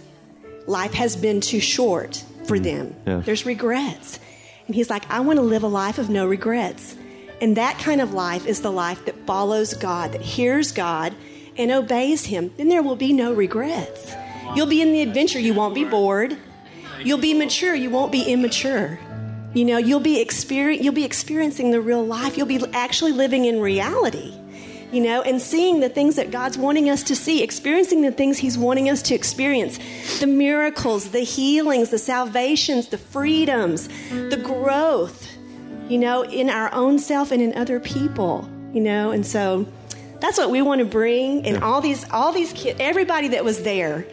Life 0.67 0.93
has 0.93 1.17
been 1.17 1.41
too 1.41 1.61
short 1.61 2.23
for 2.45 2.59
them. 2.59 2.95
yeah. 3.07 3.21
There's 3.25 3.47
regrets, 3.47 4.19
and 4.67 4.75
he's 4.75 4.91
like, 4.91 5.11
"I 5.11 5.21
want 5.21 5.39
to 5.39 5.43
live 5.43 5.63
a 5.63 5.69
life 5.69 5.99
of 5.99 6.11
no 6.11 6.27
regrets." 6.27 6.97
And 7.41 7.57
that 7.57 7.79
kind 7.79 8.03
of 8.03 8.13
life 8.13 8.47
is 8.47 8.61
the 8.61 8.71
life 8.71 9.07
that 9.07 9.17
follows 9.27 9.73
God, 9.73 10.13
that 10.13 10.21
hears 10.21 10.73
God 10.73 11.15
and 11.57 11.71
obeys 11.71 12.27
Him. 12.27 12.53
Then 12.59 12.69
there 12.69 12.83
will 12.83 12.97
be 12.97 13.13
no 13.15 13.33
regrets. 13.33 14.15
You'll 14.55 14.67
be 14.67 14.83
in 14.83 14.93
the 14.93 15.01
adventure. 15.01 15.39
You 15.39 15.55
won't 15.55 15.75
be 15.75 15.85
bored. 15.85 16.37
You'll 17.03 17.19
be 17.19 17.33
mature. 17.33 17.75
You 17.75 17.89
won't 17.89 18.13
be 18.13 18.23
immature. 18.25 18.99
You 19.53 19.65
know, 19.65 19.79
you'll 19.79 20.01
be 20.01 20.21
experience, 20.21 20.85
you'll 20.85 20.95
be 20.95 21.05
experiencing 21.05 21.71
the 21.71 21.81
real 21.81 22.05
life. 22.05 22.37
You'll 22.37 22.47
be 22.47 22.63
actually 22.73 23.13
living 23.13 23.47
in 23.47 23.61
reality. 23.61 24.35
You 24.93 25.01
know, 25.03 25.23
and 25.23 25.41
seeing 25.41 25.79
the 25.79 25.89
things 25.89 26.17
that 26.17 26.33
God's 26.33 26.59
wanting 26.59 26.91
us 26.91 27.05
to 27.05 27.17
see, 27.17 27.45
experiencing 27.45 28.03
the 28.03 28.11
things 28.11 28.39
He's 28.39 28.59
wanting 28.59 28.91
us 28.91 29.03
to 29.03 29.15
experience 29.15 29.79
the 30.19 30.27
miracles, 30.27 31.11
the 31.11 31.21
healings, 31.21 31.91
the 31.91 31.99
salvations, 31.99 32.89
the 32.89 32.99
freedoms, 32.99 33.89
the 34.11 34.41
growth, 34.43 35.29
you 35.89 35.99
know, 35.99 36.23
in 36.23 36.51
our 36.51 36.75
own 36.75 36.99
self 36.99 37.31
and 37.31 37.41
in 37.41 37.57
other 37.57 37.79
people, 37.79 38.49
you 38.73 38.81
know, 38.81 39.13
and 39.13 39.25
so 39.25 39.65
that's 40.21 40.39
what 40.39 40.51
we 40.51 40.61
want 40.61 40.81
to 40.81 40.85
bring. 40.85 41.47
And 41.47 41.63
all 41.63 41.81
these, 41.81 42.09
all 42.11 42.33
these 42.33 42.53
kids, 42.53 42.79
everybody 42.81 43.29
that 43.29 43.45
was 43.45 43.63
there, 43.63 44.05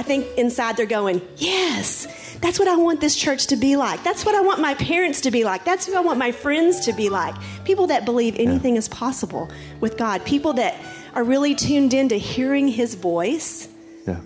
I 0.00 0.02
think 0.02 0.26
inside 0.38 0.78
they're 0.78 0.86
going, 0.86 1.20
yes, 1.36 2.06
that's 2.40 2.58
what 2.58 2.68
I 2.68 2.76
want 2.76 3.02
this 3.02 3.14
church 3.14 3.48
to 3.48 3.56
be 3.56 3.76
like. 3.76 4.02
That's 4.02 4.24
what 4.24 4.34
I 4.34 4.40
want 4.40 4.58
my 4.58 4.72
parents 4.76 5.20
to 5.20 5.30
be 5.30 5.44
like. 5.44 5.66
That's 5.66 5.84
who 5.86 5.94
I 5.94 6.00
want 6.00 6.18
my 6.18 6.32
friends 6.32 6.86
to 6.86 6.94
be 6.94 7.10
like. 7.10 7.34
People 7.66 7.88
that 7.88 8.06
believe 8.06 8.34
anything 8.38 8.76
is 8.76 8.88
possible 8.88 9.50
with 9.80 9.98
God. 9.98 10.24
People 10.24 10.54
that 10.54 10.74
are 11.14 11.22
really 11.22 11.54
tuned 11.54 11.92
in 11.92 12.08
to 12.08 12.18
hearing 12.18 12.66
His 12.66 12.94
voice, 12.94 13.68
Yeah. 14.06 14.22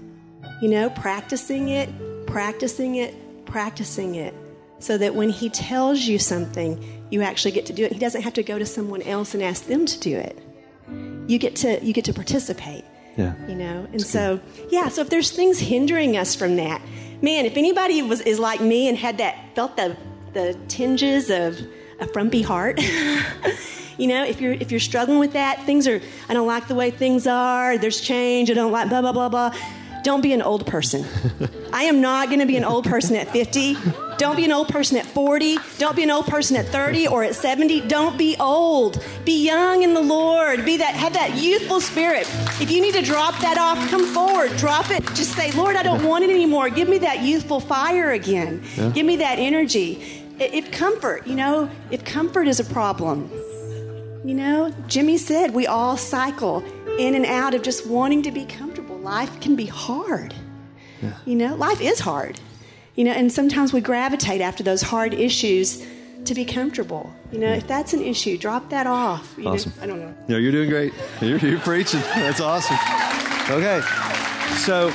you 0.62 0.68
know, 0.68 0.90
practicing 0.90 1.70
it, 1.70 1.88
practicing 2.28 2.94
it, 2.94 3.44
practicing 3.44 4.14
it. 4.14 4.32
So 4.78 4.96
that 4.98 5.16
when 5.16 5.28
He 5.28 5.50
tells 5.50 6.02
you 6.02 6.20
something, 6.20 7.04
you 7.10 7.22
actually 7.22 7.50
get 7.50 7.66
to 7.66 7.72
do 7.72 7.84
it. 7.84 7.90
He 7.90 7.98
doesn't 7.98 8.22
have 8.22 8.34
to 8.34 8.44
go 8.44 8.60
to 8.60 8.66
someone 8.66 9.02
else 9.02 9.34
and 9.34 9.42
ask 9.42 9.66
them 9.66 9.86
to 9.86 9.98
do 9.98 10.16
it. 10.16 10.38
You 11.26 11.40
get 11.40 11.56
to 11.56 11.84
you 11.84 11.92
get 11.92 12.04
to 12.04 12.12
participate 12.12 12.84
Yeah. 13.16 13.34
you 13.46 13.54
know? 13.54 13.86
And 13.92 14.02
so 14.02 14.40
yeah 14.70 14.88
so 14.88 15.00
if 15.02 15.10
there's 15.10 15.30
things 15.30 15.58
hindering 15.58 16.16
us 16.16 16.34
from 16.34 16.56
that 16.56 16.80
man 17.22 17.46
if 17.46 17.56
anybody 17.56 18.02
was 18.02 18.20
is 18.22 18.38
like 18.38 18.60
me 18.60 18.88
and 18.88 18.98
had 18.98 19.18
that 19.18 19.54
felt 19.54 19.76
the 19.76 19.96
the 20.32 20.58
tinges 20.68 21.30
of 21.30 21.58
a 22.00 22.06
frumpy 22.08 22.42
heart 22.42 22.80
you 23.98 24.06
know 24.06 24.24
if 24.24 24.40
you're 24.40 24.54
if 24.54 24.70
you're 24.70 24.80
struggling 24.80 25.18
with 25.18 25.32
that 25.32 25.62
things 25.64 25.86
are 25.86 26.00
i 26.28 26.34
don't 26.34 26.46
like 26.46 26.66
the 26.66 26.74
way 26.74 26.90
things 26.90 27.26
are 27.26 27.78
there's 27.78 28.00
change 28.00 28.50
i 28.50 28.54
don't 28.54 28.72
like 28.72 28.88
blah 28.88 29.00
blah 29.00 29.12
blah 29.12 29.28
blah 29.28 29.54
don't 30.04 30.20
be 30.20 30.32
an 30.32 30.42
old 30.42 30.66
person. 30.66 31.04
I 31.72 31.84
am 31.84 32.00
not 32.00 32.28
going 32.28 32.40
to 32.40 32.46
be 32.46 32.56
an 32.56 32.64
old 32.64 32.84
person 32.84 33.16
at 33.16 33.28
50 33.28 33.76
don't 34.16 34.36
be 34.36 34.44
an 34.44 34.52
old 34.52 34.68
person 34.68 34.96
at 34.96 35.06
40 35.06 35.58
don't 35.78 35.96
be 35.96 36.04
an 36.04 36.10
old 36.10 36.26
person 36.26 36.56
at 36.56 36.66
30 36.66 37.08
or 37.08 37.24
at 37.24 37.34
70 37.34 37.80
don't 37.88 38.16
be 38.16 38.36
old. 38.38 39.04
Be 39.24 39.44
young 39.44 39.82
in 39.82 39.92
the 39.94 40.00
lord. 40.00 40.64
Be 40.64 40.76
that 40.76 40.94
have 40.94 41.14
that 41.14 41.36
youthful 41.36 41.80
spirit. 41.80 42.28
If 42.60 42.70
you 42.70 42.80
need 42.80 42.94
to 42.94 43.02
drop 43.02 43.36
that 43.40 43.58
off 43.58 43.76
come 43.90 44.06
forward. 44.06 44.56
Drop 44.56 44.90
it. 44.90 45.04
Just 45.14 45.32
say 45.32 45.50
lord 45.52 45.74
i 45.74 45.82
don't 45.82 46.04
want 46.04 46.22
it 46.24 46.30
anymore. 46.30 46.70
Give 46.70 46.88
me 46.88 46.98
that 46.98 47.22
youthful 47.22 47.60
fire 47.60 48.12
again. 48.12 48.62
Give 48.92 49.04
me 49.04 49.16
that 49.16 49.38
energy. 49.38 50.22
If 50.38 50.70
comfort 50.70 51.26
you 51.26 51.34
know 51.34 51.70
if 51.90 52.04
comfort 52.04 52.46
is 52.48 52.60
a 52.60 52.64
problem 52.64 53.30
you 54.24 54.34
know 54.34 54.74
jimmy 54.88 55.16
said 55.16 55.52
we 55.52 55.66
all 55.68 55.96
cycle 55.96 56.64
in 56.98 57.14
and 57.14 57.24
out 57.24 57.54
of 57.54 57.62
just 57.62 57.86
wanting 57.86 58.22
to 58.22 58.32
be 58.32 58.44
comfortable 58.44 58.73
life 59.04 59.40
can 59.40 59.54
be 59.56 59.66
hard 59.66 60.34
you 61.26 61.34
know 61.36 61.54
life 61.56 61.80
is 61.82 62.00
hard 62.00 62.40
you 62.94 63.04
know 63.04 63.10
and 63.12 63.30
sometimes 63.30 63.72
we 63.72 63.80
gravitate 63.80 64.40
after 64.40 64.62
those 64.64 64.80
hard 64.80 65.12
issues 65.12 65.84
to 66.24 66.34
be 66.34 66.44
comfortable 66.46 67.12
you 67.30 67.38
know 67.38 67.52
if 67.52 67.66
that's 67.66 67.92
an 67.92 68.02
issue 68.02 68.38
drop 68.38 68.70
that 68.70 68.86
off 68.86 69.34
you 69.36 69.44
know? 69.44 69.50
Awesome. 69.52 69.72
i 69.82 69.86
don't 69.86 70.00
know 70.00 70.14
No, 70.28 70.38
you're 70.38 70.52
doing 70.52 70.70
great. 70.70 70.94
You're, 71.20 71.38
you're 71.38 71.60
preaching. 71.60 72.00
That's 72.14 72.40
awesome. 72.40 72.78
Okay. 73.50 73.82
So, 74.64 74.88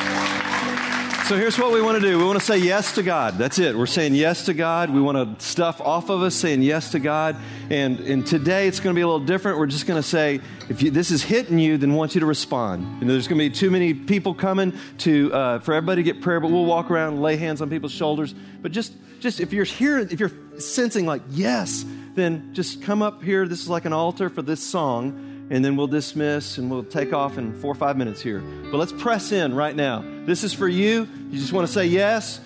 so 1.29 1.37
here's 1.37 1.59
what 1.59 1.71
we 1.71 1.79
want 1.79 1.95
to 1.95 2.01
do. 2.01 2.17
We 2.17 2.23
want 2.23 2.39
to 2.39 2.43
say 2.43 2.57
yes 2.57 2.95
to 2.95 3.03
God. 3.03 3.37
That's 3.37 3.59
it. 3.59 3.77
We're 3.77 3.85
saying 3.85 4.15
yes 4.15 4.45
to 4.45 4.53
God. 4.55 4.89
We 4.89 4.99
want 4.99 5.37
to 5.37 5.45
stuff 5.45 5.79
off 5.79 6.09
of 6.09 6.23
us 6.23 6.33
saying 6.33 6.63
yes 6.63 6.93
to 6.93 6.99
God. 6.99 7.35
And, 7.69 7.99
and 7.99 8.25
today 8.25 8.67
it's 8.67 8.79
going 8.79 8.95
to 8.95 8.97
be 8.97 9.03
a 9.03 9.07
little 9.07 9.23
different. 9.23 9.59
We're 9.59 9.67
just 9.67 9.85
going 9.85 10.01
to 10.01 10.07
say, 10.07 10.41
if 10.69 10.81
you, 10.81 10.89
this 10.89 11.11
is 11.11 11.21
hitting 11.21 11.59
you, 11.59 11.77
then 11.77 11.93
want 11.93 12.15
you 12.15 12.21
to 12.21 12.25
respond. 12.25 12.99
And 12.99 13.07
there's 13.07 13.27
going 13.27 13.37
to 13.37 13.47
be 13.47 13.55
too 13.55 13.69
many 13.69 13.93
people 13.93 14.33
coming 14.33 14.73
to 14.99 15.31
uh, 15.31 15.59
for 15.59 15.75
everybody 15.75 16.01
to 16.01 16.13
get 16.13 16.19
prayer, 16.23 16.39
but 16.39 16.49
we'll 16.49 16.65
walk 16.65 16.89
around 16.89 17.13
and 17.13 17.21
lay 17.21 17.35
hands 17.35 17.61
on 17.61 17.69
people's 17.69 17.91
shoulders. 17.91 18.33
But 18.63 18.71
just 18.71 18.93
just 19.19 19.39
if 19.39 19.53
you're 19.53 19.65
here, 19.65 19.99
if 19.99 20.19
you're 20.19 20.31
sensing 20.57 21.05
like 21.05 21.21
yes, 21.29 21.85
then 22.15 22.55
just 22.55 22.81
come 22.81 23.03
up 23.03 23.21
here. 23.21 23.47
This 23.47 23.61
is 23.61 23.69
like 23.69 23.85
an 23.85 23.93
altar 23.93 24.29
for 24.29 24.41
this 24.41 24.63
song 24.63 25.28
and 25.49 25.63
then 25.63 25.75
we'll 25.75 25.87
dismiss 25.87 26.57
and 26.57 26.69
we'll 26.69 26.83
take 26.83 27.13
off 27.13 27.37
in 27.37 27.53
four 27.59 27.71
or 27.71 27.75
five 27.75 27.97
minutes 27.97 28.21
here. 28.21 28.39
But 28.39 28.77
let's 28.77 28.91
press 28.91 29.31
in 29.31 29.55
right 29.55 29.75
now. 29.75 30.03
This 30.25 30.43
is 30.43 30.53
for 30.53 30.67
you. 30.67 31.07
You 31.31 31.39
just 31.39 31.53
want 31.53 31.67
to 31.67 31.73
say 31.73 31.85
yes. 31.85 32.39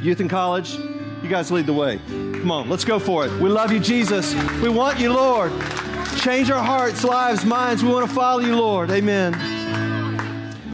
Youth 0.00 0.20
and 0.20 0.30
college, 0.30 0.74
you 1.22 1.28
guys 1.28 1.50
lead 1.50 1.66
the 1.66 1.72
way. 1.72 1.98
Come 2.06 2.50
on, 2.50 2.70
let's 2.70 2.84
go 2.84 2.98
for 2.98 3.26
it. 3.26 3.32
We 3.40 3.48
love 3.48 3.72
you, 3.72 3.80
Jesus. 3.80 4.34
We 4.62 4.68
want 4.68 5.00
you, 5.00 5.12
Lord. 5.12 5.50
Change 6.18 6.50
our 6.50 6.62
hearts, 6.62 7.04
lives, 7.04 7.44
minds. 7.44 7.82
We 7.82 7.90
want 7.90 8.08
to 8.08 8.14
follow 8.14 8.40
you, 8.40 8.56
Lord. 8.56 8.90
Amen. 8.90 9.67